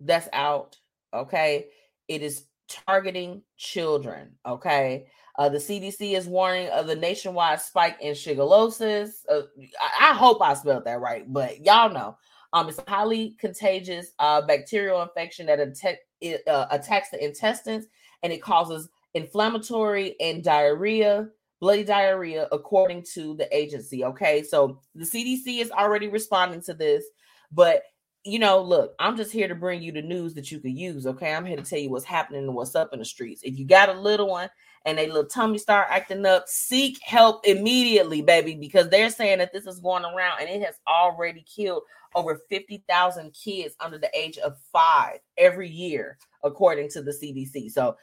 [0.00, 0.78] that's out.
[1.12, 1.68] Okay.
[2.08, 4.36] It is targeting children.
[4.46, 5.08] Okay.
[5.38, 9.10] Uh, the CDC is warning of the nationwide spike in shigellosis.
[9.30, 9.42] Uh,
[9.80, 12.18] I, I, hope I spelled that right, but y'all know.
[12.52, 17.86] Um, it's a highly contagious uh, bacterial infection that attack, it, uh, attacks the intestines
[18.24, 21.28] and it causes inflammatory and diarrhea,
[21.60, 24.04] bloody diarrhea, according to the agency.
[24.04, 27.04] Okay, so the CDC is already responding to this,
[27.52, 27.82] but
[28.24, 31.06] you know, look, I'm just here to bring you the news that you could use.
[31.06, 33.42] Okay, I'm here to tell you what's happening and what's up in the streets.
[33.44, 34.50] If you got a little one
[34.84, 39.52] and a little tummy start acting up, seek help immediately, baby, because they're saying that
[39.52, 41.82] this is going around and it has already killed
[42.14, 47.70] over 50,000 kids under the age of five every year, according to the CDC.
[47.70, 47.96] So,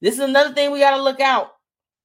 [0.00, 1.54] this is another thing we got to look out.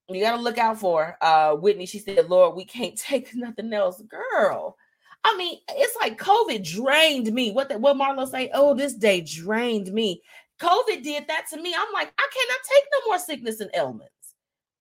[0.08, 1.16] You got to look out for.
[1.20, 4.02] Uh, Whitney, she said, Lord, we can't take nothing else.
[4.02, 4.76] Girl,
[5.24, 7.50] I mean, it's like COVID drained me.
[7.50, 8.50] What the, what Marlo say?
[8.52, 10.22] Oh, this day drained me.
[10.60, 11.74] COVID did that to me.
[11.76, 14.12] I'm like, I cannot take no more sickness and ailments.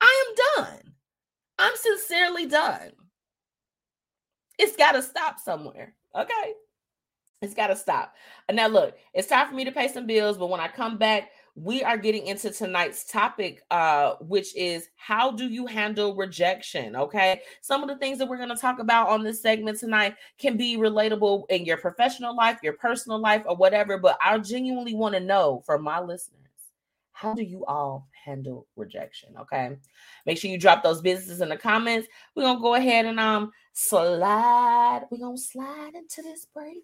[0.02, 0.94] I am done.
[1.60, 2.92] I'm sincerely done.
[4.60, 5.96] It's got to stop somewhere.
[6.16, 6.54] Okay.
[7.42, 8.14] It's got to stop.
[8.52, 11.32] Now, look, it's time for me to pay some bills, but when I come back,
[11.56, 16.96] we are getting into tonight's topic, uh, which is how do you handle rejection?
[16.96, 17.42] Okay.
[17.62, 20.58] Some of the things that we're going to talk about on this segment tonight can
[20.58, 25.14] be relatable in your professional life, your personal life, or whatever, but I genuinely want
[25.14, 26.40] to know from my listeners
[27.12, 29.30] how do you all handle rejection?
[29.40, 29.78] Okay.
[30.26, 32.08] Make sure you drop those businesses in the comments.
[32.36, 35.04] We're going to go ahead and um slide.
[35.10, 36.84] We're going to slide into this break.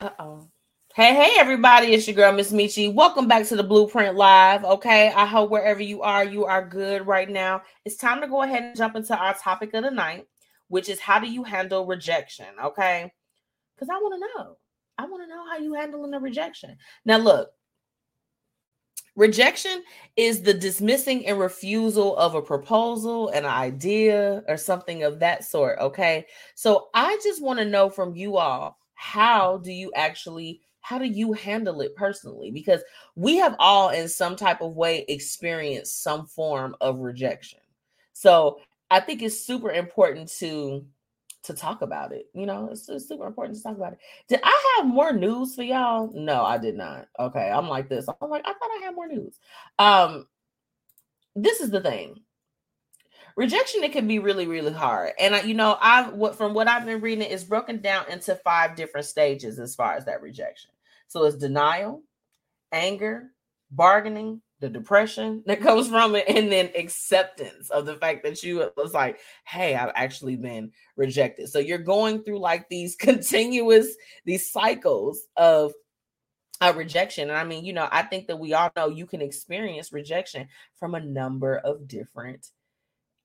[0.00, 0.31] Uh oh.
[0.94, 2.92] Hey, hey, everybody, it's your girl, Miss Metchi.
[2.92, 4.62] Welcome back to the Blueprint Live.
[4.62, 7.62] Okay, I hope wherever you are, you are good right now.
[7.86, 10.26] It's time to go ahead and jump into our topic of the night,
[10.68, 12.44] which is how do you handle rejection?
[12.62, 13.10] Okay,
[13.74, 14.56] because I want to know.
[14.98, 16.76] I want to know how you handling the rejection.
[17.06, 17.48] Now, look,
[19.16, 19.82] rejection
[20.16, 25.78] is the dismissing and refusal of a proposal, an idea, or something of that sort.
[25.78, 30.98] Okay, so I just want to know from you all how do you actually how
[30.98, 32.50] do you handle it personally?
[32.50, 32.82] Because
[33.16, 37.60] we have all in some type of way experienced some form of rejection.
[38.12, 38.60] So
[38.92, 40.84] i think it's super important to
[41.42, 43.98] to talk about it you know it's, it's super important to talk about it.
[44.28, 46.12] Did i have more news for y'all?
[46.14, 47.08] No i did not.
[47.18, 48.06] Okay i'm like this.
[48.08, 49.38] I'm like i thought i had more news.
[49.78, 50.28] Um
[51.34, 52.20] this is the thing.
[53.34, 55.14] Rejection it can be really really hard.
[55.18, 58.34] And I, you know i've what from what i've been reading it's broken down into
[58.36, 60.71] five different stages as far as that rejection
[61.12, 62.02] so it's denial
[62.72, 63.24] anger
[63.70, 68.70] bargaining the depression that comes from it and then acceptance of the fact that you
[68.76, 71.48] was like hey i've actually been rejected.
[71.48, 73.94] So you're going through like these continuous
[74.24, 75.72] these cycles of
[76.74, 77.28] rejection.
[77.28, 80.48] And i mean you know i think that we all know you can experience rejection
[80.78, 82.46] from a number of different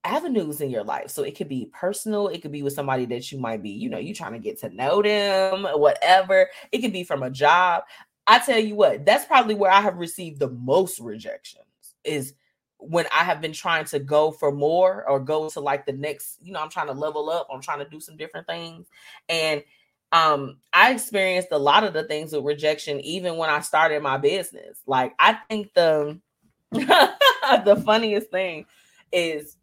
[0.07, 1.09] avenues in your life.
[1.09, 3.89] So it could be personal, it could be with somebody that you might be, you
[3.89, 6.49] know, you trying to get to know them, whatever.
[6.71, 7.84] It could be from a job.
[8.25, 11.65] I tell you what, that's probably where I have received the most rejections
[12.03, 12.34] is
[12.79, 16.38] when I have been trying to go for more or go to like the next,
[16.41, 18.88] you know, I'm trying to level up, I'm trying to do some different things.
[19.29, 19.63] And
[20.13, 24.17] um I experienced a lot of the things with rejection even when I started my
[24.17, 24.79] business.
[24.85, 26.19] Like I think the
[26.71, 28.65] the funniest thing
[29.11, 29.57] is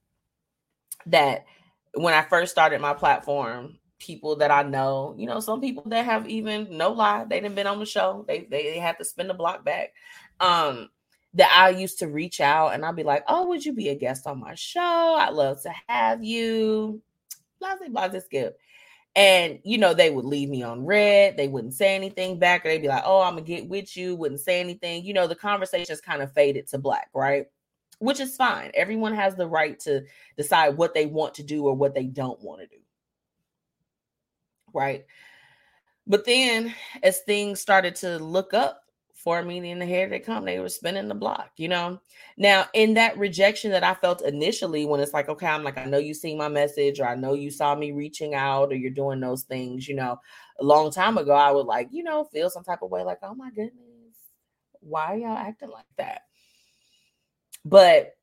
[1.06, 1.47] that
[1.94, 6.05] when I first started my platform, people that I know, you know, some people that
[6.05, 8.24] have even no lie, they didn't been on the show.
[8.28, 9.93] They they, had to spend the block back.
[10.40, 10.90] Um,
[11.35, 13.94] that I used to reach out and I'd be like, Oh, would you be a
[13.94, 15.16] guest on my show?
[15.18, 17.02] I'd love to have you.
[17.60, 18.59] Blah blah blah skip.
[19.16, 22.68] And you know, they would leave me on red, they wouldn't say anything back, or
[22.68, 25.05] they'd be like, Oh, I'm gonna get with you, wouldn't say anything.
[25.05, 27.47] You know, the conversations kind of faded to black, right?
[28.05, 28.70] Which is fine.
[28.74, 30.05] Everyone has the right to
[30.36, 32.82] decide what they want to do or what they don't want to do.
[34.72, 35.05] Right.
[36.06, 38.85] But then, as things started to look up
[39.24, 41.98] for me the hair they come they were spinning the block you know
[42.36, 45.85] now in that rejection that i felt initially when it's like okay i'm like i
[45.86, 48.90] know you see my message or i know you saw me reaching out or you're
[48.90, 50.20] doing those things you know
[50.60, 53.16] a long time ago i would like you know feel some type of way like
[53.22, 53.72] oh my goodness
[54.81, 56.23] why are y'all acting like that
[57.64, 58.14] but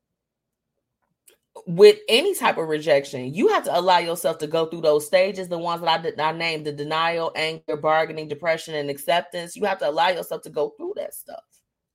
[1.66, 5.48] with any type of rejection, you have to allow yourself to go through those stages,
[5.48, 9.54] the ones that I did I named the denial, anger, bargaining, depression, and acceptance.
[9.54, 11.42] You have to allow yourself to go through that stuff.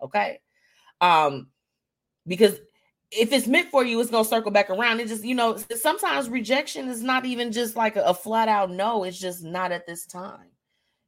[0.02, 0.40] Okay.
[1.02, 1.48] Um,
[2.26, 2.60] because
[3.12, 5.00] if it's meant for you, it's gonna circle back around.
[5.00, 8.70] It just, you know, sometimes rejection is not even just like a, a flat out
[8.70, 10.50] no, it's just not at this time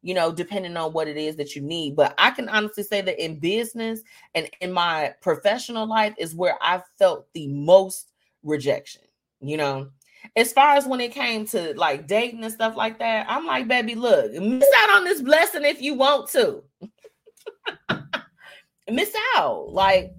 [0.02, 1.96] you know, depending on what it is that you need.
[1.96, 4.02] But I can honestly say that in business
[4.34, 8.12] and in my professional life is where I felt the most
[8.44, 9.04] rejection,
[9.42, 9.90] you know.
[10.36, 13.68] As far as when it came to like dating and stuff like that, I'm like,
[13.68, 16.64] baby, look, miss out on this blessing if you want to.
[18.92, 19.70] miss out.
[19.70, 20.14] Like,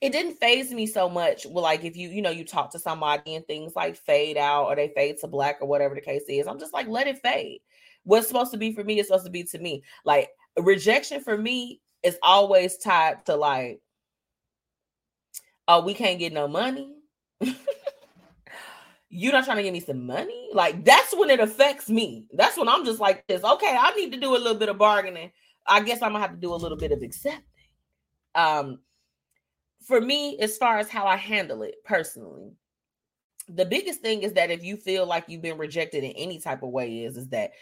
[0.00, 1.46] it didn't phase me so much.
[1.46, 4.66] Well, like if you, you know, you talk to somebody and things like fade out
[4.66, 7.18] or they fade to black or whatever the case is, I'm just like, let it
[7.18, 7.60] fade.
[8.06, 9.82] What's supposed to be for me is supposed to be to me.
[10.04, 13.80] Like rejection for me is always tied to like,
[15.68, 16.96] oh, we can't get no money
[19.08, 20.48] You're not trying to give me some money?
[20.52, 22.26] Like that's when it affects me.
[22.32, 23.42] That's when I'm just like this.
[23.42, 25.30] Okay, I need to do a little bit of bargaining.
[25.66, 27.42] I guess I'm gonna have to do a little bit of accepting.
[28.34, 28.80] Um,
[29.86, 32.52] for me, as far as how I handle it personally,
[33.48, 36.62] the biggest thing is that if you feel like you've been rejected in any type
[36.62, 37.52] of way, is is that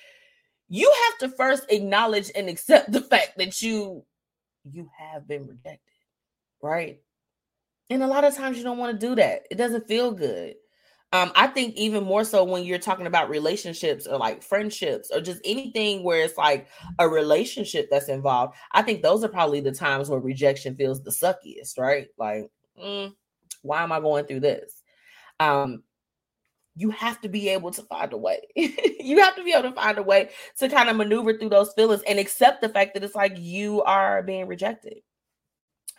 [0.74, 4.04] you have to first acknowledge and accept the fact that you
[4.64, 5.78] you have been rejected,
[6.60, 6.98] right?
[7.90, 9.42] And a lot of times you don't want to do that.
[9.50, 10.56] It doesn't feel good.
[11.12, 15.20] Um, I think even more so when you're talking about relationships or like friendships or
[15.20, 16.66] just anything where it's like
[16.98, 18.56] a relationship that's involved.
[18.72, 22.08] I think those are probably the times where rejection feels the suckiest, right?
[22.18, 22.50] Like,
[22.82, 23.14] mm,
[23.62, 24.82] why am I going through this?
[25.38, 25.84] Um,
[26.76, 28.40] you have to be able to find a way.
[28.56, 31.72] you have to be able to find a way to kind of maneuver through those
[31.74, 34.98] feelings and accept the fact that it's like you are being rejected.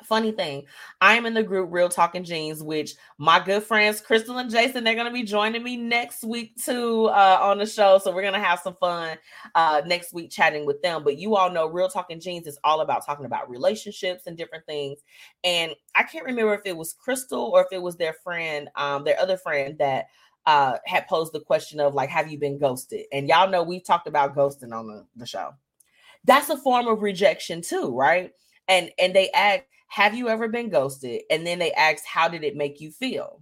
[0.03, 0.65] Funny thing,
[0.99, 4.93] I'm in the group Real Talking Jeans, which my good friends Crystal and Jason, they're
[4.93, 7.97] gonna be joining me next week too uh, on the show.
[7.97, 9.17] So we're gonna have some fun
[9.55, 11.05] uh, next week chatting with them.
[11.05, 14.65] But you all know Real Talking Jeans is all about talking about relationships and different
[14.65, 14.99] things.
[15.45, 19.05] And I can't remember if it was Crystal or if it was their friend, um,
[19.05, 20.07] their other friend that
[20.45, 23.05] uh, had posed the question of like, have you been ghosted?
[23.11, 25.53] And y'all know we've talked about ghosting on the, the show.
[26.23, 28.31] That's a form of rejection too, right?
[28.67, 31.21] And and they ask have you ever been ghosted?
[31.29, 33.41] And then they asked, How did it make you feel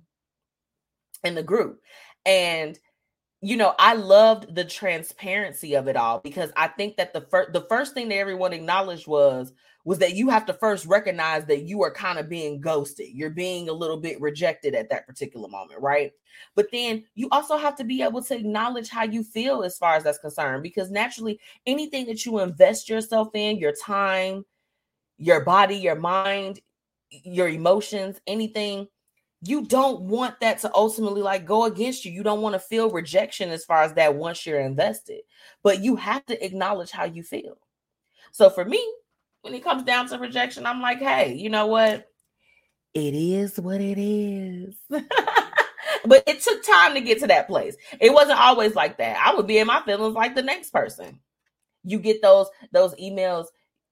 [1.23, 1.81] in the group?
[2.25, 2.77] And
[3.41, 7.53] you know, I loved the transparency of it all because I think that the first
[7.53, 9.51] the first thing that everyone acknowledged was
[9.85, 13.07] was that you have to first recognize that you are kind of being ghosted.
[13.09, 16.11] You're being a little bit rejected at that particular moment, right?
[16.55, 19.95] But then you also have to be able to acknowledge how you feel as far
[19.95, 24.45] as that's concerned because naturally anything that you invest yourself in, your time,
[25.17, 26.59] your body, your mind,
[27.09, 28.87] your emotions, anything,
[29.45, 32.11] you don't want that to ultimately like go against you.
[32.11, 35.19] You don't want to feel rejection as far as that once you're invested,
[35.61, 37.57] but you have to acknowledge how you feel.
[38.31, 38.81] So for me,
[39.43, 42.07] when it comes down to rejection, I'm like, hey, you know what?
[42.93, 44.75] It is what it is.
[44.89, 47.75] but it took time to get to that place.
[47.99, 49.17] It wasn't always like that.
[49.23, 51.19] I would be in my feelings like the next person.
[51.83, 53.47] You get those those emails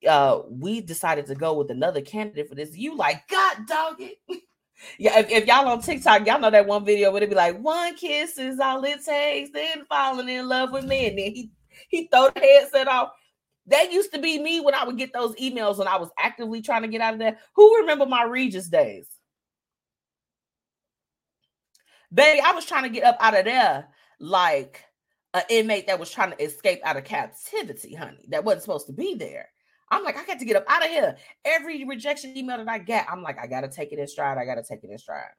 [0.08, 2.76] uh we decided to go with another candidate for this.
[2.76, 4.18] You like, God dog it.
[4.98, 7.60] yeah, if, if, y'all on TikTok, y'all know that one video where it be like,
[7.60, 11.08] one kiss is all it takes, then falling in love with me.
[11.08, 11.50] And then he
[11.88, 13.10] he throw the headset off.
[13.66, 16.62] That used to be me when I would get those emails when I was actively
[16.62, 17.38] trying to get out of there.
[17.54, 19.08] Who remember my Regis days?
[22.12, 24.84] Baby, I was trying to get up out of there like
[25.34, 28.26] an inmate that was trying to escape out of captivity, honey.
[28.28, 29.48] That wasn't supposed to be there.
[29.90, 31.16] I'm like, I got to get up out of here.
[31.44, 34.38] Every rejection email that I get, I'm like, I got to take it in stride.
[34.38, 35.30] I got to take it in stride.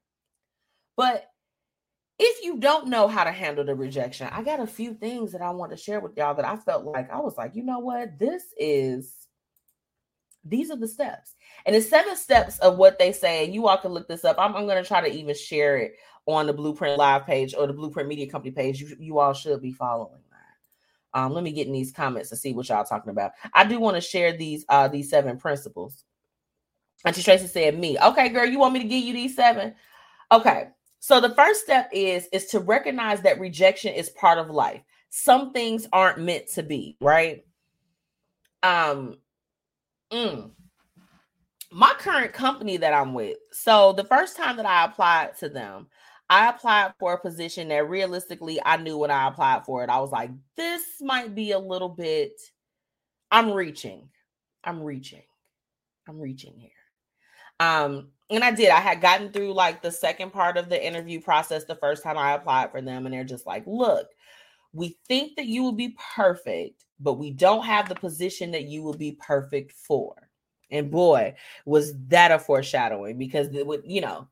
[0.95, 1.25] But
[2.19, 5.41] if you don't know how to handle the rejection, I got a few things that
[5.41, 7.79] I want to share with y'all that I felt like I was like, you know
[7.79, 8.19] what?
[8.19, 9.27] This is,
[10.43, 11.35] these are the steps.
[11.65, 13.45] And it's seven steps of what they say.
[13.45, 14.37] And you all can look this up.
[14.37, 15.95] I'm, I'm going to try to even share it
[16.25, 18.79] on the Blueprint Live page or the Blueprint Media Company page.
[18.79, 20.19] You, you all should be following.
[21.13, 23.31] Um, let me get in these comments to see what y'all talking about.
[23.53, 26.03] I do want to share these uh these seven principles.
[27.05, 27.97] Auntie Tracy said me.
[27.99, 29.75] Okay, girl, you want me to give you these seven?
[30.31, 30.69] Okay.
[31.03, 34.79] So the first step is is to recognize that rejection is part of life.
[35.09, 37.43] Some things aren't meant to be, right?
[38.63, 39.17] Um
[40.13, 40.51] Mm.
[41.73, 43.35] My current company that I'm with.
[43.51, 45.87] So the first time that I applied to them,
[46.29, 49.89] I applied for a position that realistically I knew when I applied for it.
[49.89, 52.31] I was like, this might be a little bit.
[53.29, 54.07] I'm reaching.
[54.63, 55.23] I'm reaching.
[56.07, 56.69] I'm reaching here.
[57.59, 58.69] Um, and I did.
[58.69, 62.17] I had gotten through like the second part of the interview process the first time
[62.17, 64.07] I applied for them, and they're just like, look,
[64.73, 68.81] we think that you will be perfect, but we don't have the position that you
[68.83, 70.15] will be perfect for.
[70.71, 71.35] And boy,
[71.65, 74.27] was that a foreshadowing because it would, you know,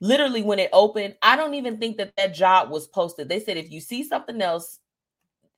[0.00, 3.28] literally when it opened, I don't even think that that job was posted.
[3.28, 4.78] They said if you see something else,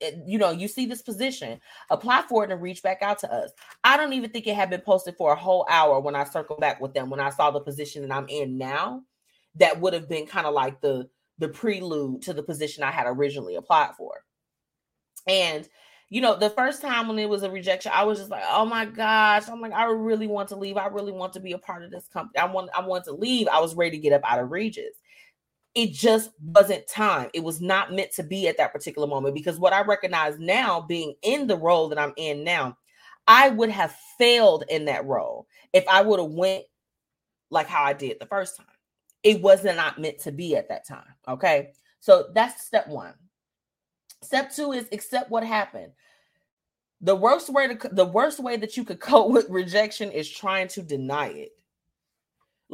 [0.04, 1.60] Eh, you know, you see this position,
[1.90, 3.50] apply for it and reach back out to us.
[3.82, 6.60] I don't even think it had been posted for a whole hour when I circled
[6.60, 9.02] back with them when I saw the position that I'm in now.
[9.56, 11.08] That would have been kind of like the
[11.38, 14.24] the prelude to the position I had originally applied for.
[15.26, 15.68] And
[16.10, 18.64] you know, the first time when it was a rejection, I was just like, oh
[18.64, 19.48] my gosh.
[19.48, 20.76] I'm like, I really want to leave.
[20.76, 22.38] I really want to be a part of this company.
[22.38, 23.48] I want, I want to leave.
[23.48, 24.94] I was ready to get up out of Regis.
[25.74, 27.30] It just wasn't time.
[27.34, 30.80] It was not meant to be at that particular moment because what I recognize now,
[30.80, 32.76] being in the role that I'm in now,
[33.26, 36.64] I would have failed in that role if I would have went
[37.50, 38.66] like how I did the first time.
[39.22, 41.14] It wasn't not meant to be at that time.
[41.26, 41.72] Okay.
[42.00, 43.14] So that's step one.
[44.22, 45.92] Step two is accept what happened.
[47.00, 50.68] The worst way to the worst way that you could cope with rejection is trying
[50.68, 51.52] to deny it.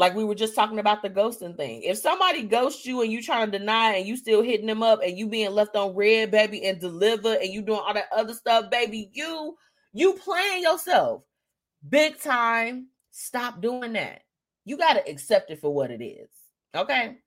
[0.01, 1.83] Like we were just talking about the ghosting thing.
[1.83, 5.01] If somebody ghosts you and you trying to deny and you still hitting them up
[5.05, 8.33] and you being left on read, baby, and deliver and you doing all that other
[8.33, 9.59] stuff, baby, you
[9.93, 11.25] you playing yourself
[11.87, 12.87] big time.
[13.11, 14.23] Stop doing that.
[14.65, 16.31] You got to accept it for what it is.
[16.75, 17.19] Okay.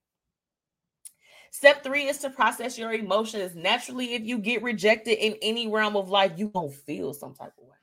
[1.52, 3.54] Step three is to process your emotions.
[3.54, 7.54] Naturally, if you get rejected in any realm of life, you gonna feel some type
[7.62, 7.78] of way.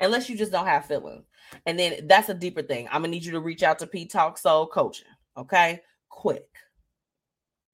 [0.00, 1.24] Unless you just don't have feelings.
[1.66, 2.86] And then that's a deeper thing.
[2.88, 5.06] I'm gonna need you to reach out to PtalksSoul Coaching.
[5.36, 6.48] Okay, quick,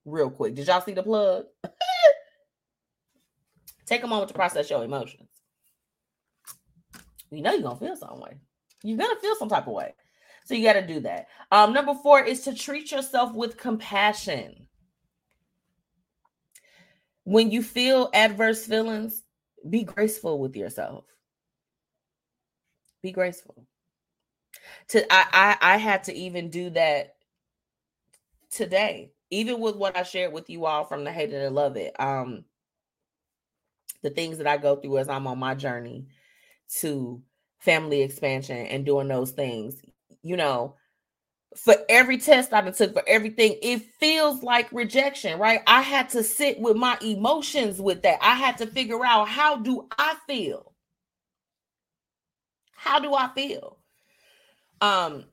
[0.05, 0.55] real quick.
[0.55, 1.47] Did y'all see the plug?
[3.87, 5.29] Take a moment to process your emotions.
[7.31, 8.39] You know you're gonna feel some way.
[8.83, 9.95] You're gonna feel some type of way.
[10.45, 11.27] So you got to do that.
[11.51, 14.67] Um, number four is to treat yourself with compassion
[17.27, 19.25] when you feel adverse feelings,
[19.69, 21.05] be graceful with yourself.
[23.07, 23.55] Be graceful.
[24.89, 27.15] To I, I I had to even do that
[28.51, 31.77] today, even with what I shared with you all from the hate and and love
[31.77, 31.95] it.
[32.01, 32.45] Um,
[34.03, 36.09] the things that I go through as I'm on my journey
[36.81, 37.23] to
[37.61, 39.81] family expansion and doing those things.
[40.25, 40.75] You know,
[41.55, 45.61] for every test I took, for everything, it feels like rejection, right?
[45.69, 48.19] I had to sit with my emotions with that.
[48.21, 50.73] I had to figure out how do I feel?
[52.77, 53.79] How do I feel?
[54.81, 55.25] Um,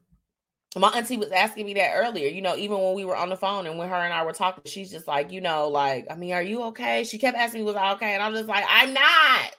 [0.75, 3.37] my auntie was asking me that earlier, you know, even when we were on the
[3.37, 6.15] phone and when her and I were talking, she's just like, you know, like, I
[6.15, 7.03] mean, are you okay?
[7.03, 8.13] She kept asking me, was I okay?
[8.13, 9.55] And I'm just like, I'm not.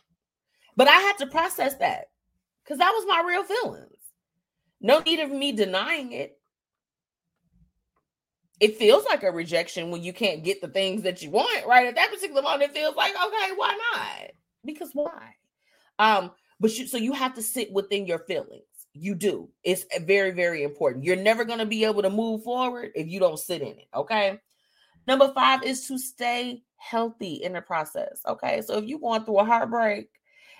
[0.76, 2.06] But I had to process that
[2.64, 3.96] because that was my real feelings.
[4.80, 6.38] No need of me denying it
[8.60, 11.86] it feels like a rejection when you can't get the things that you want right
[11.86, 14.30] at that particular moment it feels like okay why not
[14.64, 15.34] because why
[15.98, 16.30] um
[16.60, 20.62] but you so you have to sit within your feelings you do it's very very
[20.62, 23.68] important you're never going to be able to move forward if you don't sit in
[23.68, 24.38] it okay
[25.06, 29.38] number five is to stay healthy in the process okay so if you're going through
[29.38, 30.08] a heartbreak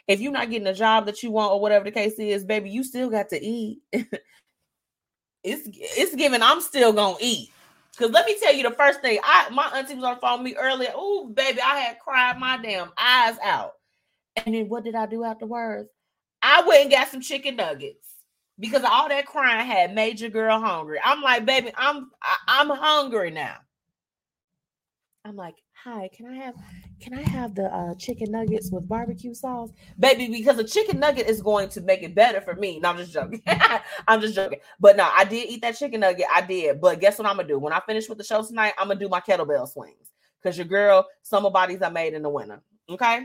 [0.08, 2.70] if you're not getting a job that you want or whatever the case is baby
[2.70, 7.50] you still got to eat it's it's given i'm still gonna eat
[7.96, 9.20] Cause let me tell you the first thing.
[9.22, 10.90] I my auntie was on the phone with me earlier.
[10.94, 13.74] Oh, baby, I had cried my damn eyes out.
[14.36, 15.88] And then what did I do afterwards?
[16.42, 18.04] I went and got some chicken nuggets
[18.58, 20.98] because all that crying had made your girl hungry.
[21.02, 23.56] I'm like, baby, I'm I, I'm hungry now.
[25.26, 26.54] I'm like, hi, can I have
[27.00, 29.70] can I have the uh, chicken nuggets with barbecue sauce?
[29.98, 32.78] Baby, because a chicken nugget is going to make it better for me.
[32.78, 33.42] No, I'm just joking.
[34.08, 34.58] I'm just joking.
[34.78, 36.26] But no, I did eat that chicken nugget.
[36.32, 36.80] I did.
[36.80, 37.58] But guess what I'm gonna do?
[37.58, 40.12] When I finish with the show tonight, I'm gonna do my kettlebell swings.
[40.42, 42.60] Because your girl, summer bodies are made in the winter.
[42.90, 43.24] Okay.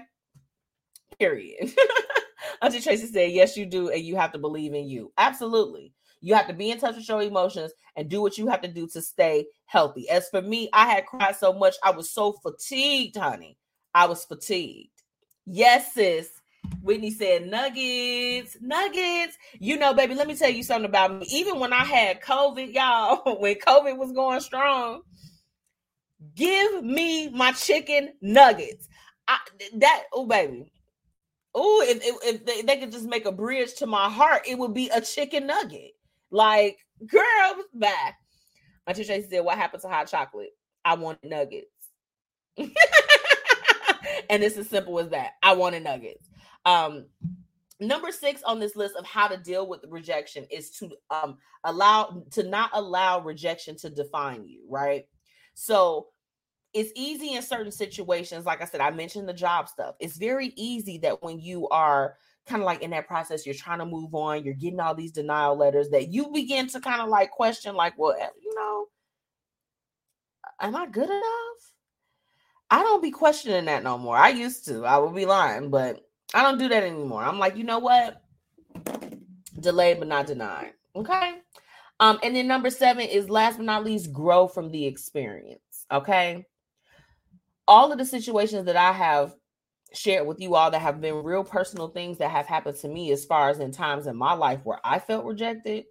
[1.20, 1.74] Period.
[2.62, 5.12] Auntie Tracy said, Yes, you do, and you have to believe in you.
[5.18, 5.94] Absolutely.
[6.22, 8.68] You have to be in touch with your emotions and do what you have to
[8.68, 10.10] do to stay healthy.
[10.10, 11.76] As for me, I had cried so much.
[11.84, 13.58] I was so fatigued, honey.
[13.94, 14.92] I was fatigued.
[15.46, 16.30] Yes, sis.
[16.82, 19.38] Whitney said, Nuggets, nuggets.
[19.60, 21.26] You know, baby, let me tell you something about me.
[21.30, 25.02] Even when I had COVID, y'all, when COVID was going strong,
[26.36, 28.88] give me my chicken nuggets.
[29.28, 29.38] I,
[29.76, 30.72] that, oh, baby,
[31.56, 34.74] Oh, if, if, they, they could just make a bridge to my heart, it would
[34.74, 35.92] be a chicken nugget.
[36.32, 36.78] Like,
[37.08, 38.14] girl, bye.
[38.88, 40.52] Auntie Tracy said, What happened to hot chocolate?
[40.86, 41.68] I wanted nuggets.
[42.58, 45.32] and it's as simple as that.
[45.44, 46.30] I wanted nuggets.
[46.66, 47.06] Um,
[47.80, 52.24] number six on this list of how to deal with rejection is to um allow
[52.32, 55.06] to not allow rejection to define you, right?
[55.54, 56.08] So
[56.74, 58.46] it's easy in certain situations.
[58.46, 59.96] Like I said, I mentioned the job stuff.
[60.00, 62.16] It's very easy that when you are
[62.46, 65.12] kind of like in that process, you're trying to move on, you're getting all these
[65.12, 68.86] denial letters that you begin to kind of like question, like, well, eh, you know,
[70.62, 71.24] am I good enough?
[72.72, 74.16] I don't be questioning that no more.
[74.16, 76.06] I used to, I would be lying, but
[76.36, 77.24] I don't do that anymore.
[77.24, 78.22] I'm like, you know what?
[79.60, 80.74] Delayed but not denied.
[80.96, 81.36] Okay.
[82.00, 85.86] Um, and then number seven is last but not least, grow from the experience.
[85.92, 86.46] Okay
[87.70, 89.36] all of the situations that I have
[89.94, 93.12] shared with you all that have been real personal things that have happened to me
[93.12, 95.86] as far as in times in my life where I felt rejected.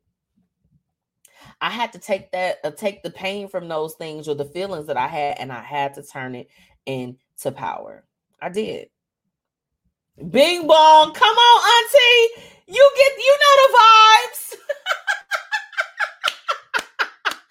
[1.60, 4.88] I had to take that, uh, take the pain from those things or the feelings
[4.88, 6.48] that I had, and I had to turn it
[6.84, 8.04] into power.
[8.42, 8.88] I did.
[10.30, 12.42] Bing bong, come on, auntie.
[12.66, 14.56] You get, you know the vibes.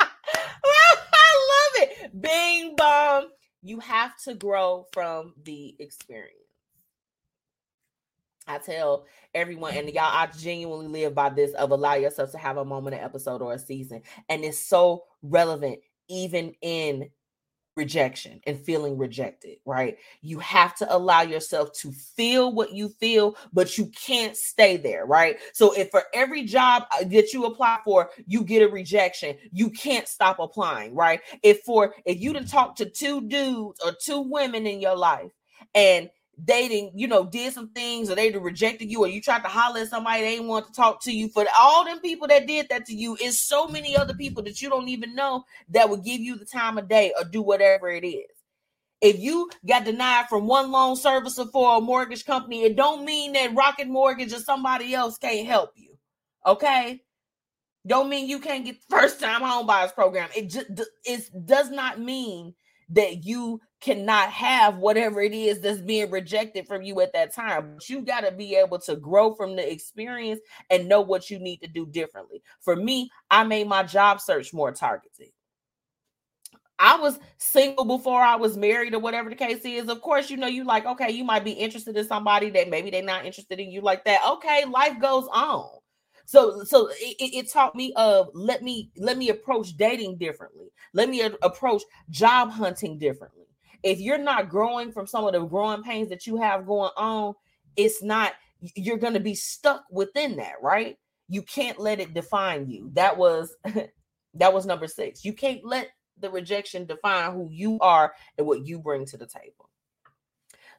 [1.14, 2.22] I love it.
[2.22, 3.30] Bing bong
[3.68, 6.34] you have to grow from the experience.
[8.48, 12.56] I tell everyone, and y'all, I genuinely live by this of allow yourself to have
[12.56, 14.04] a moment, an episode, or a season.
[14.30, 17.10] And it's so relevant, even in
[17.78, 19.98] rejection and feeling rejected, right?
[20.22, 25.06] You have to allow yourself to feel what you feel, but you can't stay there,
[25.06, 25.38] right?
[25.54, 29.70] So if for every job uh, that you apply for, you get a rejection, you
[29.70, 31.22] can't stop applying, right?
[31.44, 35.32] If for if you didn't talk to two dudes or two women in your life
[35.74, 36.10] and
[36.44, 39.82] dating, you know, did some things or they rejected you or you tried to holler
[39.82, 41.30] at somebody they didn't want to talk to you.
[41.30, 44.62] For all them people that did that to you, is so many other people that
[44.62, 47.90] you don't even know that will give you the time of day or do whatever
[47.90, 48.26] it is.
[49.02, 53.34] If you got denied from one loan servicer for a mortgage company, it don't mean
[53.34, 55.98] that Rocket Mortgage or somebody else can't help you.
[56.46, 57.02] Okay?
[57.86, 60.30] Don't mean you can't get first time home buyers program.
[60.36, 60.68] It just
[61.06, 62.54] it does not mean
[62.90, 67.76] that you cannot have whatever it is that's being rejected from you at that time.
[67.76, 70.40] But you got to be able to grow from the experience
[70.70, 72.42] and know what you need to do differently.
[72.62, 75.28] For me, I made my job search more targeted.
[76.80, 79.90] I was single before I was married or whatever the case is.
[79.90, 82.92] Of course, you know, you like, okay, you might be interested in somebody that maybe
[82.92, 84.22] they're not interested in you like that.
[84.34, 85.68] Okay, life goes on.
[86.26, 90.68] So so it, it taught me of let me let me approach dating differently.
[90.94, 93.47] Let me approach job hunting differently.
[93.84, 97.34] If you're not growing from some of the growing pains that you have going on,
[97.76, 98.34] it's not
[98.76, 100.98] you're going to be stuck within that, right?
[101.30, 102.90] You can't let it define you.
[102.94, 103.56] That was
[104.34, 105.24] that was number 6.
[105.24, 105.90] You can't let
[106.20, 109.70] the rejection define who you are and what you bring to the table.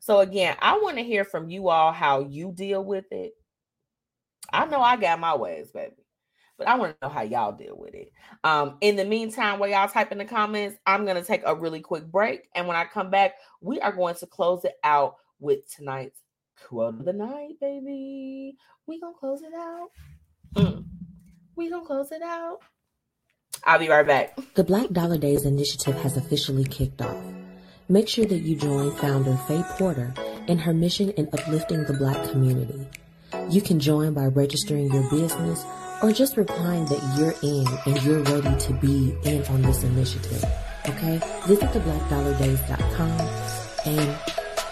[0.01, 3.33] So again, I want to hear from you all how you deal with it.
[4.53, 5.95] I know I got my ways, baby.
[6.59, 8.13] But I want to know how y'all deal with it.
[8.43, 11.81] Um, in the meantime, while y'all type in the comments, I'm gonna take a really
[11.81, 12.49] quick break.
[12.55, 16.21] And when I come back, we are going to close it out with tonight's
[16.67, 18.57] quote of the night, baby.
[18.87, 19.91] We gonna close it out.
[20.57, 20.85] Mm.
[21.55, 22.59] We gonna close it out.
[23.65, 24.39] I'll be right back.
[24.55, 27.17] The Black Dollar Days initiative has officially kicked off.
[27.89, 30.13] Make sure that you join founder Faye Porter
[30.47, 32.87] in her mission in uplifting the Black community.
[33.51, 35.65] You can join by registering your business
[36.03, 40.45] or just replying that you're in and you're ready to be in on this initiative.
[40.89, 41.21] Okay?
[41.47, 43.21] Visit the theblackdollardays.com
[43.87, 44.19] and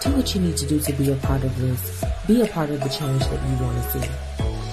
[0.01, 2.05] do what you need to do to be a part of this.
[2.27, 4.09] Be a part of the change that you want to see.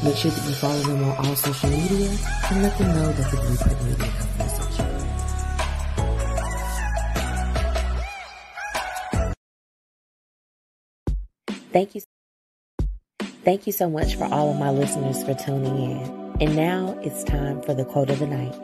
[0.04, 2.10] Make sure that you follow them on all social media
[2.52, 4.12] and let them know that the Blueprint Media
[4.50, 4.84] sent you.
[11.72, 12.02] Thank you.
[13.44, 16.23] Thank you so much for all of my listeners for tuning in.
[16.40, 18.56] And now it's time for the quote of the night.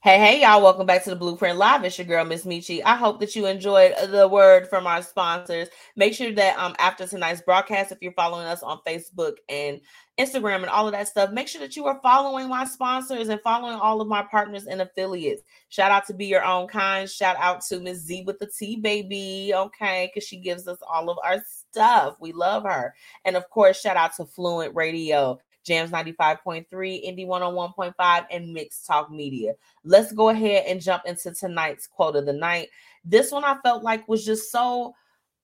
[0.00, 0.62] Hey, hey, y'all.
[0.62, 1.82] Welcome back to the Blueprint Live.
[1.84, 2.80] It's your girl, Miss Metchi.
[2.84, 5.68] I hope that you enjoyed the word from our sponsors.
[5.96, 9.80] Make sure that um after tonight's broadcast, if you're following us on Facebook and
[10.18, 13.40] Instagram and all of that stuff, make sure that you are following my sponsors and
[13.40, 15.42] following all of my partners and affiliates.
[15.68, 17.10] Shout out to Be Your Own Kind.
[17.10, 19.52] Shout out to Miss Z with the T, baby.
[19.54, 22.16] Okay, because she gives us all of our stuff.
[22.20, 22.94] We love her.
[23.24, 25.38] And of course, shout out to Fluent Radio.
[25.64, 29.52] Jams 95.3, Indie 101.5, and Mixed Talk Media.
[29.84, 32.68] Let's go ahead and jump into tonight's quote of the night.
[33.04, 34.94] This one I felt like was just so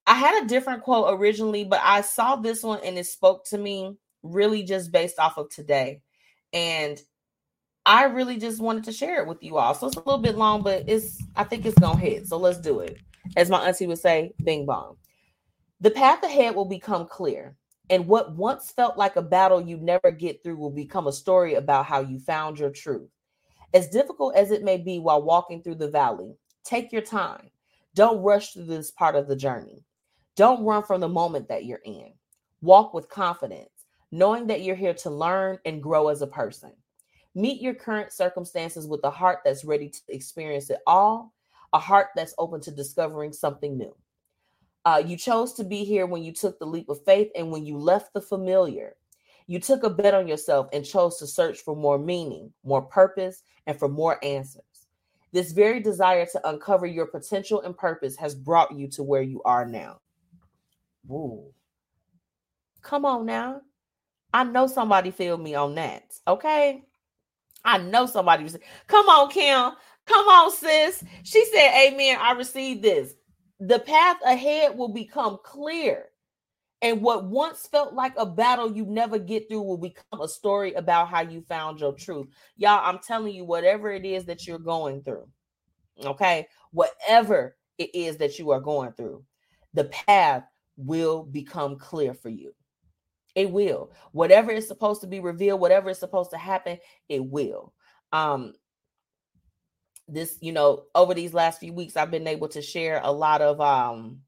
[0.06, 3.58] I had a different quote originally, but I saw this one and it spoke to
[3.58, 6.02] me really just based off of today.
[6.52, 7.00] And
[7.86, 9.74] I really just wanted to share it with you all.
[9.74, 12.26] So it's a little bit long, but it's I think it's gonna hit.
[12.26, 12.98] So let's do it.
[13.36, 14.96] As my auntie would say, bing bong.
[15.80, 17.56] The path ahead will become clear,
[17.90, 21.54] and what once felt like a battle you never get through will become a story
[21.54, 23.10] about how you found your truth.
[23.74, 27.50] As difficult as it may be while walking through the valley, take your time.
[27.94, 29.84] Don't rush through this part of the journey.
[30.36, 32.12] Don't run from the moment that you're in.
[32.62, 33.70] Walk with confidence,
[34.12, 36.72] knowing that you're here to learn and grow as a person.
[37.34, 41.34] Meet your current circumstances with a heart that's ready to experience it all,
[41.72, 43.94] a heart that's open to discovering something new.
[44.84, 47.64] Uh, you chose to be here when you took the leap of faith and when
[47.64, 48.94] you left the familiar.
[49.46, 53.42] You took a bet on yourself and chose to search for more meaning, more purpose,
[53.66, 54.64] and for more answers.
[55.32, 59.42] This very desire to uncover your potential and purpose has brought you to where you
[59.44, 60.00] are now.
[61.10, 61.52] Ooh.
[62.82, 63.60] Come on now.
[64.32, 66.04] I know somebody feel me on that.
[66.26, 66.82] Okay.
[67.64, 68.56] I know somebody was
[68.86, 69.72] come on, Kim.
[70.06, 71.02] Come on, sis.
[71.22, 72.18] She said, Amen.
[72.20, 73.14] I received this.
[73.60, 76.06] The path ahead will become clear.
[76.82, 80.74] And what once felt like a battle you never get through will become a story
[80.74, 82.26] about how you found your truth.
[82.56, 85.26] Y'all, I'm telling you, whatever it is that you're going through,
[86.04, 89.24] okay, whatever it is that you are going through,
[89.72, 90.44] the path
[90.76, 92.52] will become clear for you.
[93.34, 93.90] It will.
[94.12, 96.78] Whatever is supposed to be revealed, whatever is supposed to happen,
[97.08, 97.72] it will.
[98.12, 98.52] Um
[100.08, 103.40] this, you know, over these last few weeks I've been able to share a lot
[103.40, 104.20] of um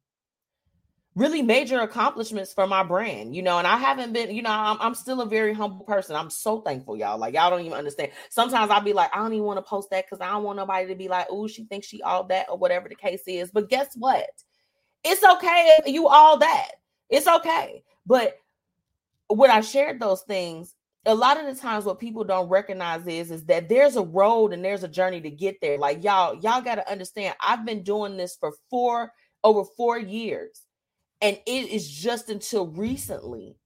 [1.16, 4.76] really major accomplishments for my brand, you know, and I haven't been, you know, I'm,
[4.80, 6.14] I'm still a very humble person.
[6.14, 7.18] I'm so thankful, y'all.
[7.18, 8.12] Like, y'all don't even understand.
[8.28, 10.58] Sometimes I'll be like, I don't even want to post that because I don't want
[10.58, 13.50] nobody to be like, oh, she thinks she all that or whatever the case is.
[13.50, 14.28] But guess what?
[15.04, 16.68] It's okay if you all that.
[17.08, 17.82] It's okay.
[18.04, 18.38] But
[19.28, 20.74] when I shared those things,
[21.06, 24.52] a lot of the times what people don't recognize is is that there's a road
[24.52, 25.78] and there's a journey to get there.
[25.78, 27.36] Like y'all, y'all got to understand.
[27.40, 29.12] I've been doing this for four
[29.44, 30.62] over four years,
[31.22, 33.56] and it is just until recently,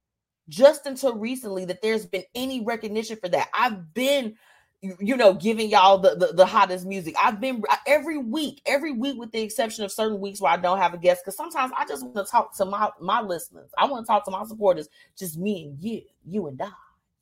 [0.49, 3.49] just until recently that there's been any recognition for that.
[3.55, 4.37] I've been
[4.83, 7.15] you know, giving y'all the, the, the hottest music.
[7.23, 10.79] I've been every week, every week, with the exception of certain weeks where I don't
[10.79, 13.71] have a guest, because sometimes I just want to talk to my my listeners.
[13.77, 14.89] I want to talk to my supporters,
[15.19, 16.71] just me and you, you and I.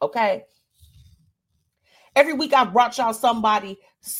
[0.02, 0.44] Okay.
[2.16, 3.78] Every week I brought y'all somebody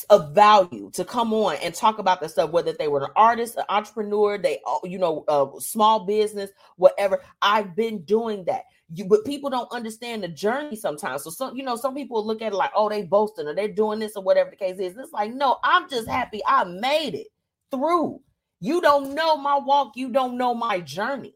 [0.09, 3.57] of value to come on and talk about the stuff, whether they were an artist,
[3.57, 7.21] an entrepreneur, they, uh, you know, a small business, whatever.
[7.41, 11.23] I've been doing that you but people don't understand the journey sometimes.
[11.23, 13.67] So some, you know, some people look at it like, oh, they boasting or they're
[13.67, 14.97] doing this or whatever the case is.
[14.97, 17.27] It's like, no, I'm just happy I made it
[17.71, 18.21] through.
[18.59, 21.35] You don't know my walk, you don't know my journey.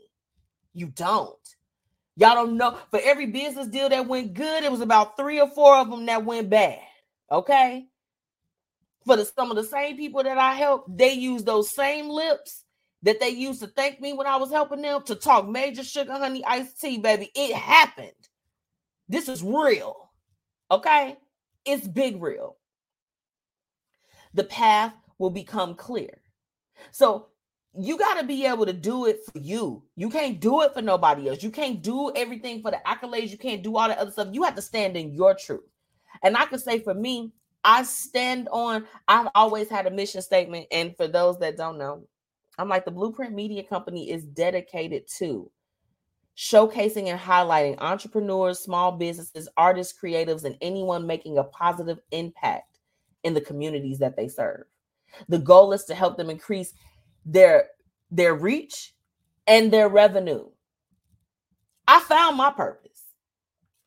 [0.74, 1.38] You don't.
[2.16, 2.78] Y'all don't know.
[2.92, 6.06] For every business deal that went good, it was about three or four of them
[6.06, 6.80] that went bad.
[7.32, 7.88] Okay.
[9.06, 12.64] For the some of the same people that I helped, they use those same lips
[13.02, 16.14] that they used to thank me when I was helping them to talk major sugar
[16.14, 17.30] honey iced tea, baby.
[17.36, 18.12] It happened.
[19.10, 20.12] This is real.
[20.72, 21.18] Okay?
[21.66, 22.58] It's big real.
[24.34, 26.22] The path will become clear.
[26.92, 27.28] So
[27.76, 29.84] you got to be able to do it for you.
[29.96, 31.42] You can't do it for nobody else.
[31.42, 33.30] You can't do everything for the accolades.
[33.30, 34.30] You can't do all the other stuff.
[34.32, 35.68] You have to stand in your truth.
[36.24, 37.32] And I can say for me,
[37.64, 40.68] I stand on, I've always had a mission statement.
[40.72, 42.08] And for those that don't know,
[42.60, 45.50] I'm like, the Blueprint Media Company is dedicated to
[46.38, 52.80] showcasing and highlighting entrepreneurs, small businesses, artists, creatives, and anyone making a positive impact
[53.24, 54.66] in the communities that they serve.
[55.30, 56.74] The goal is to help them increase
[57.26, 57.70] their
[58.12, 58.94] their reach
[59.48, 60.46] and their revenue.
[61.88, 62.90] I found my purpose.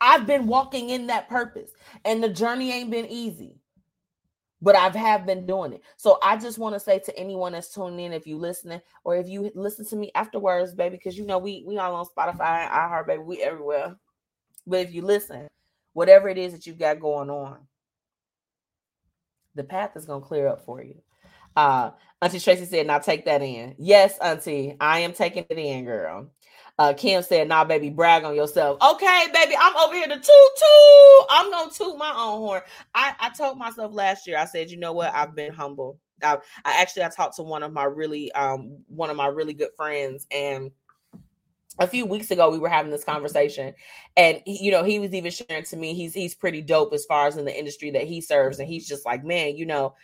[0.01, 1.71] I've been walking in that purpose,
[2.05, 3.57] and the journey ain't been easy
[4.63, 5.83] but I've have been doing it.
[5.97, 9.17] So I just want to say to anyone that's tuning in, if you listening or
[9.17, 12.65] if you listen to me afterwards, baby, because you know we we all on Spotify,
[12.65, 13.97] and iHeart, baby, we everywhere.
[14.67, 15.47] But if you listen,
[15.93, 17.59] whatever it is that you've got going on,
[19.55, 21.01] the path is gonna clear up for you.
[21.55, 21.91] Uh
[22.27, 23.77] Auntie Tracy said, now take that in.
[23.79, 26.29] Yes, Auntie, I am taking it in, girl.
[26.77, 30.25] Uh, Kim said, "Nah, baby, brag on yourself." Okay, baby, I'm over here to toot
[30.25, 31.27] toot.
[31.31, 32.63] I'm gonna toot my own horn.
[32.97, 34.39] I, I told myself last year.
[34.39, 35.15] I said, you know what?
[35.15, 36.01] I've been humble.
[36.21, 39.55] I, I actually I talked to one of my really um one of my really
[39.55, 40.73] good friends and
[41.79, 43.73] a few weeks ago we were having this conversation
[44.17, 47.27] and you know he was even sharing to me he's he's pretty dope as far
[47.27, 49.95] as in the industry that he serves and he's just like man you know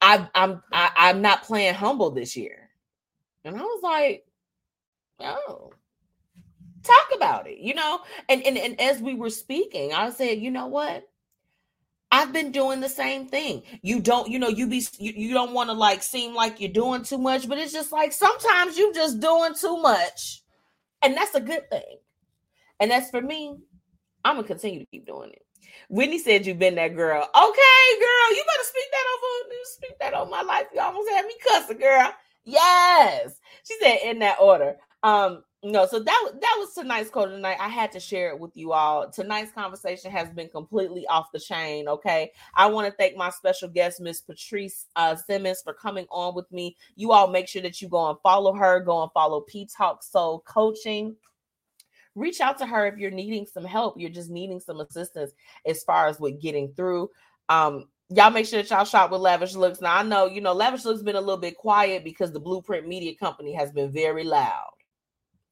[0.00, 2.70] I, I'm I, I'm not playing humble this year
[3.44, 4.24] and I was like
[5.20, 5.72] Oh,
[6.82, 8.00] talk about it, you know?
[8.28, 11.06] And, and, and as we were speaking, I said, you know what?
[12.12, 13.62] I've been doing the same thing.
[13.82, 16.72] You don't, you know, you be you, you don't want to like seem like you're
[16.72, 20.42] doing too much, but it's just like sometimes you're just doing too much.
[21.02, 21.98] And that's a good thing.
[22.80, 23.56] And that's for me,
[24.24, 25.42] I'm gonna continue to keep doing it.
[25.88, 27.20] Whitney said you've been that girl.
[27.22, 30.66] Okay, girl, you better speak that over, speak that on my life.
[30.74, 32.12] You almost had me cussing, girl.
[32.44, 33.34] Yes.
[33.64, 34.76] She said in that order.
[35.02, 37.58] Um, no, so that that was tonight's quote tonight.
[37.60, 39.10] I had to share it with you all.
[39.10, 41.86] Tonight's conversation has been completely off the chain.
[41.86, 46.34] Okay, I want to thank my special guest, Miss Patrice uh, Simmons, for coming on
[46.34, 46.76] with me.
[46.96, 48.80] You all make sure that you go and follow her.
[48.80, 51.14] Go and follow PtalksSoul Coaching.
[52.14, 53.94] Reach out to her if you're needing some help.
[53.98, 55.32] You're just needing some assistance
[55.66, 57.10] as far as with getting through.
[57.48, 59.80] Um, y'all make sure that y'all shop with Lavish Looks.
[59.80, 62.86] Now I know you know Lavish Looks been a little bit quiet because the Blueprint
[62.86, 64.70] Media Company has been very loud.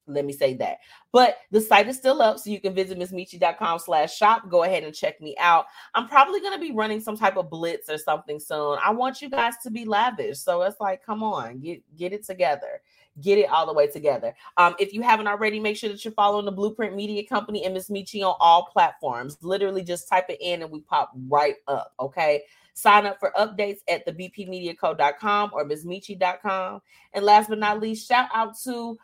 [0.09, 0.79] Let me say that.
[1.11, 4.49] But the site is still up, so you can visit mzmetchi.com slash shop.
[4.49, 5.65] Go ahead and check me out.
[5.93, 8.79] I'm probably going to be running some type of blitz or something soon.
[8.83, 10.39] I want you guys to be lavish.
[10.39, 12.81] So it's like, come on, get, get it together.
[13.21, 14.33] Get it all the way together.
[14.57, 17.73] Um, if you haven't already, make sure that you're following the Blueprint Media Company and
[17.73, 19.37] Miss Metchi on all platforms.
[19.41, 21.93] Literally just type it in and we pop right up.
[21.99, 22.43] Okay.
[22.73, 26.81] Sign up for updates at the bpmediaco.com or mzmetchi.com.
[27.13, 28.97] And last but not least, shout out to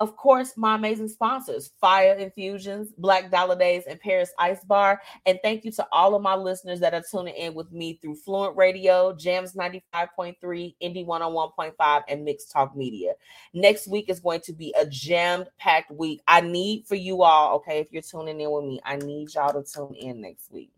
[0.00, 5.02] of course, my amazing sponsors, Fire Infusions, Black Dollar Days, and Paris Ice Bar.
[5.26, 8.14] And thank you to all of my listeners that are tuning in with me through
[8.14, 10.36] Fluent Radio, Jams 95.3,
[10.80, 13.14] Indie 101.5, and Mixed Talk Media.
[13.52, 16.20] Next week is going to be a jammed packed week.
[16.28, 19.52] I need for you all, okay, if you're tuning in with me, I need y'all
[19.52, 20.70] to tune in next week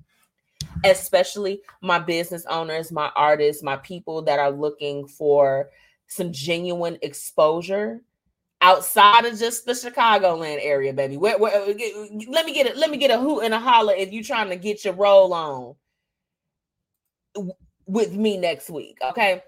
[0.84, 5.68] especially my business owners, my artists, my people that are looking for
[6.06, 8.02] some genuine exposure
[8.60, 11.16] outside of just the Chicagoland area, baby.
[11.16, 11.74] Where, where, uh,
[12.28, 12.76] let me get it.
[12.76, 15.32] Let me get a hoot and a holler if you're trying to get your roll
[15.32, 15.74] on
[17.86, 18.98] with me next week.
[19.02, 19.42] Okay.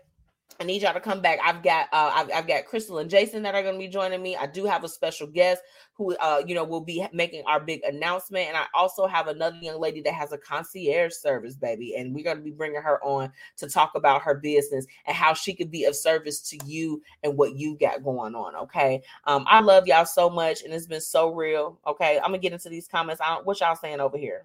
[0.61, 1.39] I need y'all to come back.
[1.43, 4.23] I've got uh I've, I've got Crystal and Jason that are going to be joining
[4.23, 4.37] me.
[4.37, 5.63] I do have a special guest
[5.95, 9.57] who uh you know will be making our big announcement and I also have another
[9.61, 13.03] young lady that has a concierge service baby and we're going to be bringing her
[13.03, 17.03] on to talk about her business and how she could be of service to you
[17.23, 19.03] and what you got going on, okay?
[19.25, 22.21] Um I love y'all so much and it's been so real, okay?
[22.23, 23.21] I'm to get into these comments.
[23.21, 24.45] I don't what y'all saying over here?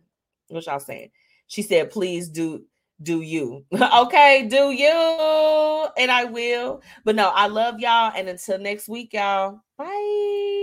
[0.49, 1.11] What y'all saying?
[1.47, 2.63] She said, "Please do
[3.01, 3.65] do you.
[3.95, 5.87] okay, do you.
[5.97, 6.81] And I will.
[7.03, 8.11] But no, I love y'all.
[8.15, 9.61] And until next week, y'all.
[9.77, 10.56] Bye.